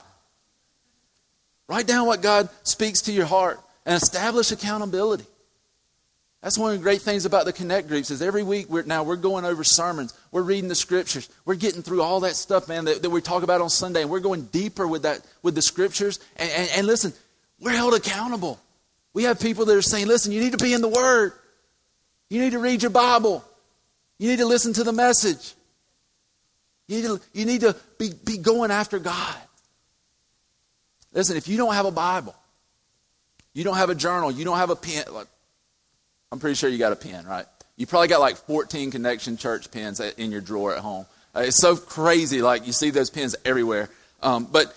Write 1.70 1.88
down 1.88 2.06
what 2.06 2.22
God 2.22 2.50
speaks 2.64 3.04
to 3.04 3.14
your 3.14 3.28
heart 3.28 3.60
and 3.86 3.96
establish 3.96 4.52
accountability. 4.52 5.26
That's 6.42 6.58
one 6.58 6.72
of 6.72 6.80
the 6.80 6.84
great 6.84 7.02
things 7.02 7.26
about 7.26 7.46
the 7.46 7.52
Connect 7.52 7.90
groups 7.90 8.12
is 8.12 8.22
every 8.22 8.44
week 8.44 8.70
we're, 8.70 8.84
now 8.84 9.04
we're 9.04 9.18
going 9.18 9.44
over 9.44 9.64
sermons. 9.64 10.18
We're 10.32 10.42
reading 10.42 10.70
the 10.70 10.76
scriptures. 10.76 11.30
We're 11.44 11.56
getting 11.56 11.82
through 11.82 12.02
all 12.02 12.22
that 12.22 12.36
stuff, 12.36 12.70
man, 12.70 12.86
that, 12.86 13.02
that 13.02 13.10
we 13.10 13.22
talk 13.22 13.44
about 13.44 13.60
on 13.60 13.70
Sunday. 13.70 14.04
And 14.04 14.10
we're 14.10 14.22
going 14.22 14.46
deeper 14.46 14.88
with 14.88 15.02
that 15.02 15.20
with 15.44 15.54
the 15.56 15.62
scriptures. 15.62 16.20
And, 16.38 16.50
and, 16.50 16.70
and 16.78 16.88
listen, 16.88 17.12
we're 17.60 17.76
held 17.76 17.94
accountable. 17.94 18.58
We 19.14 19.24
have 19.24 19.40
people 19.40 19.66
that 19.66 19.76
are 19.76 19.82
saying, 19.82 20.08
listen, 20.08 20.32
you 20.32 20.40
need 20.40 20.54
to 20.54 20.64
be 20.64 20.74
in 20.74 20.82
the 20.82 20.88
Word. 20.88 21.34
You 22.30 22.40
need 22.40 22.52
to 22.52 22.60
read 22.60 22.84
your 22.84 22.92
Bible. 22.92 23.44
You 24.18 24.30
need 24.30 24.40
to 24.40 24.46
listen 24.46 24.72
to 24.74 24.84
the 24.86 24.94
message. 24.94 25.56
You 26.88 27.02
need 27.02 27.08
to, 27.08 27.22
you 27.34 27.46
need 27.46 27.62
to 27.62 27.76
be, 27.98 28.12
be 28.26 28.38
going 28.38 28.72
after 28.72 28.98
God. 28.98 29.36
Listen, 31.12 31.36
if 31.36 31.50
you 31.50 31.58
don't 31.58 31.74
have 31.74 31.86
a 31.86 31.92
Bible, 31.92 32.36
you 33.54 33.64
don't 33.64 33.78
have 33.78 33.90
a 33.90 33.96
journal, 33.96 34.32
you 34.32 34.46
don't 34.46 34.58
have 34.58 34.70
a 34.70 34.76
pen, 34.76 35.04
I'm 36.32 36.40
pretty 36.40 36.56
sure 36.56 36.70
you 36.70 36.78
got 36.78 36.92
a 36.92 36.96
pen, 36.96 37.26
right? 37.26 37.46
You 37.76 37.88
probably 37.88 38.08
got 38.08 38.20
like 38.20 38.38
14 38.38 38.92
Connection 38.92 39.38
Church 39.38 39.72
pens 39.72 40.00
in 40.00 40.32
your 40.32 40.42
drawer 40.42 40.76
at 40.76 40.80
home. 40.80 41.06
Uh, 41.36 41.42
it's 41.42 41.58
so 41.58 41.76
crazy. 41.76 42.42
Like 42.42 42.68
you 42.68 42.74
see 42.74 42.90
those 42.92 43.10
pens 43.10 43.36
everywhere. 43.46 43.90
Um, 44.22 44.48
but 44.52 44.68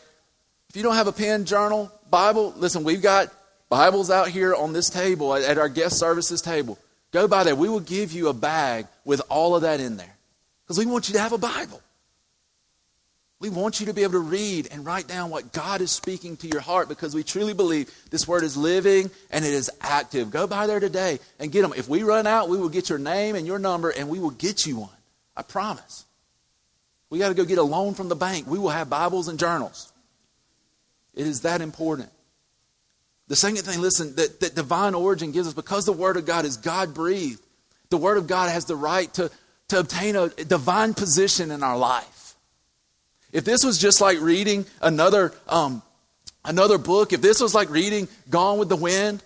if 0.70 0.76
you 0.76 0.82
don't 0.82 0.94
have 0.94 1.08
a 1.08 1.12
pen, 1.12 1.44
journal, 1.44 1.92
Bible, 2.10 2.54
listen, 2.56 2.84
we've 2.84 3.02
got 3.02 3.32
Bibles 3.68 4.10
out 4.10 4.28
here 4.28 4.54
on 4.54 4.72
this 4.72 4.88
table 4.88 5.34
at 5.34 5.58
our 5.58 5.68
guest 5.68 5.98
services 5.98 6.40
table. 6.40 6.78
Go 7.10 7.28
by 7.28 7.44
there. 7.44 7.54
We 7.54 7.68
will 7.68 7.80
give 7.80 8.12
you 8.12 8.28
a 8.28 8.32
bag 8.32 8.86
with 9.04 9.20
all 9.28 9.54
of 9.54 9.62
that 9.62 9.80
in 9.80 9.96
there 9.96 10.14
because 10.64 10.78
we 10.78 10.86
want 10.86 11.08
you 11.08 11.14
to 11.14 11.20
have 11.20 11.32
a 11.32 11.38
Bible. 11.38 11.82
We 13.42 13.50
want 13.50 13.80
you 13.80 13.86
to 13.86 13.92
be 13.92 14.04
able 14.04 14.12
to 14.12 14.18
read 14.20 14.68
and 14.70 14.86
write 14.86 15.08
down 15.08 15.30
what 15.30 15.52
God 15.52 15.80
is 15.80 15.90
speaking 15.90 16.36
to 16.36 16.46
your 16.46 16.60
heart 16.60 16.88
because 16.88 17.12
we 17.12 17.24
truly 17.24 17.54
believe 17.54 17.92
this 18.08 18.28
word 18.28 18.44
is 18.44 18.56
living 18.56 19.10
and 19.32 19.44
it 19.44 19.52
is 19.52 19.68
active. 19.80 20.30
Go 20.30 20.46
by 20.46 20.68
there 20.68 20.78
today 20.78 21.18
and 21.40 21.50
get 21.50 21.62
them. 21.62 21.72
If 21.76 21.88
we 21.88 22.04
run 22.04 22.28
out, 22.28 22.48
we 22.48 22.56
will 22.56 22.68
get 22.68 22.88
your 22.88 23.00
name 23.00 23.34
and 23.34 23.44
your 23.44 23.58
number 23.58 23.90
and 23.90 24.08
we 24.08 24.20
will 24.20 24.30
get 24.30 24.64
you 24.64 24.76
one. 24.76 24.96
I 25.36 25.42
promise. 25.42 26.04
We 27.10 27.18
got 27.18 27.30
to 27.30 27.34
go 27.34 27.44
get 27.44 27.58
a 27.58 27.64
loan 27.64 27.94
from 27.94 28.08
the 28.08 28.14
bank. 28.14 28.46
We 28.46 28.60
will 28.60 28.68
have 28.68 28.88
Bibles 28.88 29.26
and 29.26 29.40
journals. 29.40 29.92
It 31.12 31.26
is 31.26 31.40
that 31.40 31.60
important. 31.60 32.10
The 33.26 33.34
second 33.34 33.62
thing, 33.62 33.80
listen, 33.80 34.14
that, 34.14 34.38
that 34.38 34.54
divine 34.54 34.94
origin 34.94 35.32
gives 35.32 35.48
us 35.48 35.54
because 35.54 35.84
the 35.84 35.92
Word 35.92 36.16
of 36.16 36.26
God 36.26 36.44
is 36.44 36.58
God 36.58 36.94
breathed, 36.94 37.42
the 37.90 37.96
Word 37.96 38.18
of 38.18 38.28
God 38.28 38.52
has 38.52 38.66
the 38.66 38.76
right 38.76 39.12
to, 39.14 39.32
to 39.68 39.80
obtain 39.80 40.14
a 40.14 40.28
divine 40.28 40.94
position 40.94 41.50
in 41.50 41.64
our 41.64 41.76
life. 41.76 42.11
If 43.32 43.44
this 43.44 43.64
was 43.64 43.78
just 43.78 44.00
like 44.00 44.20
reading 44.20 44.66
another, 44.80 45.32
um, 45.48 45.82
another 46.44 46.78
book, 46.78 47.12
if 47.12 47.20
this 47.20 47.40
was 47.40 47.54
like 47.54 47.70
reading 47.70 48.08
Gone 48.30 48.58
with 48.58 48.68
the 48.68 48.76
Wind, 48.76 49.22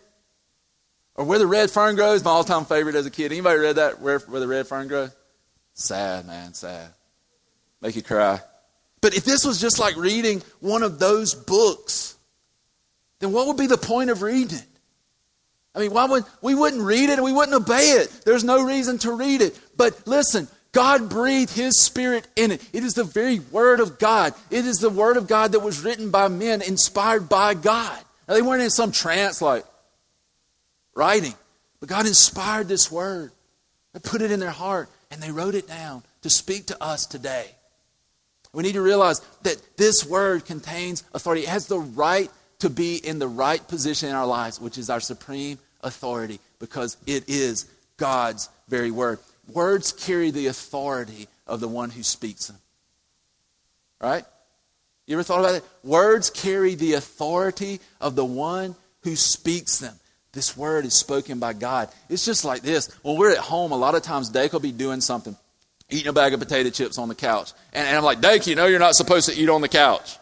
or 1.16 1.24
Where 1.24 1.38
the 1.38 1.46
Red 1.46 1.70
Fern 1.70 1.96
Grows, 1.96 2.22
my 2.24 2.30
all-time 2.30 2.66
favorite 2.66 2.94
as 2.94 3.07
a 3.07 3.11
kid. 3.11 3.32
Anybody 3.32 3.59
read 3.59 3.76
that, 3.76 4.00
Where, 4.00 4.18
Where 4.20 4.40
the 4.40 4.46
Red 4.48 4.66
Fern 4.66 4.88
Grows? 4.88 5.11
Sad, 5.74 6.26
man, 6.26 6.54
sad. 6.54 6.90
Make 7.80 7.96
you 7.96 8.02
cry. 8.02 8.40
But 9.00 9.16
if 9.16 9.24
this 9.24 9.44
was 9.44 9.61
just 9.61 9.78
like 9.78 9.96
reading 9.96 10.42
one 10.61 10.82
of 10.82 10.98
those 10.98 11.34
books, 11.34 12.16
then 13.18 13.32
what 13.32 13.46
would 13.46 13.57
be 13.57 13.66
the 13.66 13.76
point 13.76 14.11
of 14.11 14.22
reading 14.22 14.59
it? 14.59 14.66
I 15.74 15.80
mean, 15.80 15.92
why 15.92 16.07
would 16.07 16.24
we 16.40 16.54
wouldn't 16.54 16.82
read 16.82 17.11
it 17.11 17.14
and 17.14 17.22
we 17.22 17.32
wouldn't 17.32 17.54
obey 17.54 17.90
it? 18.00 18.11
There's 18.24 18.44
no 18.44 18.64
reason 18.64 18.96
to 18.98 19.12
read 19.12 19.42
it. 19.42 19.59
But 19.76 20.07
listen, 20.07 20.48
God 20.77 21.09
breathed 21.09 21.55
His 21.55 21.81
Spirit 21.81 22.29
in 22.37 22.53
it. 22.53 22.62
It 22.74 22.85
is 22.85 22.93
the 22.93 23.03
very 23.03 23.39
Word 23.39 23.81
of 23.81 23.99
God. 23.99 24.35
It 24.51 24.66
is 24.66 24.77
the 24.77 24.91
Word 24.91 25.16
of 25.16 25.27
God 25.27 25.53
that 25.53 25.61
was 25.61 25.83
written 25.83 26.11
by 26.11 26.29
men, 26.29 26.61
inspired 26.61 27.31
by 27.31 27.55
God. 27.55 27.99
Now, 28.29 28.35
they 28.35 28.43
weren't 28.43 28.62
in 28.62 28.68
some 28.68 28.93
trance 28.93 29.41
like 29.41 29.64
writing, 30.95 31.33
but 31.81 31.89
God 31.89 32.07
inspired 32.07 32.68
this 32.68 32.93
Word. 32.93 33.33
They 33.95 34.01
put 34.01 34.20
it 34.20 34.31
in 34.31 34.39
their 34.39 34.51
heart 34.51 34.91
and 35.11 35.22
they 35.22 35.31
wrote 35.31 35.55
it 35.55 35.66
down 35.66 36.03
to 36.20 36.29
speak 36.29 36.66
to 36.66 36.83
us 36.83 37.07
today. 37.07 37.47
We 38.53 38.62
need 38.62 38.74
to 38.74 38.83
realize 38.83 39.22
that 39.45 39.79
this 39.79 40.05
word 40.05 40.45
contains 40.45 41.05
authority. 41.14 41.45
It 41.45 41.49
has 41.49 41.68
the 41.68 41.79
right 41.79 42.31
to 42.59 42.68
be 42.68 42.97
in 42.97 43.18
the 43.18 43.29
right 43.29 43.66
position 43.66 44.11
in 44.11 44.14
our 44.14 44.27
lives, 44.27 44.61
which 44.61 44.77
is 44.77 44.91
our 44.91 45.01
supreme 45.01 45.59
authority, 45.81 46.39
because 46.59 46.99
it 47.07 47.31
is 47.31 47.64
God's 47.97 48.51
very 48.68 48.91
word. 48.91 49.20
Words 49.53 49.92
carry 49.92 50.30
the 50.30 50.49
authority 50.49 51.28
of 51.47 51.61
the 51.61 51.68
one 51.68 51.90
who 51.90 52.03
speaks 52.03 52.49
them. 52.49 52.57
Right? 54.01 54.24
You 55.07 55.16
ever 55.16 55.22
thought 55.22 55.40
about 55.40 55.55
it? 55.55 55.64
Words 55.84 56.30
carry 56.30 56.74
the 56.74 56.94
authority 56.94 57.80
of 58.01 58.16
the 58.16 58.24
one 58.24 58.74
who 59.03 59.14
speaks 59.14 59.78
them. 59.78 59.94
This 60.32 60.57
word 60.57 60.84
is 60.84 60.94
spoken 60.94 61.38
by 61.38 61.53
God. 61.53 61.88
It's 62.11 62.24
just 62.24 62.44
like 62.44 62.62
this. 62.62 62.92
When 63.03 63.16
we're 63.16 63.30
at 63.30 63.38
home, 63.38 63.72
a 63.72 63.76
lot 63.76 63.94
of 63.94 64.03
times 64.03 64.28
Dake 64.28 64.53
will 64.53 64.61
be 64.61 64.72
doing 64.72 65.01
something, 65.01 65.34
eating 65.88 66.09
a 66.09 66.12
bag 66.12 66.34
of 66.34 66.40
potato 66.40 66.68
chips 66.70 66.99
on 66.99 67.09
the 67.09 67.14
couch. 67.14 67.53
And, 67.72 67.86
and 67.86 67.97
I'm 67.97 68.05
like, 68.05 68.20
Dake, 68.20 68.47
you 68.47 68.55
know 68.55 68.66
you're 68.66 68.80
not 68.80 68.97
supposed 68.97 69.30
to 69.30 69.40
eat 69.40 69.49
on 69.49 69.61
the 69.61 69.68
couch. 69.68 70.18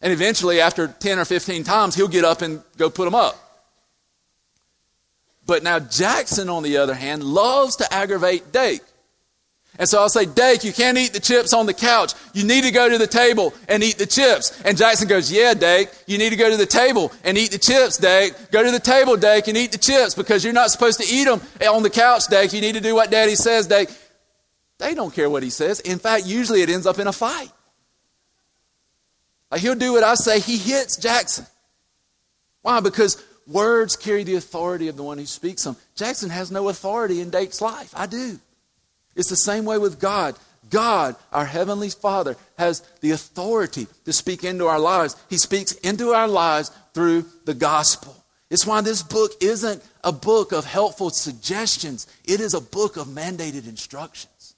And 0.00 0.12
eventually, 0.12 0.60
after 0.60 0.88
10 0.88 1.20
or 1.20 1.24
15 1.24 1.62
times, 1.62 1.94
he'll 1.94 2.08
get 2.08 2.24
up 2.24 2.42
and 2.42 2.60
go 2.76 2.90
put 2.90 3.04
them 3.04 3.14
up. 3.14 3.51
But 5.46 5.62
now 5.62 5.78
Jackson, 5.78 6.48
on 6.48 6.62
the 6.62 6.76
other 6.76 6.94
hand, 6.94 7.24
loves 7.24 7.76
to 7.76 7.92
aggravate 7.92 8.52
Dake. 8.52 8.82
And 9.78 9.88
so 9.88 10.00
I'll 10.00 10.10
say, 10.10 10.26
Dake, 10.26 10.64
you 10.64 10.72
can't 10.72 10.98
eat 10.98 11.14
the 11.14 11.20
chips 11.20 11.54
on 11.54 11.64
the 11.64 11.72
couch. 11.72 12.12
You 12.34 12.44
need 12.44 12.64
to 12.64 12.70
go 12.70 12.90
to 12.90 12.98
the 12.98 13.06
table 13.06 13.54
and 13.68 13.82
eat 13.82 13.96
the 13.96 14.06
chips. 14.06 14.60
And 14.64 14.76
Jackson 14.76 15.08
goes, 15.08 15.32
Yeah, 15.32 15.54
Dake, 15.54 15.88
you 16.06 16.18
need 16.18 16.30
to 16.30 16.36
go 16.36 16.50
to 16.50 16.58
the 16.58 16.66
table 16.66 17.10
and 17.24 17.38
eat 17.38 17.52
the 17.52 17.58
chips, 17.58 17.96
Dake. 17.96 18.34
Go 18.50 18.62
to 18.62 18.70
the 18.70 18.78
table, 18.78 19.16
Dake, 19.16 19.48
and 19.48 19.56
eat 19.56 19.72
the 19.72 19.78
chips 19.78 20.14
because 20.14 20.44
you're 20.44 20.52
not 20.52 20.70
supposed 20.70 21.00
to 21.00 21.06
eat 21.06 21.24
them 21.24 21.40
on 21.66 21.82
the 21.82 21.90
couch, 21.90 22.26
Dake. 22.26 22.52
You 22.52 22.60
need 22.60 22.74
to 22.74 22.80
do 22.80 22.94
what 22.94 23.10
Daddy 23.10 23.34
says, 23.34 23.66
Dake. 23.66 23.88
They 24.78 24.94
don't 24.94 25.14
care 25.14 25.30
what 25.30 25.42
he 25.42 25.50
says. 25.50 25.80
In 25.80 25.98
fact, 25.98 26.26
usually 26.26 26.60
it 26.60 26.68
ends 26.68 26.86
up 26.86 26.98
in 26.98 27.06
a 27.06 27.12
fight. 27.12 27.50
Like 29.50 29.62
he'll 29.62 29.74
do 29.74 29.92
what 29.92 30.04
I 30.04 30.14
say, 30.14 30.40
he 30.40 30.58
hits 30.58 30.96
Jackson. 30.96 31.46
Why? 32.60 32.80
Because 32.80 33.22
words 33.46 33.96
carry 33.96 34.24
the 34.24 34.36
authority 34.36 34.88
of 34.88 34.96
the 34.96 35.02
one 35.02 35.18
who 35.18 35.26
speaks 35.26 35.64
them. 35.64 35.76
Jackson 35.94 36.30
has 36.30 36.50
no 36.50 36.68
authority 36.68 37.20
in 37.20 37.30
Dake's 37.30 37.60
life. 37.60 37.92
I 37.94 38.06
do. 38.06 38.38
It's 39.14 39.28
the 39.28 39.36
same 39.36 39.64
way 39.64 39.78
with 39.78 40.00
God. 40.00 40.36
God, 40.70 41.16
our 41.32 41.44
Heavenly 41.44 41.90
Father, 41.90 42.36
has 42.56 42.80
the 43.00 43.10
authority 43.10 43.86
to 44.04 44.12
speak 44.12 44.44
into 44.44 44.66
our 44.66 44.78
lives. 44.78 45.16
He 45.28 45.36
speaks 45.36 45.72
into 45.72 46.12
our 46.12 46.28
lives 46.28 46.70
through 46.94 47.26
the 47.44 47.54
gospel. 47.54 48.16
It's 48.50 48.66
why 48.66 48.80
this 48.80 49.02
book 49.02 49.32
isn't 49.40 49.82
a 50.04 50.12
book 50.12 50.52
of 50.52 50.64
helpful 50.64 51.10
suggestions, 51.10 52.06
it 52.24 52.40
is 52.40 52.54
a 52.54 52.60
book 52.60 52.96
of 52.96 53.06
mandated 53.06 53.68
instructions. 53.68 54.54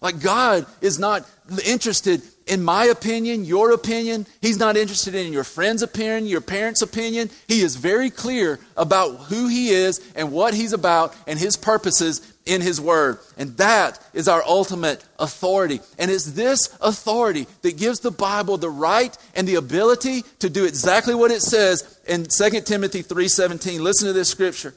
Like, 0.00 0.20
God 0.20 0.66
is 0.80 0.98
not 0.98 1.28
interested 1.64 2.22
in 2.46 2.62
my 2.62 2.84
opinion, 2.84 3.44
your 3.44 3.72
opinion. 3.72 4.26
He's 4.40 4.58
not 4.58 4.76
interested 4.76 5.14
in 5.14 5.32
your 5.32 5.44
friend's 5.44 5.82
opinion, 5.82 6.26
your 6.26 6.40
parents' 6.40 6.80
opinion. 6.80 7.28
He 7.48 7.60
is 7.60 7.74
very 7.74 8.08
clear 8.08 8.60
about 8.76 9.16
who 9.24 9.48
He 9.48 9.70
is 9.70 10.00
and 10.14 10.30
what 10.30 10.54
He's 10.54 10.72
about 10.72 11.14
and 11.26 11.38
His 11.38 11.56
purposes 11.56 12.32
in 12.46 12.60
His 12.60 12.80
Word. 12.80 13.18
And 13.36 13.56
that 13.56 14.00
is 14.14 14.28
our 14.28 14.44
ultimate 14.44 15.04
authority. 15.18 15.80
And 15.98 16.08
it's 16.08 16.24
this 16.24 16.76
authority 16.80 17.48
that 17.62 17.76
gives 17.76 17.98
the 17.98 18.12
Bible 18.12 18.58
the 18.58 18.70
right 18.70 19.16
and 19.34 19.48
the 19.48 19.56
ability 19.56 20.22
to 20.38 20.48
do 20.48 20.64
exactly 20.64 21.16
what 21.16 21.32
it 21.32 21.42
says 21.42 21.98
in 22.06 22.26
2 22.26 22.60
Timothy 22.60 23.02
3.17. 23.02 23.80
Listen 23.80 24.06
to 24.06 24.12
this 24.12 24.28
scripture. 24.28 24.74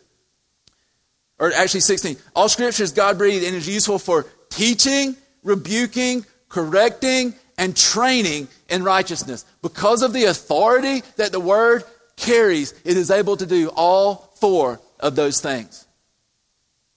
Or 1.37 1.53
actually 1.53 1.81
16. 1.81 2.17
All 2.35 2.49
scripture 2.49 2.83
is 2.83 2.91
God 2.91 3.19
breathed 3.19 3.45
and 3.45 3.55
is 3.55 3.69
useful 3.69 3.99
for 3.99 4.25
teaching, 4.49 5.15
rebuking, 5.43 6.25
correcting, 6.49 7.35
and 7.59 7.77
training 7.77 8.47
in 8.69 8.83
righteousness. 8.83 9.45
Because 9.61 10.01
of 10.01 10.13
the 10.13 10.23
authority 10.23 11.03
that 11.17 11.31
the 11.31 11.39
Word 11.39 11.83
carries, 12.15 12.73
it 12.83 12.97
is 12.97 13.11
able 13.11 13.37
to 13.37 13.45
do 13.45 13.69
all 13.75 14.33
four 14.39 14.81
of 14.99 15.15
those 15.15 15.41
things. 15.41 15.85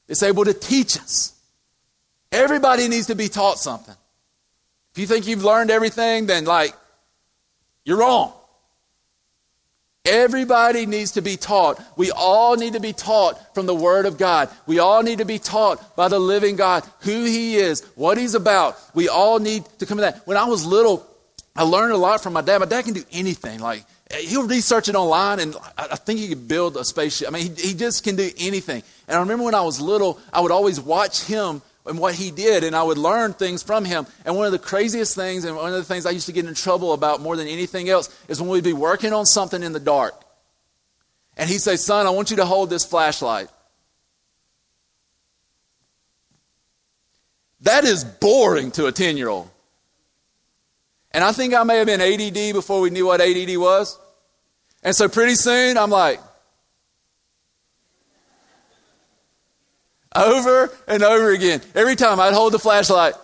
It's 0.08 0.22
able 0.22 0.44
to 0.44 0.54
teach 0.54 0.96
us. 0.96 1.34
Everybody 2.30 2.88
needs 2.88 3.08
to 3.08 3.14
be 3.14 3.28
taught 3.28 3.58
something. 3.58 3.94
If 4.92 4.98
you 4.98 5.06
think 5.06 5.26
you've 5.26 5.44
learned 5.44 5.70
everything, 5.70 6.26
then, 6.26 6.44
like, 6.44 6.74
you're 7.84 7.98
wrong. 7.98 8.32
Everybody 10.04 10.86
needs 10.86 11.12
to 11.12 11.22
be 11.22 11.36
taught. 11.36 11.80
We 11.96 12.10
all 12.10 12.56
need 12.56 12.72
to 12.72 12.80
be 12.80 12.92
taught 12.92 13.54
from 13.54 13.66
the 13.66 13.74
Word 13.74 14.04
of 14.04 14.18
God. 14.18 14.48
We 14.66 14.80
all 14.80 15.02
need 15.04 15.18
to 15.18 15.24
be 15.24 15.38
taught 15.38 15.94
by 15.94 16.08
the 16.08 16.18
living 16.18 16.56
God 16.56 16.82
who 17.00 17.24
He 17.24 17.56
is, 17.56 17.82
what 17.94 18.18
He's 18.18 18.34
about. 18.34 18.76
We 18.94 19.08
all 19.08 19.38
need 19.38 19.64
to 19.78 19.86
come 19.86 19.98
to 19.98 20.02
that. 20.02 20.26
When 20.26 20.36
I 20.36 20.46
was 20.46 20.66
little, 20.66 21.06
I 21.54 21.62
learned 21.62 21.92
a 21.92 21.96
lot 21.96 22.20
from 22.20 22.32
my 22.32 22.40
dad. 22.40 22.58
My 22.58 22.66
dad 22.66 22.84
can 22.84 22.94
do 22.94 23.04
anything. 23.12 23.60
Like, 23.60 23.84
he'll 24.12 24.46
research 24.46 24.88
it 24.88 24.96
online, 24.96 25.38
and 25.38 25.54
I 25.78 25.94
think 25.94 26.18
he 26.18 26.28
could 26.28 26.48
build 26.48 26.76
a 26.76 26.84
spaceship. 26.84 27.28
I 27.28 27.30
mean, 27.30 27.54
he, 27.54 27.68
he 27.68 27.74
just 27.74 28.02
can 28.02 28.16
do 28.16 28.28
anything. 28.38 28.82
And 29.06 29.16
I 29.16 29.20
remember 29.20 29.44
when 29.44 29.54
I 29.54 29.62
was 29.62 29.80
little, 29.80 30.18
I 30.32 30.40
would 30.40 30.50
always 30.50 30.80
watch 30.80 31.22
him 31.22 31.62
and 31.84 31.98
what 31.98 32.14
he 32.14 32.30
did, 32.30 32.64
and 32.64 32.76
I 32.76 32.82
would 32.82 32.98
learn 32.98 33.32
things 33.32 33.62
from 33.62 33.84
him. 33.84 34.06
And 34.24 34.36
one 34.36 34.46
of 34.46 34.52
the 34.52 34.58
craziest 34.58 35.16
things, 35.16 35.44
and 35.44 35.56
one 35.56 35.72
of 35.72 35.74
the 35.74 35.84
things 35.84 36.06
I 36.06 36.10
used 36.10 36.26
to 36.26 36.32
get 36.32 36.46
in 36.46 36.54
trouble 36.54 36.92
about 36.92 37.20
more 37.20 37.36
than 37.36 37.48
anything 37.48 37.88
else, 37.88 38.08
is 38.28 38.40
when 38.40 38.50
we'd 38.50 38.64
be 38.64 38.72
working 38.72 39.12
on 39.12 39.26
something 39.26 39.62
in 39.62 39.72
the 39.72 39.80
dark. 39.80 40.14
And 41.36 41.50
he'd 41.50 41.60
say, 41.60 41.76
Son, 41.76 42.06
I 42.06 42.10
want 42.10 42.30
you 42.30 42.36
to 42.36 42.44
hold 42.44 42.70
this 42.70 42.84
flashlight. 42.84 43.48
That 47.62 47.84
is 47.84 48.04
boring 48.04 48.70
to 48.72 48.86
a 48.86 48.92
10 48.92 49.16
year 49.16 49.28
old. 49.28 49.48
And 51.12 51.22
I 51.22 51.32
think 51.32 51.54
I 51.54 51.62
may 51.62 51.78
have 51.78 51.86
been 51.86 52.00
ADD 52.00 52.54
before 52.54 52.80
we 52.80 52.90
knew 52.90 53.06
what 53.06 53.20
ADD 53.20 53.56
was. 53.56 53.98
And 54.82 54.94
so 54.94 55.08
pretty 55.08 55.34
soon 55.34 55.78
I'm 55.78 55.90
like, 55.90 56.20
over 60.14 60.70
and 60.86 61.02
over 61.02 61.30
again. 61.30 61.60
Every 61.74 61.96
time 61.96 62.20
I'd 62.20 62.34
hold 62.34 62.52
the 62.52 62.58
flashlight. 62.58 63.14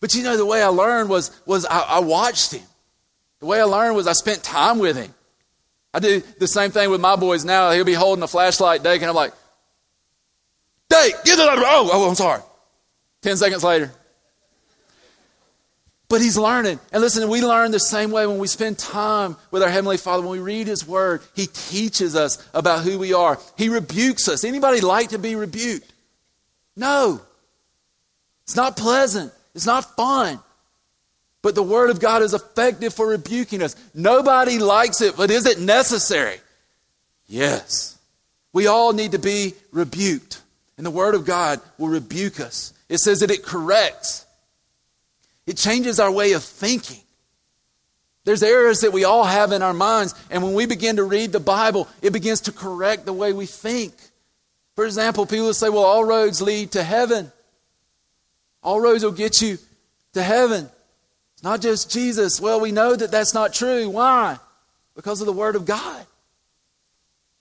But 0.00 0.14
you 0.14 0.22
know, 0.22 0.36
the 0.36 0.46
way 0.46 0.62
I 0.62 0.68
learned 0.68 1.08
was, 1.08 1.38
was 1.46 1.64
I, 1.66 1.80
I 1.80 1.98
watched 2.00 2.52
him. 2.52 2.62
The 3.40 3.46
way 3.46 3.60
I 3.60 3.64
learned 3.64 3.96
was 3.96 4.06
I 4.06 4.12
spent 4.12 4.42
time 4.42 4.78
with 4.78 4.96
him. 4.96 5.12
I 5.92 5.98
do 5.98 6.22
the 6.38 6.46
same 6.46 6.70
thing 6.70 6.90
with 6.90 7.00
my 7.00 7.16
boys 7.16 7.44
now. 7.44 7.70
He'll 7.70 7.84
be 7.84 7.94
holding 7.94 8.22
a 8.22 8.28
flashlight, 8.28 8.82
Dake, 8.82 9.00
and 9.00 9.08
I'm 9.08 9.16
like, 9.16 9.32
Dake, 10.88 11.14
get 11.24 11.38
it 11.38 11.48
out 11.48 11.58
of 11.58 11.64
Oh, 11.66 11.90
oh, 11.92 12.08
I'm 12.08 12.14
sorry. 12.14 12.42
Ten 13.22 13.36
seconds 13.36 13.64
later. 13.64 13.90
But 16.08 16.20
he's 16.20 16.38
learning. 16.38 16.78
And 16.92 17.02
listen, 17.02 17.28
we 17.28 17.42
learn 17.42 17.72
the 17.72 17.80
same 17.80 18.12
way 18.12 18.26
when 18.26 18.38
we 18.38 18.46
spend 18.46 18.78
time 18.78 19.36
with 19.50 19.62
our 19.62 19.68
Heavenly 19.68 19.96
Father. 19.96 20.22
When 20.22 20.30
we 20.30 20.38
read 20.38 20.68
His 20.68 20.86
Word, 20.86 21.22
He 21.34 21.46
teaches 21.46 22.14
us 22.14 22.46
about 22.54 22.84
who 22.84 22.98
we 22.98 23.12
are. 23.12 23.40
He 23.58 23.68
rebukes 23.68 24.28
us. 24.28 24.44
Anybody 24.44 24.80
like 24.80 25.08
to 25.10 25.18
be 25.18 25.34
rebuked? 25.34 25.92
No. 26.76 27.20
It's 28.44 28.54
not 28.54 28.76
pleasant. 28.76 29.32
It's 29.54 29.66
not 29.66 29.96
fun. 29.96 30.38
But 31.42 31.54
the 31.54 31.62
Word 31.62 31.90
of 31.90 31.98
God 31.98 32.22
is 32.22 32.34
effective 32.34 32.94
for 32.94 33.08
rebuking 33.08 33.62
us. 33.62 33.74
Nobody 33.94 34.58
likes 34.58 35.00
it, 35.00 35.16
but 35.16 35.30
is 35.30 35.46
it 35.46 35.58
necessary? 35.58 36.38
Yes. 37.26 37.98
We 38.52 38.66
all 38.68 38.92
need 38.92 39.12
to 39.12 39.18
be 39.18 39.54
rebuked. 39.72 40.40
And 40.76 40.84
the 40.84 40.90
Word 40.90 41.14
of 41.14 41.24
God 41.24 41.60
will 41.78 41.88
rebuke 41.88 42.38
us. 42.38 42.72
It 42.88 42.98
says 42.98 43.20
that 43.20 43.30
it 43.30 43.42
corrects. 43.42 44.25
It 45.46 45.56
changes 45.56 46.00
our 46.00 46.10
way 46.10 46.32
of 46.32 46.42
thinking. 46.42 47.00
There's 48.24 48.42
errors 48.42 48.80
that 48.80 48.92
we 48.92 49.04
all 49.04 49.22
have 49.22 49.52
in 49.52 49.62
our 49.62 49.72
minds, 49.72 50.12
and 50.30 50.42
when 50.42 50.54
we 50.54 50.66
begin 50.66 50.96
to 50.96 51.04
read 51.04 51.30
the 51.30 51.38
Bible, 51.38 51.86
it 52.02 52.12
begins 52.12 52.40
to 52.42 52.52
correct 52.52 53.06
the 53.06 53.12
way 53.12 53.32
we 53.32 53.46
think. 53.46 53.94
For 54.74 54.84
example, 54.84 55.26
people 55.26 55.46
will 55.46 55.54
say, 55.54 55.68
well, 55.68 55.84
all 55.84 56.04
roads 56.04 56.42
lead 56.42 56.72
to 56.72 56.82
heaven. 56.82 57.30
All 58.64 58.80
roads 58.80 59.04
will 59.04 59.12
get 59.12 59.40
you 59.40 59.58
to 60.14 60.22
heaven. 60.22 60.68
It's 61.34 61.44
not 61.44 61.62
just 61.62 61.88
Jesus. 61.88 62.40
Well, 62.40 62.60
we 62.60 62.72
know 62.72 62.96
that 62.96 63.12
that's 63.12 63.32
not 63.32 63.54
true. 63.54 63.88
Why? 63.88 64.38
Because 64.96 65.20
of 65.20 65.26
the 65.26 65.32
Word 65.32 65.54
of 65.54 65.64
God. 65.64 66.04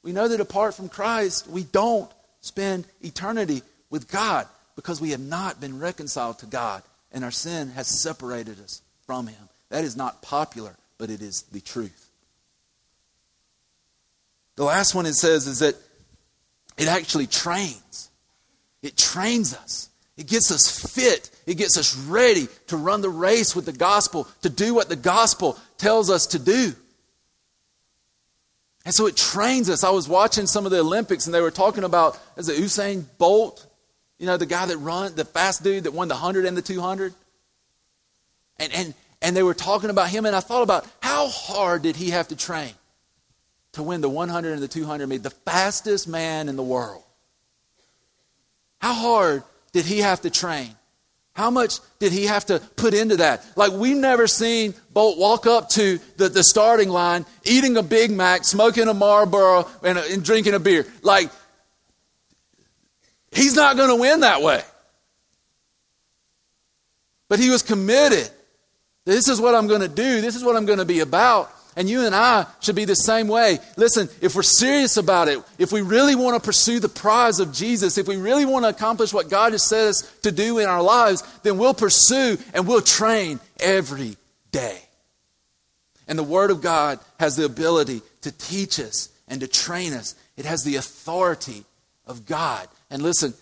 We 0.04 0.12
know 0.12 0.28
that 0.28 0.40
apart 0.40 0.76
from 0.76 0.88
Christ, 0.88 1.48
we 1.48 1.64
don't 1.64 2.12
spend 2.42 2.86
eternity 3.02 3.64
with 3.90 4.08
God 4.08 4.48
because 4.76 5.02
we 5.02 5.12
have 5.12 5.20
not 5.20 5.60
been 5.60 5.80
reconciled 5.80 6.38
to 6.40 6.46
God 6.46 6.84
and 7.16 7.24
our 7.24 7.32
sin 7.32 7.70
has 7.70 7.88
separated 7.88 8.60
us 8.60 8.82
from 9.08 9.26
Him. 9.26 9.50
That 9.70 9.86
is 9.86 9.96
not 9.96 10.22
popular, 10.22 10.76
but 10.98 11.10
it 11.10 11.22
is 11.22 11.44
the 11.52 11.62
truth. 11.62 12.10
The 14.58 14.66
last 14.66 14.94
one 14.94 15.06
it 15.06 15.16
says 15.16 15.48
is 15.48 15.60
that 15.60 15.76
it 16.78 16.88
actually 16.90 17.28
trains. 17.28 18.12
It 18.84 18.98
trains 18.98 19.56
us. 19.56 19.90
It 20.18 20.28
gets 20.28 20.52
us 20.52 20.94
fit. 20.94 21.32
It 21.48 21.56
gets 21.56 21.78
us 21.78 21.98
ready 21.98 22.48
to 22.68 22.78
run 22.78 23.02
the 23.02 23.10
race 23.10 23.56
with 23.56 23.66
the 23.66 23.74
gospel, 23.74 24.28
to 24.42 24.50
do 24.50 24.76
what 24.76 24.90
the 24.90 24.96
gospel 24.96 25.58
tells 25.78 26.10
us 26.10 26.28
to 26.28 26.40
do. 26.40 26.74
And 28.84 28.94
so 28.94 29.08
it 29.08 29.16
trains 29.16 29.70
us. 29.70 29.84
I 29.86 29.90
was 29.90 30.08
watching 30.08 30.48
some 30.48 30.66
of 30.66 30.72
the 30.72 30.80
Olympics 30.80 31.26
and 31.26 31.34
they 31.34 31.42
were 31.42 31.50
talking 31.50 31.86
about, 31.86 32.20
is 32.36 32.50
it 32.50 32.62
Usain 32.62 33.06
Bolt? 33.18 33.65
You 34.18 34.26
know, 34.26 34.38
the 34.38 34.46
guy 34.46 34.66
that 34.66 34.78
run, 34.78 35.16
the 35.16 35.26
fast 35.26 35.64
dude 35.64 35.84
that 35.84 35.92
won 35.92 36.08
the 36.08 36.16
100 36.16 36.46
and 36.46 36.56
the 36.56 36.62
200? 36.62 37.14
And, 38.60 38.74
and, 38.74 38.94
and 39.22 39.36
they 39.36 39.44
were 39.44 39.54
talking 39.54 39.90
about 39.90 40.10
him, 40.10 40.26
and 40.26 40.36
I 40.36 40.40
thought 40.40 40.64
about 40.64 40.88
how 41.02 41.28
hard 41.28 41.82
did 41.82 41.96
he 41.96 42.12
have 42.12 42.30
to 42.30 42.36
train 42.36 42.74
to 43.74 43.84
win 43.84 44.02
the 44.02 44.10
100 44.10 44.54
and 44.54 44.62
the 44.62 44.68
200 44.68 45.08
meet, 45.08 45.24
the 45.24 45.30
fastest 45.30 46.08
man 46.08 46.48
in 46.48 46.56
the 46.56 46.64
world? 46.64 47.04
How 48.80 48.94
hard 48.94 49.44
did 49.74 49.86
he 49.86 50.00
have 50.00 50.22
to 50.22 50.30
train? 50.30 50.70
How 51.34 51.52
much 51.52 51.80
did 52.00 52.14
he 52.14 52.26
have 52.28 52.46
to 52.46 52.60
put 52.60 52.94
into 52.94 53.18
that? 53.18 53.46
Like, 53.58 53.74
we've 53.74 53.98
never 53.98 54.26
seen 54.26 54.74
Bolt 54.94 55.18
walk 55.18 55.46
up 55.46 55.68
to 55.72 56.00
the, 56.16 56.30
the 56.30 56.44
starting 56.44 56.88
line, 56.88 57.26
eating 57.44 57.76
a 57.76 57.84
Big 57.84 58.10
Mac, 58.10 58.46
smoking 58.46 58.88
a 58.88 58.94
Marlboro, 58.94 59.68
and, 59.84 59.98
uh, 59.98 60.04
and 60.10 60.24
drinking 60.24 60.54
a 60.54 60.60
beer. 60.60 60.86
Like, 61.02 61.30
he's 63.36 63.56
not 63.56 63.78
going 63.78 63.90
to 63.90 63.96
win 63.96 64.22
that 64.22 64.42
way. 64.42 64.62
But 67.28 67.40
he 67.40 67.50
was 67.50 67.62
committed. 67.62 68.30
This 69.06 69.28
is 69.28 69.40
what 69.40 69.56
I'm 69.56 69.68
going 69.68 69.82
to 69.82 69.88
do. 69.88 70.22
This 70.22 70.36
is 70.36 70.44
what 70.44 70.56
I'm 70.56 70.66
going 70.66 70.80
to 70.80 70.86
be 70.86 71.00
about. 71.00 71.52
And 71.78 71.90
you 71.90 72.06
and 72.06 72.16
I 72.16 72.46
should 72.62 72.76
be 72.76 72.86
the 72.86 72.96
same 72.96 73.28
way. 73.28 73.60
Listen, 73.76 74.08
if 74.22 74.34
we're 74.34 74.44
serious 74.44 74.96
about 74.96 75.28
it, 75.28 75.44
if 75.58 75.74
we 75.74 75.82
really 75.82 76.16
want 76.16 76.42
to 76.42 76.46
pursue 76.46 76.80
the 76.80 76.88
prize 76.88 77.40
of 77.40 77.52
Jesus, 77.52 77.98
if 77.98 78.08
we 78.08 78.16
really 78.16 78.46
want 78.46 78.64
to 78.64 78.70
accomplish 78.70 79.14
what 79.14 79.30
God 79.30 79.52
has 79.52 79.64
said 79.64 79.90
us 79.90 80.02
to 80.22 80.32
do 80.32 80.60
in 80.60 80.68
our 80.68 80.82
lives, 80.82 81.22
then 81.44 81.58
we'll 81.58 81.74
pursue 81.74 82.38
and 82.54 82.66
we'll 82.66 82.82
train 82.82 83.42
every 83.60 84.16
day. 84.52 84.80
And 86.08 86.18
the 86.18 86.24
Word 86.24 86.50
of 86.50 86.62
God 86.62 87.00
has 87.20 87.36
the 87.36 87.46
ability 87.46 88.02
to 88.22 88.32
teach 88.32 88.80
us 88.80 89.10
and 89.28 89.42
to 89.42 89.48
train 89.48 89.94
us, 89.94 90.16
it 90.38 90.46
has 90.46 90.64
the 90.64 90.76
authority 90.76 91.66
of 92.06 92.26
God. 92.26 92.68
And 92.96 93.04
listen, 93.04 93.34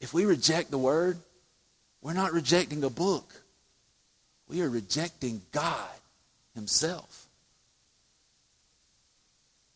if 0.00 0.12
we 0.12 0.24
reject 0.24 0.72
the 0.72 0.76
Word, 0.76 1.18
we're 2.02 2.14
not 2.14 2.32
rejecting 2.32 2.82
a 2.82 2.90
book, 2.90 3.32
we 4.48 4.60
are 4.62 4.68
rejecting 4.68 5.40
God 5.52 5.88
Himself. 6.56 7.28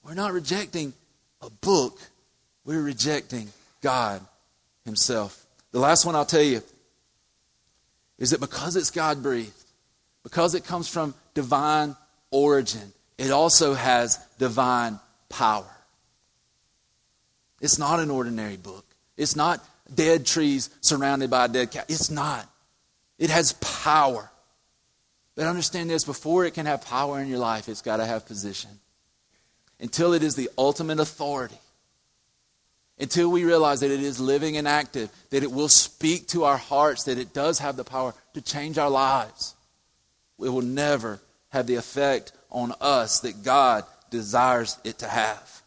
We're 0.02 0.14
not 0.14 0.32
rejecting 0.32 0.92
a 1.40 1.50
book, 1.50 2.00
we're 2.64 2.82
rejecting 2.82 3.46
God 3.80 4.20
Himself. 4.84 5.46
The 5.70 5.78
last 5.78 6.04
one 6.04 6.16
I'll 6.16 6.24
tell 6.24 6.42
you 6.42 6.60
is 8.18 8.30
that 8.30 8.40
because 8.40 8.74
it's 8.74 8.90
God 8.90 9.22
breathed, 9.22 9.52
because 10.24 10.56
it 10.56 10.64
comes 10.64 10.88
from 10.88 11.14
divine 11.34 11.94
origin, 12.32 12.92
it 13.18 13.30
also 13.30 13.74
has 13.74 14.18
divine 14.40 14.98
power. 15.28 15.70
It's 17.60 17.78
not 17.78 18.00
an 18.00 18.10
ordinary 18.10 18.56
book. 18.56 18.84
It's 19.16 19.36
not 19.36 19.64
dead 19.92 20.26
trees 20.26 20.70
surrounded 20.80 21.30
by 21.30 21.46
a 21.46 21.48
dead 21.48 21.70
cat. 21.70 21.86
It's 21.88 22.10
not. 22.10 22.48
It 23.18 23.30
has 23.30 23.52
power. 23.54 24.30
But 25.34 25.46
understand 25.46 25.90
this 25.90 26.04
before 26.04 26.44
it 26.44 26.54
can 26.54 26.66
have 26.66 26.84
power 26.84 27.20
in 27.20 27.28
your 27.28 27.38
life, 27.38 27.68
it's 27.68 27.82
got 27.82 27.96
to 27.98 28.06
have 28.06 28.26
position 28.26 28.70
until 29.80 30.12
it 30.12 30.22
is 30.22 30.36
the 30.36 30.48
ultimate 30.56 31.00
authority, 31.00 31.58
until 32.98 33.30
we 33.30 33.44
realize 33.44 33.80
that 33.80 33.90
it 33.90 34.00
is 34.00 34.20
living 34.20 34.56
and 34.56 34.68
active, 34.68 35.10
that 35.30 35.42
it 35.42 35.50
will 35.50 35.68
speak 35.68 36.28
to 36.28 36.44
our 36.44 36.56
hearts, 36.56 37.04
that 37.04 37.18
it 37.18 37.34
does 37.34 37.58
have 37.58 37.76
the 37.76 37.84
power 37.84 38.14
to 38.34 38.40
change 38.40 38.78
our 38.78 38.90
lives, 38.90 39.54
it 40.38 40.48
will 40.48 40.62
never 40.62 41.20
have 41.50 41.66
the 41.66 41.74
effect 41.74 42.32
on 42.50 42.72
us 42.80 43.20
that 43.20 43.42
God 43.42 43.84
desires 44.10 44.78
it 44.84 44.98
to 44.98 45.08
have. 45.08 45.62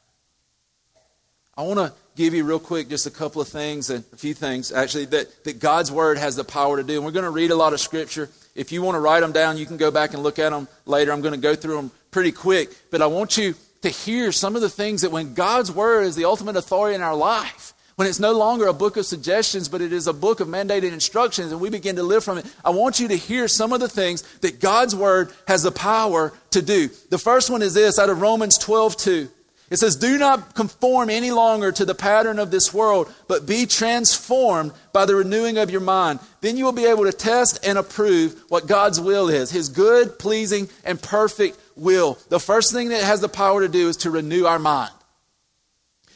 I 1.58 1.64
want 1.64 1.80
to 1.80 1.91
give 2.16 2.36
you 2.36 2.43
real 2.43 2.60
quick 2.60 2.88
just 2.88 3.08
a 3.08 3.12
couple 3.12 3.41
of 3.41 3.47
things 3.47 3.89
and 3.89 4.03
a 4.14 4.16
few 4.16 4.36
things 4.36 4.72
actually 4.72 5.05
that, 5.05 5.43
that 5.43 5.60
God's 5.60 5.91
Word 5.91 6.20
has 6.20 6.36
the 6.36 6.43
power 6.43 6.78
to 6.78 6.84
do. 6.84 6.97
And 6.97 7.05
we're 7.05 7.12
going 7.12 7.26
to 7.26 7.32
read 7.32 7.49
a 7.49 7.55
lot 7.55 7.74
of 7.74 7.80
Scripture. 7.80 8.30
If 8.53 8.72
you 8.72 8.84
want 8.84 8.93
to 8.93 8.99
write 8.99 9.22
them 9.22 9.32
down, 9.32 9.58
you 9.58 9.66
can 9.66 9.78
go 9.78 9.89
back 9.89 10.14
and 10.14 10.22
look 10.22 10.38
at 10.38 10.51
them 10.51 10.68
later. 10.86 11.12
I'm 11.12 11.22
going 11.22 11.34
to 11.34 11.39
go 11.39 11.55
through 11.55 11.78
them 11.78 11.91
pretty 12.12 12.32
quick. 12.32 12.70
But 12.91 13.01
I 13.01 13.08
want 13.08 13.38
you 13.38 13.55
to 13.82 13.89
hear 13.89 14.32
some 14.32 14.55
of 14.55 14.62
the 14.62 14.70
things 14.70 15.01
that 15.01 15.12
when 15.12 15.34
God's 15.34 15.72
Word 15.72 16.03
is 16.03 16.16
the 16.16 16.26
ultimate 16.26 16.58
authority 16.58 16.93
in 16.93 17.01
our 17.01 17.16
life, 17.16 17.74
when 17.95 18.08
it's 18.08 18.20
no 18.20 18.34
longer 18.34 18.68
a 18.68 18.74
book 18.74 18.95
of 18.95 19.08
suggestions, 19.08 19.68
but 19.68 19.82
it 19.82 19.91
is 19.91 20.05
a 20.05 20.14
book 20.14 20.39
of 20.39 20.47
mandated 20.47 20.91
instructions, 20.91 21.51
and 21.51 21.60
we 21.60 21.72
begin 21.72 21.95
to 21.95 22.03
live 22.03 22.24
from 22.24 22.38
it, 22.38 22.45
I 22.64 22.70
want 22.70 22.99
you 22.99 23.08
to 23.08 23.16
hear 23.16 23.47
some 23.47 23.74
of 23.74 23.80
the 23.80 23.89
things 23.89 24.22
that 24.41 24.60
God's 24.60 24.95
Word 24.95 25.32
has 25.47 25.64
the 25.64 25.72
power 25.72 26.34
to 26.51 26.62
do. 26.62 26.89
The 27.10 27.18
first 27.18 27.49
one 27.49 27.64
is 27.64 27.74
this 27.74 27.97
out 27.97 28.12
of 28.12 28.22
Romans 28.22 28.60
12 28.60 28.97
2. 28.97 29.30
It 29.70 29.78
says, 29.78 29.97
Do 29.97 30.18
not 30.18 30.55
conform 30.55 31.09
any 31.09 31.32
longer 31.32 31.72
to 31.74 31.86
the 31.86 31.95
pattern 31.95 32.39
of 32.39 32.51
this 32.51 32.74
world, 32.74 33.11
but 33.28 33.45
be 33.45 33.65
transformed 33.65 34.72
by 34.93 35.05
the 35.05 35.15
renewing 35.15 35.57
of 35.57 35.70
your 35.70 35.82
mind. 35.82 36.20
Then 36.39 36.55
you 36.55 36.63
will 36.63 36.72
be 36.72 36.86
able 36.86 37.03
to 37.03 37.11
test 37.11 37.59
and 37.65 37.78
approve 37.78 38.41
what 38.47 38.68
God's 38.68 39.01
will 39.01 39.28
is, 39.30 39.51
His 39.51 39.68
good, 39.68 40.20
pleasing, 40.20 40.70
and 40.86 41.01
perfect 41.01 41.59
will. 41.76 42.18
The 42.30 42.39
first 42.39 42.72
thing 42.72 42.89
that 42.89 43.03
has 43.03 43.20
the 43.20 43.30
power 43.30 43.61
to 43.61 43.68
do 43.68 43.89
is 43.89 43.97
to 43.97 44.11
renew 44.11 44.45
our 44.45 44.59
mind. 44.59 44.91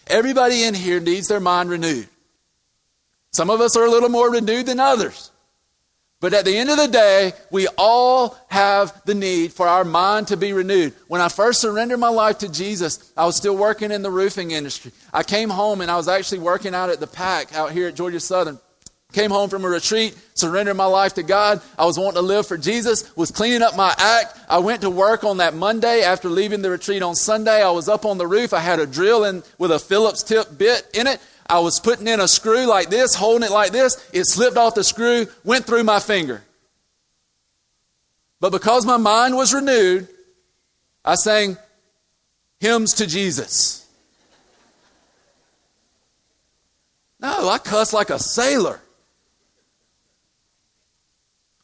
Everybody 0.07 0.63
in 0.63 0.73
here 0.73 0.99
needs 0.99 1.27
their 1.27 1.39
mind 1.39 1.69
renewed. 1.69 2.07
Some 3.31 3.49
of 3.49 3.61
us 3.61 3.77
are 3.77 3.85
a 3.85 3.91
little 3.91 4.09
more 4.09 4.31
renewed 4.31 4.65
than 4.65 4.79
others. 4.79 5.30
But 6.21 6.35
at 6.35 6.45
the 6.45 6.55
end 6.55 6.69
of 6.69 6.77
the 6.77 6.87
day, 6.87 7.33
we 7.49 7.67
all 7.79 8.37
have 8.47 9.01
the 9.05 9.15
need 9.15 9.53
for 9.53 9.67
our 9.67 9.83
mind 9.83 10.27
to 10.27 10.37
be 10.37 10.53
renewed. 10.53 10.93
When 11.07 11.19
I 11.19 11.29
first 11.29 11.59
surrendered 11.59 11.99
my 11.99 12.09
life 12.09 12.37
to 12.37 12.49
Jesus, 12.49 13.11
I 13.17 13.25
was 13.25 13.35
still 13.35 13.57
working 13.57 13.91
in 13.91 14.03
the 14.03 14.11
roofing 14.11 14.51
industry. 14.51 14.91
I 15.11 15.23
came 15.23 15.49
home 15.49 15.81
and 15.81 15.89
I 15.89 15.97
was 15.97 16.07
actually 16.07 16.39
working 16.39 16.75
out 16.75 16.91
at 16.91 16.99
the 16.99 17.07
pack 17.07 17.55
out 17.55 17.71
here 17.71 17.87
at 17.87 17.95
Georgia 17.95 18.19
Southern. 18.19 18.59
Came 19.13 19.31
home 19.31 19.49
from 19.49 19.65
a 19.65 19.67
retreat, 19.67 20.15
surrendered 20.35 20.77
my 20.77 20.85
life 20.85 21.15
to 21.15 21.23
God. 21.23 21.61
I 21.77 21.85
was 21.85 21.97
wanting 21.97 22.15
to 22.15 22.21
live 22.21 22.47
for 22.47 22.57
Jesus, 22.57 23.13
was 23.17 23.29
cleaning 23.31 23.61
up 23.63 23.75
my 23.75 23.93
act. 23.97 24.39
I 24.47 24.59
went 24.59 24.81
to 24.81 24.89
work 24.89 25.23
on 25.23 25.37
that 25.37 25.53
Monday 25.53 26.03
after 26.03 26.29
leaving 26.29 26.61
the 26.61 26.69
retreat 26.69 27.01
on 27.01 27.15
Sunday. 27.15 27.61
I 27.61 27.71
was 27.71 27.89
up 27.89 28.05
on 28.05 28.17
the 28.17 28.27
roof. 28.27 28.53
I 28.53 28.59
had 28.59 28.79
a 28.79 28.85
drill 28.85 29.25
in 29.25 29.43
with 29.57 29.71
a 29.71 29.79
Phillips 29.79 30.23
tip 30.23 30.57
bit 30.57 30.87
in 30.93 31.07
it. 31.07 31.19
I 31.47 31.59
was 31.59 31.79
putting 31.79 32.07
in 32.07 32.19
a 32.19 32.27
screw 32.27 32.65
like 32.65 32.89
this, 32.89 33.15
holding 33.15 33.47
it 33.47 33.51
like 33.51 33.71
this. 33.71 34.09
It 34.13 34.25
slipped 34.25 34.57
off 34.57 34.75
the 34.75 34.83
screw, 34.83 35.27
went 35.43 35.65
through 35.65 35.83
my 35.83 35.99
finger. 35.99 36.43
But 38.39 38.51
because 38.51 38.85
my 38.85 38.97
mind 38.97 39.35
was 39.35 39.53
renewed, 39.53 40.07
I 41.05 41.15
sang 41.15 41.57
hymns 42.59 42.93
to 42.95 43.07
Jesus. 43.07 43.85
No, 47.19 47.49
I 47.49 47.59
cussed 47.59 47.93
like 47.93 48.09
a 48.09 48.17
sailor. 48.17 48.79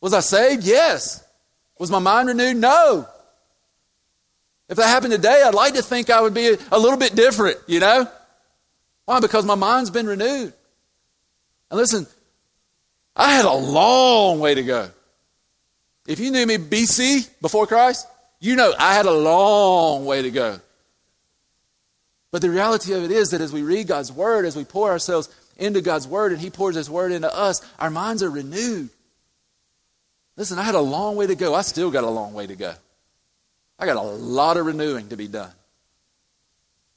Was 0.01 0.13
I 0.13 0.19
saved? 0.19 0.63
Yes. 0.63 1.23
Was 1.79 1.89
my 1.89 1.99
mind 1.99 2.27
renewed? 2.27 2.57
No. 2.57 3.07
If 4.69 4.77
that 4.77 4.87
happened 4.87 5.13
today, 5.13 5.43
I'd 5.45 5.55
like 5.55 5.73
to 5.75 5.81
think 5.81 6.09
I 6.09 6.21
would 6.21 6.33
be 6.33 6.55
a 6.71 6.77
little 6.77 6.97
bit 6.97 7.15
different, 7.15 7.57
you 7.67 7.79
know? 7.79 8.07
Why? 9.07 9.21
Because 9.21 9.45
my 9.45 9.55
mind's 9.55 9.89
been 9.89 10.05
renewed. 10.05 10.51
And 11.71 11.79
listen, 11.79 12.05
I 13.15 13.33
had 13.33 13.45
a 13.45 13.53
long 13.53 14.41
way 14.41 14.53
to 14.53 14.63
go. 14.63 14.89
If 16.05 16.19
you 16.19 16.29
knew 16.29 16.45
me 16.45 16.57
BC, 16.57 17.29
before 17.41 17.67
Christ, 17.67 18.05
you 18.41 18.57
know 18.57 18.73
I 18.77 18.93
had 18.93 19.05
a 19.05 19.13
long 19.13 20.05
way 20.05 20.23
to 20.23 20.29
go. 20.29 20.59
But 22.31 22.41
the 22.41 22.49
reality 22.49 22.91
of 22.91 23.05
it 23.05 23.11
is 23.11 23.29
that 23.29 23.39
as 23.39 23.53
we 23.53 23.63
read 23.63 23.87
God's 23.87 24.11
Word, 24.11 24.43
as 24.43 24.57
we 24.57 24.65
pour 24.65 24.91
ourselves 24.91 25.29
into 25.55 25.79
God's 25.79 26.05
Word 26.05 26.33
and 26.33 26.41
He 26.41 26.49
pours 26.49 26.75
His 26.75 26.89
Word 26.89 27.13
into 27.13 27.33
us, 27.33 27.61
our 27.79 27.89
minds 27.89 28.21
are 28.23 28.29
renewed. 28.29 28.89
Listen, 30.35 30.59
I 30.59 30.63
had 30.63 30.75
a 30.75 30.81
long 30.81 31.15
way 31.15 31.27
to 31.27 31.35
go. 31.35 31.55
I 31.55 31.61
still 31.61 31.91
got 31.91 32.03
a 32.03 32.09
long 32.09 32.33
way 32.33 32.45
to 32.45 32.57
go. 32.57 32.73
I 33.79 33.85
got 33.85 33.95
a 33.95 34.01
lot 34.01 34.57
of 34.57 34.65
renewing 34.65 35.07
to 35.09 35.15
be 35.15 35.29
done. 35.29 35.51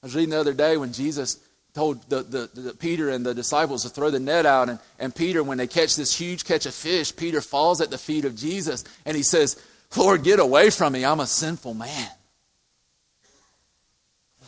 I 0.03 0.07
was 0.07 0.17
reading 0.17 0.31
the 0.31 0.41
other 0.41 0.55
day 0.55 0.77
when 0.77 0.93
Jesus 0.93 1.39
told 1.75 2.09
the, 2.09 2.23
the, 2.23 2.61
the, 2.61 2.75
Peter 2.75 3.11
and 3.11 3.25
the 3.25 3.35
disciples 3.35 3.83
to 3.83 3.89
throw 3.89 4.11
the 4.11 4.21
net 4.21 4.47
out. 4.47 4.68
And, 4.68 4.79
and 4.99 5.14
Peter, 5.14 5.43
when 5.43 5.59
they 5.59 5.66
catch 5.66 5.97
this 5.97 6.16
huge 6.16 6.45
catch 6.45 6.66
of 6.66 6.75
fish, 6.75 7.14
Peter 7.14 7.41
falls 7.41 7.81
at 7.81 7.91
the 7.91 7.99
feet 7.99 8.25
of 8.25 8.37
Jesus 8.37 8.85
and 9.05 9.16
he 9.16 9.23
says, 9.23 9.61
Lord, 9.97 10.23
get 10.23 10.41
away 10.41 10.71
from 10.71 10.93
me. 10.93 11.05
I'm 11.05 11.21
a 11.21 11.27
sinful 11.27 11.75
man. 11.75 12.09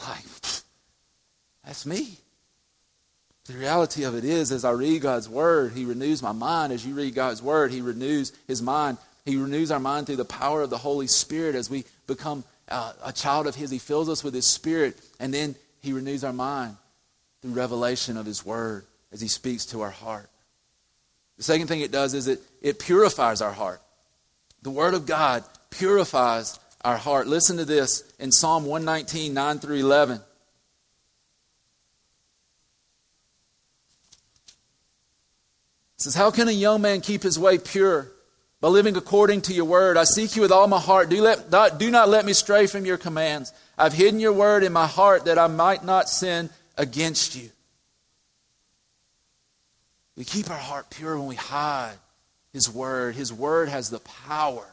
Like, 0.06 0.24
that's 1.64 1.86
me. 1.86 2.16
The 3.46 3.54
reality 3.54 4.04
of 4.04 4.14
it 4.14 4.24
is, 4.24 4.52
as 4.52 4.64
I 4.64 4.70
read 4.70 5.02
God's 5.02 5.28
word, 5.28 5.72
He 5.72 5.84
renews 5.84 6.22
my 6.22 6.30
mind. 6.30 6.72
As 6.72 6.86
you 6.86 6.94
read 6.94 7.14
God's 7.14 7.42
word, 7.42 7.72
He 7.72 7.80
renews 7.80 8.32
His 8.46 8.62
mind. 8.62 8.98
He 9.24 9.36
renews 9.36 9.72
our 9.72 9.80
mind 9.80 10.06
through 10.06 10.16
the 10.16 10.24
power 10.24 10.62
of 10.62 10.70
the 10.70 10.78
Holy 10.78 11.08
Spirit 11.08 11.56
as 11.56 11.68
we 11.68 11.84
become 12.06 12.44
uh, 12.68 12.92
a 13.04 13.12
child 13.12 13.48
of 13.48 13.56
His. 13.56 13.70
He 13.70 13.78
fills 13.78 14.08
us 14.08 14.22
with 14.22 14.32
His 14.32 14.46
Spirit, 14.46 14.96
and 15.18 15.34
then 15.34 15.56
He 15.80 15.92
renews 15.92 16.22
our 16.22 16.32
mind 16.32 16.76
through 17.42 17.52
revelation 17.52 18.16
of 18.16 18.24
His 18.24 18.46
Word 18.46 18.86
as 19.12 19.20
He 19.20 19.28
speaks 19.28 19.66
to 19.66 19.82
our 19.82 19.90
heart. 19.90 20.30
The 21.36 21.42
second 21.42 21.66
thing 21.66 21.80
it 21.80 21.92
does 21.92 22.14
is 22.14 22.28
it, 22.28 22.40
it 22.60 22.78
purifies 22.78 23.42
our 23.42 23.52
heart. 23.52 23.82
The 24.62 24.70
Word 24.70 24.94
of 24.94 25.06
God 25.06 25.44
purifies 25.70 26.58
our 26.84 26.96
heart. 26.96 27.26
Listen 27.26 27.56
to 27.56 27.64
this 27.64 28.04
in 28.18 28.30
Psalm 28.30 28.64
119, 28.64 29.34
9 29.34 29.58
through 29.58 29.76
11. 29.76 30.16
It 30.16 30.22
says, 35.96 36.14
How 36.14 36.30
can 36.30 36.48
a 36.48 36.52
young 36.52 36.80
man 36.80 37.00
keep 37.00 37.22
his 37.22 37.38
way 37.38 37.58
pure? 37.58 38.08
By 38.60 38.68
living 38.68 38.96
according 38.96 39.42
to 39.42 39.52
your 39.52 39.64
word. 39.64 39.96
I 39.96 40.04
seek 40.04 40.36
you 40.36 40.42
with 40.42 40.52
all 40.52 40.68
my 40.68 40.78
heart. 40.78 41.08
Do, 41.08 41.20
let, 41.20 41.78
do 41.78 41.90
not 41.90 42.08
let 42.08 42.24
me 42.24 42.32
stray 42.32 42.68
from 42.68 42.84
your 42.84 42.96
commands. 42.96 43.52
I've 43.76 43.92
hidden 43.92 44.20
your 44.20 44.32
word 44.32 44.62
in 44.62 44.72
my 44.72 44.86
heart 44.86 45.24
that 45.24 45.36
I 45.36 45.48
might 45.48 45.84
not 45.84 46.08
sin 46.08 46.48
against 46.76 47.36
you. 47.36 47.50
We 50.16 50.24
keep 50.24 50.50
our 50.50 50.56
heart 50.56 50.90
pure 50.90 51.16
when 51.18 51.26
we 51.26 51.36
hide 51.36 51.96
His 52.52 52.68
Word. 52.70 53.14
His 53.14 53.32
Word 53.32 53.68
has 53.68 53.90
the 53.90 54.00
power 54.00 54.66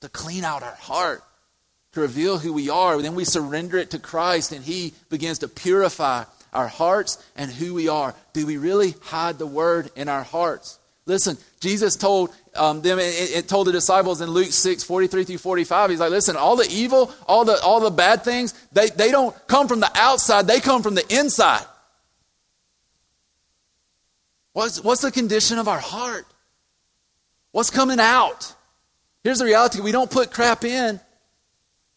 to 0.00 0.08
clean 0.08 0.44
out 0.44 0.62
our 0.62 0.74
heart, 0.74 1.22
to 1.92 2.00
reveal 2.00 2.38
who 2.38 2.52
we 2.52 2.68
are. 2.68 3.00
Then 3.00 3.14
we 3.14 3.24
surrender 3.24 3.78
it 3.78 3.90
to 3.90 3.98
Christ, 3.98 4.52
and 4.52 4.64
He 4.64 4.92
begins 5.08 5.38
to 5.40 5.48
purify 5.48 6.24
our 6.52 6.68
hearts 6.68 7.22
and 7.34 7.50
who 7.50 7.74
we 7.74 7.88
are. 7.88 8.14
Do 8.32 8.46
we 8.46 8.56
really 8.56 8.94
hide 9.02 9.38
the 9.38 9.46
Word 9.46 9.90
in 9.96 10.08
our 10.08 10.22
hearts? 10.22 10.78
Listen, 11.04 11.36
Jesus 11.60 11.96
told 11.96 12.30
um, 12.54 12.80
them, 12.80 12.98
it, 12.98 13.36
it, 13.36 13.48
told 13.48 13.66
the 13.66 13.72
disciples 13.72 14.20
in 14.20 14.30
Luke 14.30 14.52
6, 14.52 14.84
43 14.84 15.24
through 15.24 15.38
45, 15.38 15.90
he's 15.90 16.00
like, 16.00 16.10
listen, 16.10 16.36
all 16.36 16.54
the 16.54 16.68
evil, 16.70 17.12
all 17.26 17.44
the, 17.44 17.60
all 17.60 17.80
the 17.80 17.90
bad 17.90 18.22
things, 18.22 18.52
they, 18.72 18.88
they 18.90 19.10
don't 19.10 19.34
come 19.48 19.66
from 19.66 19.80
the 19.80 19.90
outside, 19.94 20.46
they 20.46 20.60
come 20.60 20.82
from 20.82 20.94
the 20.94 21.04
inside. 21.14 21.64
What's, 24.52 24.82
what's 24.82 25.02
the 25.02 25.10
condition 25.10 25.58
of 25.58 25.66
our 25.66 25.78
heart? 25.78 26.26
What's 27.50 27.70
coming 27.70 27.98
out? 27.98 28.54
Here's 29.24 29.38
the 29.38 29.44
reality 29.44 29.80
we 29.80 29.92
don't 29.92 30.10
put 30.10 30.30
crap 30.30 30.64
in 30.64 31.00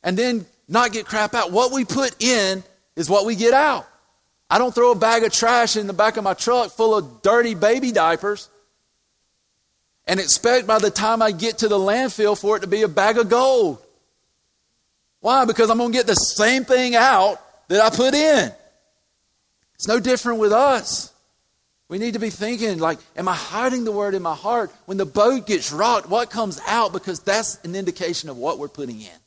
and 0.03 0.17
then 0.17 0.45
not 0.67 0.93
get 0.93 1.05
crap 1.05 1.33
out. 1.33 1.51
What 1.51 1.71
we 1.71 1.85
put 1.85 2.21
in 2.23 2.63
is 2.95 3.09
what 3.09 3.25
we 3.25 3.35
get 3.35 3.53
out. 3.53 3.87
I 4.49 4.57
don't 4.57 4.73
throw 4.73 4.91
a 4.91 4.95
bag 4.95 5.23
of 5.23 5.33
trash 5.33 5.75
in 5.75 5.87
the 5.87 5.93
back 5.93 6.17
of 6.17 6.23
my 6.23 6.33
truck 6.33 6.71
full 6.71 6.95
of 6.95 7.21
dirty 7.21 7.55
baby 7.55 7.91
diapers 7.91 8.49
and 10.07 10.19
expect 10.19 10.67
by 10.67 10.79
the 10.79 10.91
time 10.91 11.21
I 11.21 11.31
get 11.31 11.59
to 11.59 11.67
the 11.67 11.77
landfill 11.77 12.39
for 12.39 12.57
it 12.57 12.61
to 12.61 12.67
be 12.67 12.83
a 12.83 12.87
bag 12.87 13.17
of 13.17 13.29
gold. 13.29 13.79
Why? 15.19 15.45
Because 15.45 15.69
I'm 15.69 15.77
going 15.77 15.91
to 15.91 15.97
get 15.97 16.07
the 16.07 16.13
same 16.13 16.65
thing 16.65 16.95
out 16.95 17.41
that 17.67 17.81
I 17.81 17.95
put 17.95 18.13
in. 18.13 18.51
It's 19.73 19.87
no 19.87 19.99
different 19.99 20.39
with 20.39 20.51
us. 20.51 21.11
We 21.87 21.97
need 21.97 22.13
to 22.13 22.19
be 22.19 22.29
thinking, 22.29 22.79
like, 22.79 22.99
am 23.15 23.27
I 23.27 23.33
hiding 23.33 23.83
the 23.83 23.91
word 23.91 24.15
in 24.15 24.21
my 24.21 24.35
heart? 24.35 24.71
When 24.85 24.97
the 24.97 25.05
boat 25.05 25.45
gets 25.45 25.71
rocked, 25.71 26.09
what 26.09 26.29
comes 26.29 26.59
out? 26.67 26.93
Because 26.93 27.19
that's 27.19 27.59
an 27.63 27.75
indication 27.75 28.29
of 28.29 28.37
what 28.37 28.57
we're 28.57 28.67
putting 28.67 29.01
in. 29.01 29.19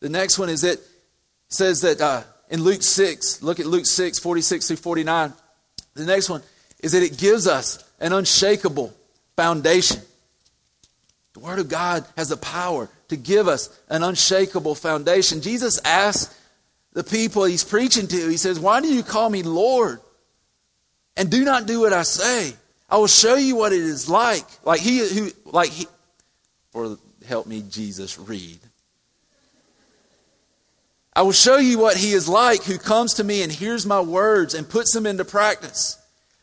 The 0.00 0.08
next 0.08 0.38
one 0.38 0.48
is 0.48 0.64
it 0.64 0.80
says 1.48 1.80
that 1.82 2.00
uh, 2.00 2.22
in 2.50 2.62
Luke 2.62 2.82
6, 2.82 3.42
look 3.42 3.60
at 3.60 3.66
Luke 3.66 3.86
6, 3.86 4.18
46 4.18 4.68
through 4.68 4.76
49. 4.76 5.32
The 5.94 6.04
next 6.04 6.28
one 6.28 6.42
is 6.80 6.92
that 6.92 7.02
it 7.02 7.16
gives 7.16 7.46
us 7.46 7.82
an 8.00 8.12
unshakable 8.12 8.92
foundation. 9.36 10.00
The 11.34 11.40
Word 11.40 11.58
of 11.58 11.68
God 11.68 12.04
has 12.16 12.28
the 12.28 12.36
power 12.36 12.88
to 13.08 13.16
give 13.16 13.48
us 13.48 13.68
an 13.88 14.02
unshakable 14.02 14.74
foundation. 14.74 15.40
Jesus 15.40 15.80
asked 15.84 16.34
the 16.92 17.04
people 17.04 17.44
he's 17.44 17.64
preaching 17.64 18.06
to, 18.06 18.28
He 18.28 18.36
says, 18.36 18.60
Why 18.60 18.80
do 18.80 18.92
you 18.92 19.02
call 19.02 19.30
me 19.30 19.42
Lord? 19.42 20.00
and 21.16 21.30
do 21.30 21.44
not 21.44 21.66
do 21.66 21.80
what 21.80 21.92
I 21.92 22.02
say. 22.02 22.54
I 22.88 22.96
will 22.96 23.06
show 23.06 23.34
you 23.34 23.56
what 23.56 23.72
it 23.72 23.80
is 23.80 24.08
like. 24.08 24.44
Like 24.64 24.80
he 24.80 24.98
who 24.98 25.30
like 25.44 25.70
he 25.70 25.86
or 26.72 26.98
help 27.26 27.46
me 27.46 27.62
Jesus 27.68 28.18
read. 28.18 28.58
I 31.14 31.22
will 31.22 31.32
show 31.32 31.58
you 31.58 31.78
what 31.78 31.96
he 31.96 32.12
is 32.12 32.28
like 32.28 32.64
who 32.64 32.78
comes 32.78 33.14
to 33.14 33.24
me 33.24 33.42
and 33.42 33.52
hears 33.52 33.84
my 33.84 34.00
words 34.00 34.54
and 34.54 34.68
puts 34.68 34.94
them 34.94 35.06
into 35.06 35.24
practice. 35.24 35.98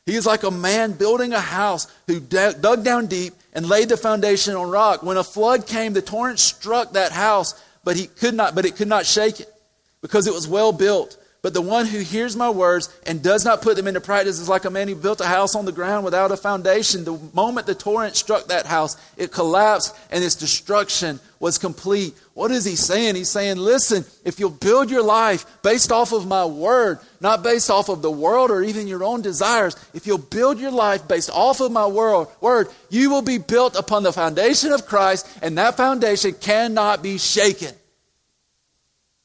He 0.09 0.15
is 0.15 0.25
like 0.25 0.41
a 0.41 0.49
man 0.49 0.93
building 0.93 1.33
a 1.33 1.39
house 1.39 1.85
who 2.07 2.19
dug 2.19 2.83
down 2.83 3.05
deep 3.05 3.35
and 3.53 3.69
laid 3.69 3.89
the 3.89 3.97
foundation 3.97 4.55
on 4.55 4.71
rock. 4.71 5.03
When 5.03 5.17
a 5.17 5.23
flood 5.23 5.67
came, 5.67 5.93
the 5.93 6.01
torrent 6.01 6.39
struck 6.39 6.93
that 6.93 7.11
house, 7.11 7.53
but 7.83 7.95
he 7.95 8.07
could 8.07 8.33
not 8.33 8.55
but 8.55 8.65
it 8.65 8.75
could 8.75 8.87
not 8.87 9.05
shake 9.05 9.39
it 9.39 9.53
because 10.01 10.25
it 10.25 10.33
was 10.33 10.47
well 10.47 10.71
built. 10.71 11.15
But 11.41 11.53
the 11.53 11.61
one 11.61 11.85
who 11.85 11.99
hears 11.99 12.35
my 12.35 12.49
words 12.49 12.89
and 13.07 13.23
does 13.23 13.45
not 13.45 13.61
put 13.61 13.77
them 13.77 13.87
into 13.87 14.01
practice 14.01 14.39
is 14.39 14.49
like 14.49 14.65
a 14.65 14.69
man 14.69 14.89
who 14.89 14.95
built 14.95 15.21
a 15.21 15.25
house 15.25 15.55
on 15.55 15.63
the 15.63 15.71
ground 15.71 16.03
without 16.03 16.33
a 16.33 16.37
foundation. 16.37 17.05
The 17.05 17.17
moment 17.33 17.65
the 17.65 17.75
torrent 17.75 18.17
struck 18.17 18.47
that 18.47 18.65
house, 18.65 18.97
it 19.15 19.31
collapsed 19.31 19.95
and 20.11 20.21
its 20.21 20.35
destruction 20.35 21.17
was 21.39 21.57
complete. 21.57 22.13
What 22.33 22.51
is 22.51 22.65
he 22.65 22.75
saying? 22.75 23.15
He's 23.15 23.31
saying, 23.31 23.55
listen, 23.55 24.03
if 24.25 24.37
you'll 24.37 24.49
build 24.49 24.91
your 24.91 25.01
life 25.01 25.45
based 25.63 25.93
off 25.93 26.11
of 26.11 26.27
my 26.27 26.45
word, 26.45 26.99
not 27.21 27.41
based 27.41 27.69
off 27.69 27.87
of 27.87 28.01
the 28.01 28.11
world 28.11 28.51
or 28.51 28.61
even 28.61 28.85
your 28.85 29.05
own 29.05 29.21
desires, 29.21 29.77
if 29.93 30.05
you'll 30.05 30.17
build 30.17 30.59
your 30.59 30.71
life 30.71 31.07
based 31.07 31.29
off 31.29 31.61
of 31.61 31.71
my 31.71 31.87
word, 31.87 32.27
word, 32.41 32.67
you 32.89 33.09
will 33.09 33.21
be 33.21 33.37
built 33.37 33.77
upon 33.77 34.03
the 34.03 34.11
foundation 34.11 34.73
of 34.73 34.85
Christ, 34.85 35.25
and 35.41 35.57
that 35.57 35.77
foundation 35.77 36.33
cannot 36.33 37.01
be 37.01 37.17
shaken. 37.17 37.73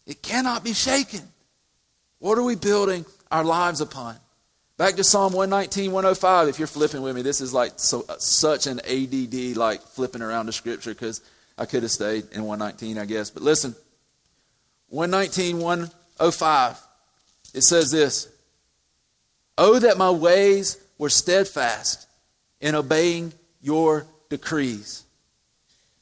It 0.06 0.22
cannot 0.22 0.62
be 0.62 0.74
shaken. 0.74 1.22
What 2.24 2.38
are 2.38 2.42
we 2.42 2.54
building 2.54 3.04
our 3.30 3.44
lives 3.44 3.82
upon? 3.82 4.16
Back 4.78 4.94
to 4.94 5.04
Psalm 5.04 5.34
119, 5.34 5.92
105. 5.92 6.48
If 6.48 6.58
you're 6.58 6.66
flipping 6.66 7.02
with 7.02 7.14
me, 7.14 7.20
this 7.20 7.42
is 7.42 7.52
like 7.52 7.72
so, 7.76 8.02
uh, 8.08 8.16
such 8.18 8.66
an 8.66 8.80
ADD, 8.80 9.58
like 9.58 9.82
flipping 9.82 10.22
around 10.22 10.46
the 10.46 10.54
scripture, 10.54 10.94
because 10.94 11.20
I 11.58 11.66
could 11.66 11.82
have 11.82 11.92
stayed 11.92 12.28
in 12.32 12.44
119, 12.44 12.96
I 12.96 13.04
guess. 13.04 13.28
But 13.28 13.42
listen, 13.42 13.76
119, 14.88 15.58
105. 15.58 16.80
It 17.52 17.62
says 17.62 17.90
this 17.90 18.30
Oh, 19.58 19.78
that 19.80 19.98
my 19.98 20.10
ways 20.10 20.78
were 20.96 21.10
steadfast 21.10 22.08
in 22.58 22.74
obeying 22.74 23.34
your 23.60 24.06
decrees. 24.30 25.04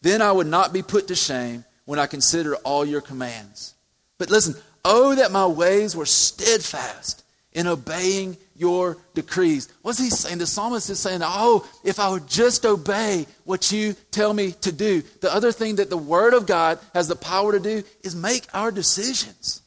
Then 0.02 0.22
I 0.22 0.30
would 0.30 0.46
not 0.46 0.72
be 0.72 0.82
put 0.82 1.08
to 1.08 1.16
shame 1.16 1.64
when 1.84 1.98
I 1.98 2.06
consider 2.06 2.54
all 2.58 2.84
your 2.84 3.00
commands. 3.00 3.74
But 4.18 4.30
listen, 4.30 4.54
Oh, 4.85 5.14
that 5.14 5.30
my 5.30 5.47
ways 5.47 5.95
were 5.95 6.07
steadfast 6.07 7.24
in 7.53 7.66
obeying 7.66 8.37
your 8.57 8.97
decrees. 9.14 9.68
What's 9.83 9.99
he 9.99 10.11
saying? 10.11 10.39
The 10.39 10.47
psalmist 10.47 10.91
is 10.91 10.99
saying, 10.99 11.20
Oh, 11.22 11.68
if 11.85 12.01
I 12.01 12.09
would 12.09 12.28
just 12.28 12.64
obey 12.64 13.26
what 13.45 13.70
you 13.70 13.95
tell 14.11 14.33
me 14.33 14.53
to 14.62 14.72
do. 14.72 15.03
The 15.20 15.33
other 15.33 15.53
thing 15.53 15.76
that 15.76 15.91
the 15.91 15.97
Word 15.97 16.35
of 16.35 16.47
God 16.47 16.78
has 16.95 17.09
the 17.09 17.16
power 17.16 17.53
to 17.53 17.61
do 17.61 17.83
is 18.03 18.14
make 18.14 18.47
our 18.55 18.70
decisions. 18.70 19.62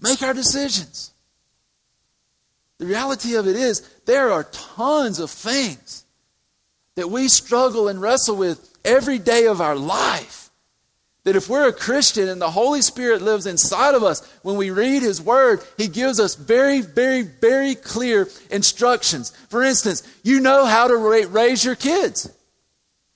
Make 0.00 0.22
our 0.22 0.34
decisions. 0.34 1.12
The 2.78 2.86
reality 2.86 3.36
of 3.36 3.46
it 3.46 3.54
is, 3.54 3.80
there 4.06 4.32
are 4.32 4.44
tons 4.44 5.20
of 5.20 5.30
things 5.30 6.04
that 6.96 7.08
we 7.08 7.28
struggle 7.28 7.88
and 7.88 8.02
wrestle 8.02 8.36
with 8.36 8.76
every 8.84 9.18
day 9.18 9.46
of 9.46 9.60
our 9.60 9.76
life 9.76 10.41
that 11.24 11.36
if 11.36 11.48
we're 11.48 11.68
a 11.68 11.72
Christian 11.72 12.28
and 12.28 12.40
the 12.40 12.50
Holy 12.50 12.82
Spirit 12.82 13.22
lives 13.22 13.46
inside 13.46 13.94
of 13.94 14.02
us, 14.02 14.26
when 14.42 14.56
we 14.56 14.70
read 14.70 15.02
His 15.02 15.20
Word, 15.20 15.60
He 15.76 15.88
gives 15.88 16.18
us 16.18 16.34
very, 16.34 16.80
very, 16.80 17.22
very 17.22 17.74
clear 17.74 18.28
instructions. 18.50 19.30
For 19.48 19.62
instance, 19.62 20.02
you 20.24 20.40
know 20.40 20.64
how 20.64 20.88
to 20.88 20.96
raise 21.28 21.64
your 21.64 21.76
kids. 21.76 22.30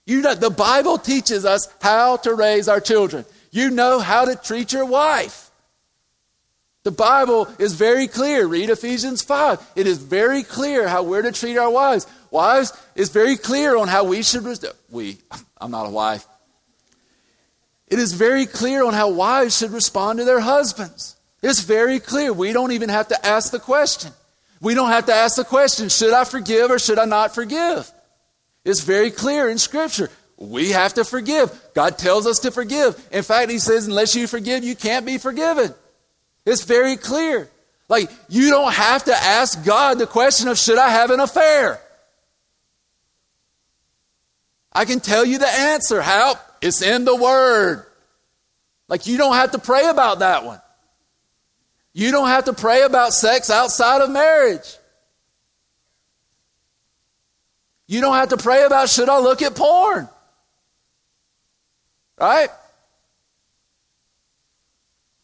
You 0.06 0.22
know, 0.22 0.34
the 0.34 0.50
Bible 0.50 0.98
teaches 0.98 1.44
us 1.44 1.68
how 1.80 2.18
to 2.18 2.34
raise 2.34 2.68
our 2.68 2.80
children. 2.80 3.24
You 3.50 3.70
know 3.70 3.98
how 3.98 4.24
to 4.26 4.36
treat 4.36 4.72
your 4.72 4.84
wife. 4.84 5.50
The 6.84 6.92
Bible 6.92 7.48
is 7.58 7.72
very 7.72 8.06
clear. 8.06 8.46
Read 8.46 8.70
Ephesians 8.70 9.20
5. 9.20 9.72
It 9.74 9.88
is 9.88 9.98
very 9.98 10.44
clear 10.44 10.86
how 10.86 11.02
we're 11.02 11.22
to 11.22 11.32
treat 11.32 11.56
our 11.56 11.70
wives. 11.70 12.06
Wives 12.30 12.72
is 12.94 13.08
very 13.08 13.36
clear 13.36 13.76
on 13.76 13.88
how 13.88 14.04
we 14.04 14.22
should. 14.22 14.46
We, 14.90 15.18
I'm 15.60 15.72
not 15.72 15.86
a 15.86 15.90
wife. 15.90 16.24
It 17.88 17.98
is 17.98 18.12
very 18.12 18.46
clear 18.46 18.84
on 18.84 18.94
how 18.94 19.10
wives 19.10 19.56
should 19.56 19.70
respond 19.70 20.18
to 20.18 20.24
their 20.24 20.40
husbands. 20.40 21.16
It's 21.42 21.60
very 21.60 22.00
clear. 22.00 22.32
We 22.32 22.52
don't 22.52 22.72
even 22.72 22.88
have 22.88 23.08
to 23.08 23.26
ask 23.26 23.52
the 23.52 23.60
question. 23.60 24.12
We 24.60 24.74
don't 24.74 24.90
have 24.90 25.06
to 25.06 25.14
ask 25.14 25.36
the 25.36 25.44
question, 25.44 25.88
should 25.88 26.12
I 26.12 26.24
forgive 26.24 26.70
or 26.70 26.78
should 26.78 26.98
I 26.98 27.04
not 27.04 27.34
forgive? 27.34 27.90
It's 28.64 28.80
very 28.80 29.10
clear 29.10 29.48
in 29.48 29.58
Scripture. 29.58 30.10
We 30.38 30.70
have 30.70 30.94
to 30.94 31.04
forgive. 31.04 31.56
God 31.74 31.98
tells 31.98 32.26
us 32.26 32.40
to 32.40 32.50
forgive. 32.50 33.00
In 33.12 33.22
fact, 33.22 33.50
He 33.50 33.58
says, 33.58 33.86
unless 33.86 34.16
you 34.16 34.26
forgive, 34.26 34.64
you 34.64 34.74
can't 34.74 35.06
be 35.06 35.18
forgiven. 35.18 35.72
It's 36.44 36.64
very 36.64 36.96
clear. 36.96 37.48
Like, 37.88 38.10
you 38.28 38.50
don't 38.50 38.72
have 38.72 39.04
to 39.04 39.14
ask 39.14 39.64
God 39.64 39.98
the 39.98 40.06
question 40.06 40.48
of, 40.48 40.58
should 40.58 40.78
I 40.78 40.88
have 40.88 41.10
an 41.10 41.20
affair? 41.20 41.80
I 44.72 44.84
can 44.84 45.00
tell 45.00 45.24
you 45.24 45.38
the 45.38 45.48
answer. 45.48 46.02
How? 46.02 46.38
It's 46.60 46.82
in 46.82 47.04
the 47.04 47.14
Word. 47.14 47.86
Like 48.88 49.06
you 49.06 49.18
don't 49.18 49.34
have 49.34 49.52
to 49.52 49.58
pray 49.58 49.88
about 49.88 50.20
that 50.20 50.44
one. 50.44 50.60
You 51.92 52.10
don't 52.10 52.28
have 52.28 52.44
to 52.44 52.52
pray 52.52 52.82
about 52.82 53.12
sex 53.12 53.50
outside 53.50 54.02
of 54.02 54.10
marriage. 54.10 54.76
You 57.86 58.00
don't 58.00 58.14
have 58.14 58.30
to 58.30 58.36
pray 58.36 58.64
about 58.64 58.88
should 58.88 59.08
I 59.08 59.18
look 59.18 59.42
at 59.42 59.54
porn? 59.54 60.08
Right? 62.18 62.50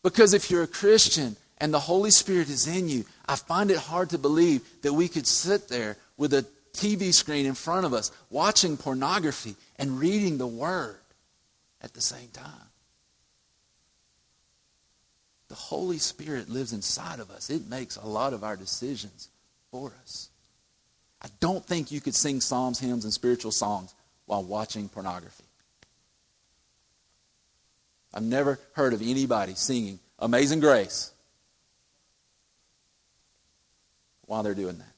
Because 0.03 0.35
if 0.35 0.51
you're 0.51 0.63
a 0.63 0.69
Christian 0.69 1.37
and 1.59 1.73
the 1.73 1.79
Holy 1.79 2.11
Spirit 2.11 2.49
is 2.49 2.67
in 2.67 2.89
you, 2.89 3.05
I 3.27 3.37
find 3.37 3.71
it 3.71 3.79
hard 3.79 4.11
to 4.11 4.19
believe 4.19 4.63
that 4.83 4.93
we 4.93 5.09
could 5.09 5.27
sit 5.27 5.69
there 5.69 5.97
with 6.17 6.35
a 6.35 6.47
TV 6.73 7.13
screen 7.13 7.47
in 7.47 7.55
front 7.55 7.87
of 7.87 7.93
us 7.93 8.11
watching 8.31 8.77
pornography 8.77 9.57
and 9.79 9.99
reading 9.99 10.39
the 10.39 10.47
Word 10.47 10.97
at 11.83 11.93
the 11.95 12.01
same 12.01 12.29
time. 12.33 12.71
The 15.49 15.55
Holy 15.55 15.99
Spirit 15.99 16.49
lives 16.49 16.73
inside 16.73 17.21
of 17.21 17.31
us. 17.31 17.51
It 17.51 17.69
makes 17.69 17.97
a 17.97 18.07
lot 18.07 18.33
of 18.33 18.43
our 18.43 18.57
decisions 18.57 19.29
for 19.71 19.93
us. 20.03 20.31
I 21.21 21.29
don't 21.41 21.65
think 21.65 21.93
you 21.93 22.01
could 22.01 22.15
sing 22.15 22.41
psalms, 22.41 22.79
hymns, 22.79 23.05
and 23.05 23.13
spiritual 23.13 23.53
songs 23.53 23.95
while 24.27 24.43
watching 24.43 24.89
pornography. 24.89 25.45
I've 28.15 28.23
never 28.23 28.59
heard 28.73 28.93
of 28.93 29.03
anybody 29.03 29.55
singing 29.55 29.99
Amazing 30.19 30.61
Grace 30.61 31.11
while 34.27 34.43
they're 34.43 34.55
doing 34.55 34.79
that. 34.79 34.95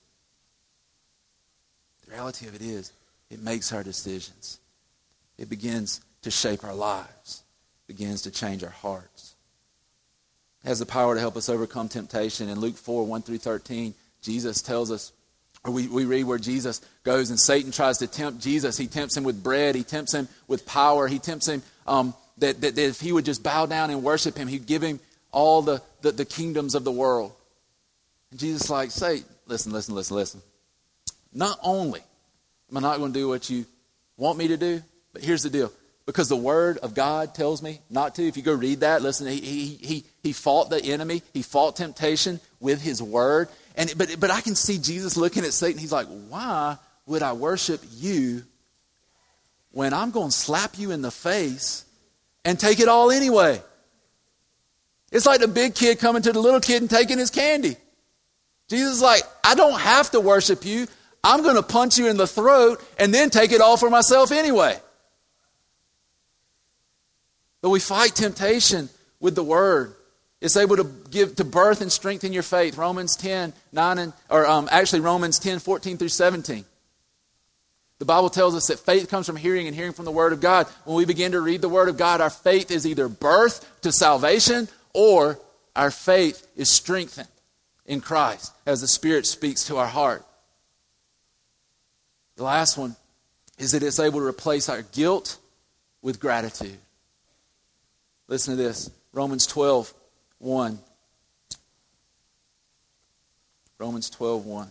The 2.05 2.13
reality 2.13 2.47
of 2.47 2.55
it 2.55 2.63
is, 2.63 2.93
it 3.31 3.43
makes 3.43 3.73
our 3.73 3.83
decisions. 3.83 4.59
It 5.39 5.49
begins 5.49 6.01
to 6.25 6.31
shape 6.31 6.65
our 6.65 6.75
lives, 6.75 7.43
begins 7.87 8.23
to 8.23 8.31
change 8.31 8.65
our 8.65 8.71
hearts. 8.71 9.35
It 10.65 10.69
has 10.69 10.79
the 10.79 10.87
power 10.87 11.15
to 11.15 11.21
help 11.21 11.37
us 11.37 11.49
overcome 11.49 11.89
temptation. 11.89 12.49
In 12.49 12.61
Luke 12.61 12.77
4 12.77 13.07
1 13.07 13.23
through 13.23 13.39
13, 13.39 13.95
Jesus 14.23 14.63
tells 14.63 14.91
us, 14.91 15.13
or 15.65 15.71
we, 15.71 15.87
we 15.87 16.05
read 16.05 16.25
where 16.25 16.39
Jesus 16.39 16.81
goes 17.05 17.31
and 17.31 17.39
Satan 17.39 17.73
tries 17.73 17.99
to 17.99 18.07
tempt 18.07 18.43
Jesus. 18.43 18.77
He 18.77 18.87
tempts 18.87 19.17
him 19.17 19.25
with 19.25 19.43
bread, 19.43 19.75
he 19.75 19.85
tempts 19.85 20.13
him 20.13 20.29
with 20.49 20.67
power, 20.67 21.07
he 21.07 21.19
tempts 21.19 21.47
him 21.47 21.63
um, 21.87 22.15
that, 22.39 22.61
that, 22.63 22.75
that, 22.75 22.83
if 22.83 23.01
he 23.01 23.13
would 23.13 23.25
just 23.25 23.43
bow 23.43 23.67
down 23.67 23.91
and 23.91 24.03
worship 24.03 24.37
him, 24.37 24.49
he'd 24.49 24.67
give 24.67 24.83
him 24.83 25.01
all 25.31 25.63
the, 25.63 25.83
the, 26.01 26.13
the 26.13 26.25
kingdoms 26.25 26.75
of 26.75 26.85
the 26.85 26.93
world. 26.93 27.33
And 28.31 28.41
Jesus 28.41 28.71
like, 28.71 28.91
say, 28.91 29.23
listen, 29.47 29.73
listen, 29.73 29.95
listen, 29.95 30.17
listen. 30.17 30.43
Not 31.33 31.59
only 31.63 32.01
am 32.71 32.79
I 32.79 32.81
not 32.81 32.99
going 32.99 33.13
to 33.13 33.19
do 33.19 33.29
what 33.29 33.51
you 33.51 33.67
want 34.17 34.39
me 34.39 34.49
to 34.49 34.57
do, 34.57 34.83
but 35.13 35.23
here's 35.23 35.43
the 35.43 35.51
deal. 35.51 35.71
Because 36.07 36.29
the 36.29 36.37
word 36.37 36.79
of 36.79 36.95
God 36.95 37.35
tells 37.35 37.63
me 37.63 37.81
not 37.89 38.15
to. 38.17 38.27
If 38.27 38.37
you 38.37 38.43
go 38.43 38.53
read 38.53 38.81
that, 38.81 39.01
listen, 39.01 39.27
he, 39.27 39.41
he, 39.41 39.67
he, 39.81 40.05
he 40.23 40.33
fought 40.33 40.69
the 40.69 40.83
enemy. 40.83 41.23
He 41.33 41.43
fought 41.43 41.77
temptation 41.77 42.41
with 42.61 42.83
his 42.83 43.03
word. 43.03 43.49
And, 43.75 43.93
but, 43.97 44.21
but 44.21 44.31
I 44.31 44.43
can 44.43 44.55
see 44.55 44.79
Jesus 44.79 45.17
looking 45.17 45.45
at 45.45 45.53
Satan. 45.53 45.79
He's 45.79 45.93
like, 45.93 46.07
why 46.29 46.77
would 47.07 47.23
I 47.23 47.33
worship 47.33 47.81
you 47.95 48.43
when 49.71 49.95
I'm 49.95 50.11
going 50.11 50.29
to 50.29 50.37
slap 50.37 50.79
you 50.79 50.91
in 50.91 51.01
the 51.01 51.11
face 51.11 51.85
and 52.45 52.61
take 52.61 52.81
it 52.81 52.89
all 52.89 53.11
anyway? 53.11 53.63
It's 55.11 55.27
like 55.27 55.41
the 55.41 55.49
big 55.49 55.75
kid 55.75 56.01
coming 56.01 56.23
to 56.23 56.33
the 56.33 56.41
little 56.41 56.61
kid 56.61 56.83
and 56.83 56.91
taking 56.91 57.19
his 57.19 57.31
candy. 57.31 57.77
Jesus 58.69 58.97
is 58.97 59.03
like, 59.03 59.23
I 59.43 59.55
don't 59.55 59.79
have 59.79 60.11
to 60.11 60.21
worship 60.21 60.67
you. 60.67 60.87
I'm 61.23 61.43
going 61.43 61.57
to 61.57 61.63
punch 61.63 61.99
you 61.99 62.09
in 62.09 62.17
the 62.19 62.27
throat 62.27 62.85
and 62.99 63.15
then 63.15 63.31
take 63.31 63.53
it 63.53 63.61
all 63.61 63.77
for 63.77 63.89
myself 63.89 64.33
anyway. 64.33 64.79
But 67.65 67.71
we 67.71 67.81
fight 67.81 68.15
temptation 68.15 68.91
with 69.21 69.35
the 69.35 69.43
word. 69.43 69.95
It's 70.43 70.59
able 70.59 70.77
to 70.77 70.85
give 71.11 71.37
to 71.37 71.45
birth 71.45 71.81
and 71.81 71.91
strengthen 71.91 72.31
your 72.31 72.43
faith. 72.43 72.77
Romans 72.77 73.17
10, 73.17 73.55
9 73.73 73.99
and 73.99 74.13
or 74.29 74.47
um, 74.47 74.69
actually 74.71 75.01
Romans 75.01 75.39
10, 75.39 75.61
14 75.61 75.97
through 75.97 76.11
17. 76.11 76.67
The 78.01 78.05
Bible 78.05 78.29
tells 78.29 78.55
us 78.55 78.67
that 78.67 78.81
faith 78.81 79.09
comes 79.09 79.25
from 79.25 79.37
hearing 79.37 79.67
and 79.67 79.75
hearing 79.75 79.95
from 79.95 80.05
the 80.05 80.11
Word 80.11 80.35
of 80.35 80.43
God. 80.43 80.67
When 80.85 80.95
we 80.95 81.07
begin 81.07 81.33
to 81.33 81.41
read 81.41 81.63
the 81.63 81.71
Word 81.71 81.89
of 81.89 81.97
God, 81.97 82.21
our 82.21 82.29
faith 82.29 82.71
is 82.71 82.87
either 82.87 83.09
birth 83.09 83.67
to 83.81 83.93
salvation 83.93 84.69
or 84.93 85.39
our 85.75 85.91
faith 85.91 86.47
is 86.57 86.69
strengthened 86.69 87.29
in 87.87 88.03
Christ 88.03 88.53
as 88.67 88.83
the 88.83 88.89
Spirit 88.89 89.25
speaks 89.25 89.65
to 89.69 89.79
our 89.79 89.87
heart. 89.87 90.23
The 92.37 92.45
last 92.45 92.77
one 92.77 92.95
is 93.57 93.73
that 93.73 93.83
it's 93.83 93.99
able 93.99 94.21
to 94.21 94.27
replace 94.27 94.69
our 94.69 94.83
guilt 94.83 95.39
with 96.03 96.21
gratitude. 96.21 96.77
Listen 98.29 98.57
to 98.57 98.63
this 98.63 98.91
Romans 99.13 99.47
12, 99.47 99.93
1. 100.39 100.79
Romans 103.79 104.11
12, 104.11 104.47
1. 104.47 104.69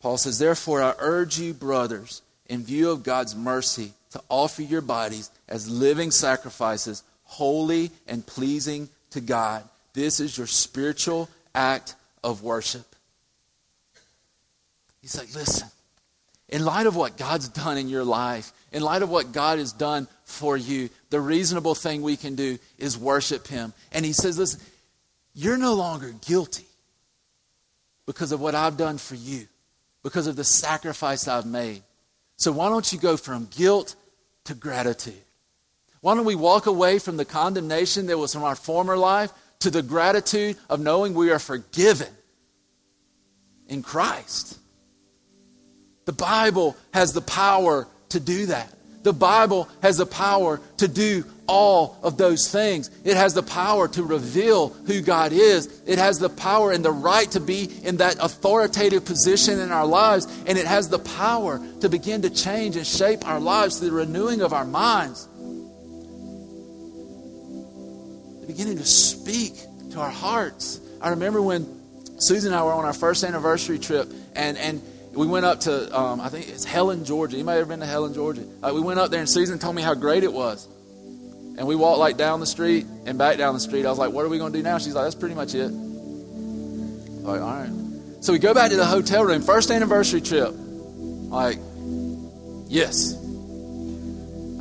Paul 0.00 0.16
says, 0.16 0.38
Therefore, 0.38 0.82
I 0.82 0.94
urge 0.98 1.38
you, 1.38 1.54
brothers, 1.54 2.22
in 2.46 2.64
view 2.64 2.90
of 2.90 3.02
God's 3.02 3.36
mercy, 3.36 3.92
to 4.12 4.20
offer 4.28 4.62
your 4.62 4.80
bodies 4.80 5.30
as 5.48 5.70
living 5.70 6.10
sacrifices, 6.10 7.02
holy 7.24 7.90
and 8.08 8.26
pleasing 8.26 8.88
to 9.10 9.20
God. 9.20 9.62
This 9.92 10.20
is 10.20 10.36
your 10.36 10.46
spiritual 10.46 11.28
act 11.54 11.94
of 12.24 12.42
worship. 12.42 12.86
He's 15.00 15.16
like, 15.16 15.34
listen, 15.34 15.68
in 16.50 16.64
light 16.64 16.86
of 16.86 16.96
what 16.96 17.16
God's 17.16 17.48
done 17.48 17.78
in 17.78 17.88
your 17.88 18.04
life, 18.04 18.52
in 18.72 18.82
light 18.82 19.02
of 19.02 19.08
what 19.08 19.32
God 19.32 19.58
has 19.58 19.72
done 19.72 20.06
for 20.24 20.56
you, 20.56 20.90
the 21.08 21.20
reasonable 21.20 21.74
thing 21.74 22.02
we 22.02 22.16
can 22.16 22.34
do 22.34 22.58
is 22.78 22.98
worship 22.98 23.46
Him. 23.46 23.72
And 23.92 24.04
He 24.04 24.12
says, 24.12 24.38
listen, 24.38 24.60
you're 25.32 25.56
no 25.56 25.74
longer 25.74 26.12
guilty 26.26 26.66
because 28.04 28.32
of 28.32 28.40
what 28.40 28.54
I've 28.54 28.76
done 28.76 28.98
for 28.98 29.14
you, 29.14 29.46
because 30.02 30.26
of 30.26 30.36
the 30.36 30.44
sacrifice 30.44 31.28
I've 31.28 31.46
made. 31.46 31.82
So 32.36 32.52
why 32.52 32.68
don't 32.68 32.92
you 32.92 32.98
go 32.98 33.16
from 33.16 33.46
guilt 33.46 33.94
to 34.44 34.54
gratitude? 34.54 35.14
Why 36.00 36.14
don't 36.14 36.24
we 36.24 36.34
walk 36.34 36.66
away 36.66 36.98
from 36.98 37.16
the 37.16 37.24
condemnation 37.24 38.06
that 38.06 38.18
was 38.18 38.32
from 38.32 38.42
our 38.42 38.56
former 38.56 38.96
life 38.96 39.32
to 39.60 39.70
the 39.70 39.82
gratitude 39.82 40.56
of 40.68 40.80
knowing 40.80 41.14
we 41.14 41.30
are 41.30 41.38
forgiven 41.38 42.08
in 43.68 43.82
Christ. 43.82 44.58
The 46.10 46.16
Bible 46.16 46.76
has 46.92 47.12
the 47.12 47.20
power 47.20 47.86
to 48.08 48.18
do 48.18 48.46
that. 48.46 48.74
The 49.04 49.12
Bible 49.12 49.68
has 49.80 49.98
the 49.98 50.06
power 50.06 50.60
to 50.78 50.88
do 50.88 51.22
all 51.46 52.00
of 52.02 52.16
those 52.16 52.50
things. 52.50 52.90
It 53.04 53.16
has 53.16 53.32
the 53.32 53.44
power 53.44 53.86
to 53.86 54.02
reveal 54.02 54.70
who 54.70 55.02
God 55.02 55.30
is. 55.30 55.68
It 55.86 55.98
has 55.98 56.18
the 56.18 56.28
power 56.28 56.72
and 56.72 56.84
the 56.84 56.90
right 56.90 57.30
to 57.30 57.38
be 57.38 57.70
in 57.84 57.98
that 57.98 58.16
authoritative 58.20 59.04
position 59.04 59.60
in 59.60 59.70
our 59.70 59.86
lives. 59.86 60.26
And 60.46 60.58
it 60.58 60.66
has 60.66 60.88
the 60.88 60.98
power 60.98 61.64
to 61.80 61.88
begin 61.88 62.22
to 62.22 62.30
change 62.30 62.74
and 62.74 62.84
shape 62.84 63.24
our 63.24 63.38
lives 63.38 63.78
through 63.78 63.90
the 63.90 63.94
renewing 63.94 64.40
of 64.40 64.52
our 64.52 64.64
minds. 64.64 65.28
beginning 68.48 68.78
to 68.78 68.84
speak 68.84 69.54
to 69.92 70.00
our 70.00 70.10
hearts. 70.10 70.80
I 71.00 71.10
remember 71.10 71.40
when 71.40 71.80
Susan 72.18 72.50
and 72.52 72.60
I 72.60 72.64
were 72.64 72.72
on 72.72 72.84
our 72.84 72.92
first 72.92 73.22
anniversary 73.22 73.78
trip, 73.78 74.12
and, 74.34 74.58
and 74.58 74.82
we 75.12 75.26
went 75.26 75.44
up 75.44 75.60
to, 75.60 75.98
um, 75.98 76.20
I 76.20 76.28
think 76.28 76.48
it's 76.48 76.64
Helen, 76.64 77.04
Georgia. 77.04 77.36
You 77.36 77.44
may 77.44 77.56
have 77.56 77.68
been 77.68 77.80
to 77.80 77.86
Helen, 77.86 78.14
Georgia. 78.14 78.44
Uh, 78.62 78.70
we 78.72 78.80
went 78.80 79.00
up 79.00 79.10
there, 79.10 79.20
and 79.20 79.28
Susan 79.28 79.58
told 79.58 79.74
me 79.74 79.82
how 79.82 79.94
great 79.94 80.22
it 80.22 80.32
was. 80.32 80.68
And 81.58 81.66
we 81.66 81.74
walked 81.74 81.98
like 81.98 82.16
down 82.16 82.40
the 82.40 82.46
street 82.46 82.86
and 83.06 83.18
back 83.18 83.36
down 83.36 83.54
the 83.54 83.60
street. 83.60 83.84
I 83.84 83.90
was 83.90 83.98
like, 83.98 84.12
what 84.12 84.24
are 84.24 84.28
we 84.28 84.38
going 84.38 84.52
to 84.52 84.58
do 84.58 84.62
now? 84.62 84.78
She's 84.78 84.94
like, 84.94 85.04
that's 85.04 85.16
pretty 85.16 85.34
much 85.34 85.54
it. 85.54 85.68
Like, 85.68 87.40
all 87.40 87.50
right. 87.50 87.70
So 88.20 88.32
we 88.32 88.38
go 88.38 88.54
back 88.54 88.70
to 88.70 88.76
the 88.76 88.86
hotel 88.86 89.24
room, 89.24 89.42
first 89.42 89.70
anniversary 89.70 90.20
trip. 90.20 90.52
Like, 90.54 91.58
yes. 92.68 93.14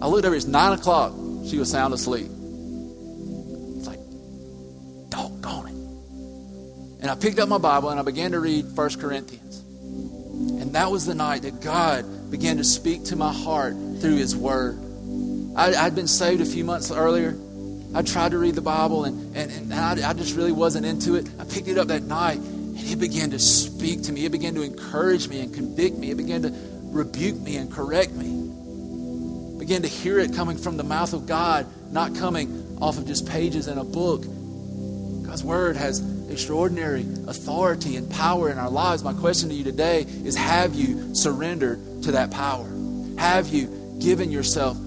I 0.01 0.07
looked 0.07 0.25
over, 0.25 0.35
it's 0.35 0.45
9 0.45 0.79
o'clock. 0.79 1.13
She 1.47 1.57
was 1.57 1.69
sound 1.69 1.93
asleep. 1.93 2.27
It's 3.77 3.87
like, 3.87 3.99
doggone 5.09 5.67
it. 5.67 7.01
And 7.01 7.11
I 7.11 7.15
picked 7.15 7.39
up 7.39 7.47
my 7.49 7.59
Bible 7.59 7.89
and 7.89 7.99
I 7.99 8.03
began 8.03 8.31
to 8.31 8.39
read 8.39 8.65
1 8.65 8.89
Corinthians. 8.99 9.38
And 10.69 10.75
that 10.75 10.91
was 10.91 11.07
the 11.07 11.15
night 11.15 11.41
that 11.41 11.61
God 11.61 12.29
began 12.29 12.57
to 12.57 12.63
speak 12.63 13.05
to 13.05 13.15
my 13.15 13.33
heart 13.33 13.73
through 13.73 14.17
His 14.17 14.35
Word. 14.35 14.77
I, 15.55 15.71
had 15.71 15.95
been 15.95 16.07
saved 16.07 16.41
a 16.41 16.45
few 16.45 16.63
months 16.63 16.91
earlier. 16.91 17.35
I 17.95 18.03
tried 18.03 18.33
to 18.33 18.37
read 18.37 18.53
the 18.53 18.61
Bible 18.61 19.05
and, 19.05 19.35
and, 19.35 19.51
and 19.51 19.73
I, 19.73 20.11
I 20.11 20.13
just 20.13 20.35
really 20.35 20.51
wasn't 20.51 20.85
into 20.85 21.15
it. 21.15 21.27
I 21.39 21.45
picked 21.45 21.69
it 21.69 21.79
up 21.79 21.87
that 21.87 22.03
night 22.03 22.37
and 22.37 22.77
it 22.77 22.99
began 22.99 23.31
to 23.31 23.39
speak 23.39 24.03
to 24.03 24.11
me. 24.11 24.25
It 24.25 24.31
began 24.31 24.53
to 24.53 24.61
encourage 24.61 25.27
me 25.27 25.39
and 25.39 25.51
convict 25.51 25.97
me. 25.97 26.11
It 26.11 26.17
began 26.17 26.43
to 26.43 26.53
rebuke 26.83 27.39
me 27.39 27.55
and 27.55 27.71
correct 27.71 28.11
me. 28.11 29.55
I 29.55 29.57
began 29.57 29.81
to 29.81 29.87
hear 29.87 30.19
it 30.19 30.35
coming 30.35 30.59
from 30.59 30.77
the 30.77 30.83
mouth 30.83 31.13
of 31.13 31.25
God, 31.25 31.65
not 31.91 32.13
coming 32.13 32.77
off 32.79 32.99
of 32.99 33.07
just 33.07 33.27
pages 33.27 33.67
in 33.67 33.79
a 33.79 33.83
book. 33.83 34.21
God's 34.21 35.43
Word 35.43 35.77
has 35.77 35.99
extraordinary 36.39 37.01
authority 37.27 37.97
and 37.97 38.09
power 38.09 38.49
in 38.49 38.57
our 38.57 38.69
lives. 38.69 39.03
My 39.03 39.11
question 39.11 39.49
to 39.49 39.55
you 39.55 39.65
today 39.65 40.05
is 40.23 40.37
Have 40.37 40.73
you 40.73 41.13
surrendered 41.13 42.01
to 42.03 42.13
that 42.13 42.31
power? 42.31 42.65
Have 43.17 43.49
you 43.49 43.97
given 43.99 44.31
yourself 44.31 44.77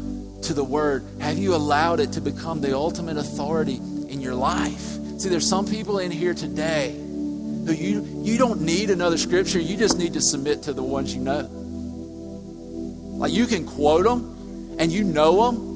to 0.44 0.54
the 0.54 0.64
Word? 0.64 1.04
Have 1.20 1.36
you 1.36 1.54
allowed 1.54 2.00
it 2.00 2.12
to 2.12 2.22
become 2.22 2.62
the 2.62 2.74
ultimate 2.74 3.18
authority 3.18 3.76
in 3.76 4.22
your 4.22 4.34
life? 4.34 4.80
See, 5.18 5.28
there's 5.28 5.46
some 5.46 5.66
people 5.66 5.98
in 5.98 6.10
here 6.10 6.32
today 6.32 6.92
who 6.92 7.74
you, 7.74 8.22
you 8.22 8.38
don't 8.38 8.62
need 8.62 8.88
another 8.88 9.18
scripture, 9.18 9.58
you 9.58 9.76
just 9.76 9.98
need 9.98 10.14
to 10.14 10.22
submit 10.22 10.62
to 10.62 10.72
the 10.72 10.82
ones 10.82 11.14
you 11.14 11.20
know. 11.20 11.50
Like 13.18 13.30
you 13.30 13.44
can 13.44 13.66
quote 13.66 14.04
them 14.04 14.76
and 14.78 14.90
you 14.90 15.04
know 15.04 15.52
them. 15.52 15.71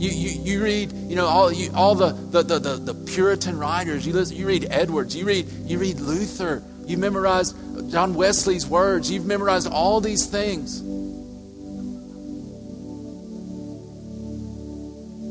You, 0.00 0.08
you, 0.08 0.40
you 0.40 0.64
read, 0.64 0.92
you 0.94 1.14
know, 1.14 1.26
all, 1.26 1.52
you, 1.52 1.70
all 1.74 1.94
the, 1.94 2.12
the, 2.12 2.42
the, 2.42 2.58
the, 2.58 2.94
Puritan 2.94 3.58
writers. 3.58 4.06
You, 4.06 4.14
listen, 4.14 4.34
you 4.34 4.46
read 4.46 4.66
Edwards. 4.70 5.14
You 5.14 5.26
read, 5.26 5.46
you 5.66 5.78
read 5.78 6.00
Luther. 6.00 6.62
You 6.86 6.96
memorize 6.96 7.52
John 7.90 8.14
Wesley's 8.14 8.66
words. 8.66 9.10
You've 9.10 9.26
memorized 9.26 9.68
all 9.68 10.00
these 10.00 10.24
things. 10.24 10.80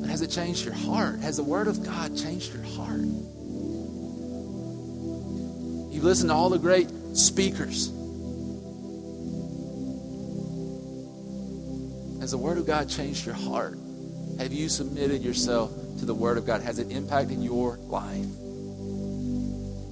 But 0.02 0.12
has 0.12 0.22
it 0.22 0.30
changed 0.30 0.66
your 0.66 0.76
heart? 0.76 1.22
Has 1.22 1.38
the 1.38 1.44
Word 1.44 1.68
of 1.68 1.84
God 1.84 2.16
changed 2.16 2.54
your 2.54 2.62
heart? 2.62 3.02
You've 5.92 6.04
listened 6.04 6.30
to 6.30 6.36
all 6.36 6.50
the 6.52 6.60
great 6.60 6.92
speakers. 7.18 7.88
Has 12.20 12.30
the 12.30 12.38
Word 12.38 12.60
of 12.60 12.68
God 12.68 12.88
changed 12.88 13.26
your 13.26 13.34
heart? 13.34 13.80
Have 14.40 14.54
you 14.54 14.70
submitted 14.70 15.22
yourself 15.22 15.70
to 16.00 16.06
the 16.06 16.16
Word 16.16 16.38
of 16.38 16.46
God? 16.46 16.62
Has 16.62 16.80
it 16.80 16.90
impacted 16.92 17.44
your 17.44 17.76
life? 17.78 18.26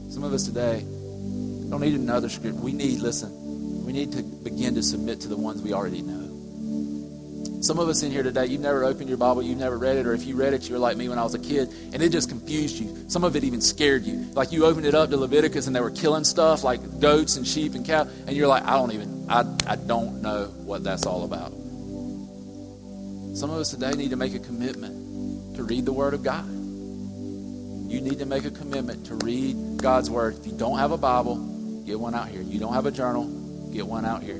Some 0.10 0.24
of 0.24 0.32
us 0.32 0.46
today 0.46 0.80
don't 1.70 1.82
need 1.82 1.96
another 1.96 2.30
script. 2.30 2.56
We 2.56 2.72
need, 2.72 3.02
listen, 3.02 3.86
we 3.86 3.92
need 3.92 4.14
to 4.14 4.24
begin 4.24 4.74
to 4.76 4.84
submit 4.84 5.20
to 5.22 5.28
the 5.28 5.36
ones 5.36 5.62
we 5.62 5.74
already 5.74 6.02
know. 6.02 7.62
Some 7.62 7.78
of 7.78 7.90
us 7.90 8.04
in 8.04 8.12
here 8.12 8.24
today, 8.24 8.46
you've 8.46 8.62
never 8.62 8.86
opened 8.86 9.10
your 9.10 9.18
Bible, 9.18 9.42
you've 9.42 9.58
never 9.58 9.78
read 9.78 9.98
it, 9.98 10.08
or 10.08 10.14
if 10.14 10.26
you 10.26 10.38
read 10.38 10.54
it, 10.54 10.70
you 10.70 10.76
were 10.76 10.80
like 10.80 10.96
me 10.96 11.10
when 11.10 11.20
I 11.20 11.24
was 11.24 11.34
a 11.34 11.40
kid, 11.40 11.68
and 11.92 12.02
it 12.02 12.14
just 12.14 12.30
confused 12.30 12.80
you. 12.80 13.10
Some 13.10 13.26
of 13.26 13.36
it 13.36 13.44
even 13.44 13.60
scared 13.60 14.06
you. 14.06 14.28
Like 14.32 14.54
you 14.54 14.66
opened 14.66 14.86
it 14.86 14.96
up 14.96 15.10
to 15.10 15.18
Leviticus 15.18 15.68
and 15.68 15.76
they 15.76 15.82
were 15.82 15.92
killing 15.92 16.24
stuff 16.24 16.64
like 16.64 17.02
goats 17.02 17.36
and 17.36 17.46
sheep 17.46 17.76
and 17.76 17.86
cow, 17.86 18.08
and 18.26 18.32
you're 18.38 18.48
like, 18.48 18.64
I 18.64 18.78
don't 18.78 18.94
even, 18.94 19.26
I, 19.28 19.44
I 19.68 19.76
don't 19.76 20.22
know 20.22 20.46
what 20.64 20.86
that's 20.86 21.06
all 21.06 21.26
about. 21.26 21.52
Some 23.38 23.52
of 23.52 23.60
us 23.60 23.70
today 23.70 23.92
need 23.92 24.10
to 24.10 24.16
make 24.16 24.34
a 24.34 24.40
commitment 24.40 25.58
to 25.58 25.64
read 25.64 25.86
the 25.86 25.94
Word 25.94 26.16
of 26.16 26.24
God. 26.24 26.48
You 26.48 28.02
need 28.02 28.18
to 28.18 28.26
make 28.26 28.46
a 28.46 28.50
commitment 28.50 29.06
to 29.06 29.16
read 29.24 29.78
God's 29.78 30.10
Word. 30.10 30.40
If 30.40 30.48
you 30.48 30.54
don't 30.54 30.80
have 30.80 30.92
a 30.92 30.98
Bible, 30.98 31.36
get 31.86 32.00
one 32.00 32.16
out 32.16 32.30
here. 32.30 32.42
You 32.42 32.60
don't 32.60 32.74
have 32.74 32.88
a 32.88 32.92
journal, 32.92 33.28
get 33.72 33.86
one 33.86 34.06
out 34.06 34.24
here. 34.24 34.40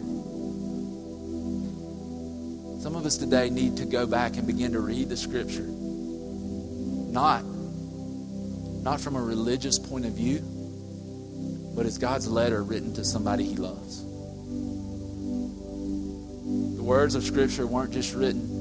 Some 2.82 2.96
of 2.96 3.06
us 3.06 3.18
today 3.18 3.52
need 3.52 3.78
to 3.78 3.86
go 3.86 4.08
back 4.08 4.36
and 4.36 4.48
begin 4.48 4.72
to 4.72 4.80
read 4.80 5.10
the 5.10 5.18
Scripture. 5.18 5.68
Not, 5.68 7.44
not 8.82 9.00
from 9.00 9.16
a 9.16 9.22
religious 9.22 9.78
point 9.78 10.08
of 10.08 10.14
view, 10.14 10.40
but 11.76 11.86
it's 11.86 12.00
God's 12.00 12.28
letter 12.28 12.64
written 12.64 12.96
to 12.96 13.06
somebody 13.06 13.44
he 13.44 13.58
loves. 13.58 14.02
The 16.78 16.84
words 16.84 17.14
of 17.14 17.24
Scripture 17.24 17.68
weren't 17.68 17.94
just 17.94 18.16
written 18.16 18.57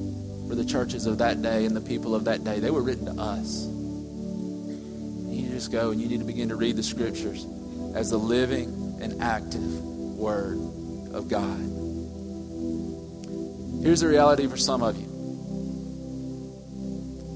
for 0.48 0.54
the 0.54 0.64
churches 0.64 1.06
of 1.06 1.18
that 1.18 1.42
day 1.42 1.64
and 1.64 1.76
the 1.76 1.80
people 1.80 2.14
of 2.14 2.24
that 2.24 2.44
day. 2.44 2.60
They 2.60 2.70
were 2.70 2.82
written 2.82 3.06
to 3.06 3.20
us. 3.20 3.66
You 3.66 5.48
just 5.50 5.72
go 5.72 5.90
and 5.90 6.00
you 6.00 6.08
need 6.08 6.20
to 6.20 6.26
begin 6.26 6.48
to 6.50 6.56
read 6.56 6.76
the 6.76 6.82
scriptures 6.82 7.46
as 7.94 8.10
the 8.10 8.18
living 8.18 8.98
and 9.00 9.22
active 9.22 9.82
word 9.82 10.58
of 11.12 11.28
God. 11.28 11.60
Here's 13.82 14.00
the 14.00 14.08
reality 14.08 14.46
for 14.46 14.56
some 14.56 14.82
of 14.82 14.96
you. 14.96 15.16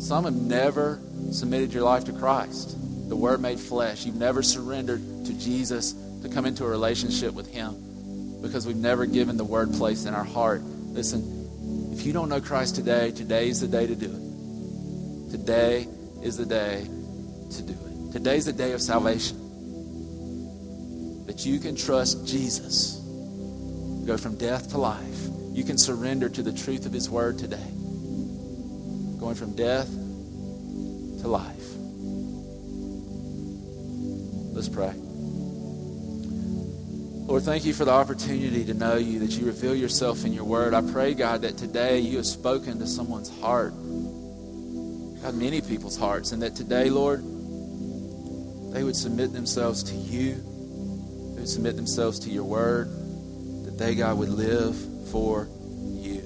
Some 0.00 0.24
have 0.24 0.34
never 0.34 1.00
submitted 1.30 1.72
your 1.72 1.84
life 1.84 2.04
to 2.06 2.12
Christ, 2.12 2.76
the 3.08 3.16
Word 3.16 3.40
made 3.40 3.60
flesh. 3.60 4.04
You've 4.04 4.16
never 4.16 4.42
surrendered 4.42 5.00
to 5.26 5.32
Jesus 5.34 5.94
to 6.22 6.28
come 6.28 6.46
into 6.46 6.64
a 6.64 6.68
relationship 6.68 7.34
with 7.34 7.46
Him 7.46 8.40
because 8.42 8.66
we've 8.66 8.76
never 8.76 9.06
given 9.06 9.36
the 9.36 9.44
Word 9.44 9.72
place 9.74 10.06
in 10.06 10.14
our 10.14 10.24
heart. 10.24 10.62
Listen, 10.62 11.39
if 12.00 12.06
you 12.06 12.14
don't 12.14 12.30
know 12.30 12.40
Christ 12.40 12.76
today, 12.76 13.10
today 13.10 13.50
is 13.50 13.60
the 13.60 13.68
day 13.68 13.86
to 13.86 13.94
do 13.94 14.06
it. 14.06 15.30
Today 15.32 15.86
is 16.22 16.38
the 16.38 16.46
day 16.46 16.84
to 16.84 17.62
do 17.62 17.72
it. 17.72 18.12
Today's 18.12 18.46
the 18.46 18.54
day 18.54 18.72
of 18.72 18.80
salvation. 18.80 19.36
That 21.26 21.44
you 21.44 21.58
can 21.58 21.76
trust 21.76 22.26
Jesus, 22.26 22.94
go 24.06 24.16
from 24.16 24.38
death 24.38 24.70
to 24.70 24.78
life. 24.78 25.28
You 25.52 25.62
can 25.62 25.76
surrender 25.76 26.30
to 26.30 26.42
the 26.42 26.54
truth 26.54 26.86
of 26.86 26.92
His 26.94 27.10
Word 27.10 27.38
today, 27.38 27.68
going 29.20 29.34
from 29.34 29.54
death 29.54 29.90
to 29.90 31.28
life. 31.28 31.74
Let's 34.54 34.70
pray. 34.70 35.09
Lord, 37.30 37.44
thank 37.44 37.64
you 37.64 37.72
for 37.72 37.84
the 37.84 37.92
opportunity 37.92 38.64
to 38.64 38.74
know 38.74 38.96
you, 38.96 39.20
that 39.20 39.30
you 39.38 39.46
reveal 39.46 39.72
yourself 39.72 40.24
in 40.24 40.32
your 40.32 40.42
word. 40.42 40.74
I 40.74 40.80
pray, 40.80 41.14
God, 41.14 41.42
that 41.42 41.56
today 41.56 42.00
you 42.00 42.16
have 42.16 42.26
spoken 42.26 42.80
to 42.80 42.88
someone's 42.88 43.30
heart, 43.40 43.70
God, 43.70 45.34
many 45.34 45.60
people's 45.60 45.96
hearts, 45.96 46.32
and 46.32 46.42
that 46.42 46.56
today, 46.56 46.90
Lord, 46.90 47.20
they 48.74 48.82
would 48.82 48.96
submit 48.96 49.32
themselves 49.32 49.84
to 49.84 49.94
you, 49.94 50.34
they 51.34 51.42
would 51.42 51.48
submit 51.48 51.76
themselves 51.76 52.18
to 52.18 52.30
your 52.30 52.42
word, 52.42 52.88
that 53.64 53.78
they, 53.78 53.94
God, 53.94 54.18
would 54.18 54.30
live 54.30 54.74
for 55.12 55.46
you. 55.84 56.22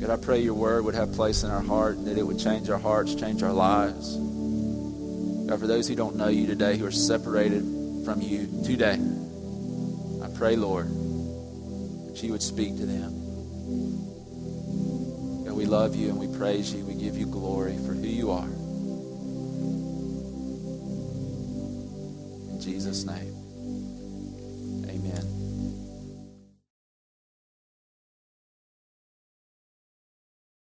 God, 0.00 0.10
I 0.10 0.16
pray 0.16 0.40
your 0.40 0.54
word 0.54 0.84
would 0.86 0.96
have 0.96 1.12
place 1.12 1.44
in 1.44 1.52
our 1.52 1.62
heart 1.62 1.98
and 1.98 2.08
that 2.08 2.18
it 2.18 2.24
would 2.24 2.40
change 2.40 2.68
our 2.68 2.80
hearts, 2.80 3.14
change 3.14 3.44
our 3.44 3.52
lives. 3.52 4.16
God, 5.46 5.60
for 5.60 5.68
those 5.68 5.86
who 5.86 5.94
don't 5.94 6.16
know 6.16 6.26
you 6.26 6.48
today, 6.48 6.76
who 6.76 6.86
are 6.86 6.90
separated 6.90 7.79
from 8.04 8.20
you 8.20 8.48
today. 8.64 8.98
I 10.22 10.28
pray, 10.36 10.56
Lord, 10.56 10.86
that 10.86 12.22
you 12.22 12.32
would 12.32 12.42
speak 12.42 12.76
to 12.76 12.86
them. 12.86 13.12
God, 15.44 15.54
we 15.54 15.66
love 15.66 15.94
you 15.94 16.08
and 16.08 16.18
we 16.18 16.26
praise 16.38 16.72
you. 16.72 16.84
We 16.84 16.94
give 16.94 17.16
you 17.16 17.26
glory 17.26 17.76
for 17.78 17.94
who 17.94 18.06
you 18.06 18.30
are. 18.30 18.48
In 22.50 22.60
Jesus' 22.60 23.04
name. 23.04 23.39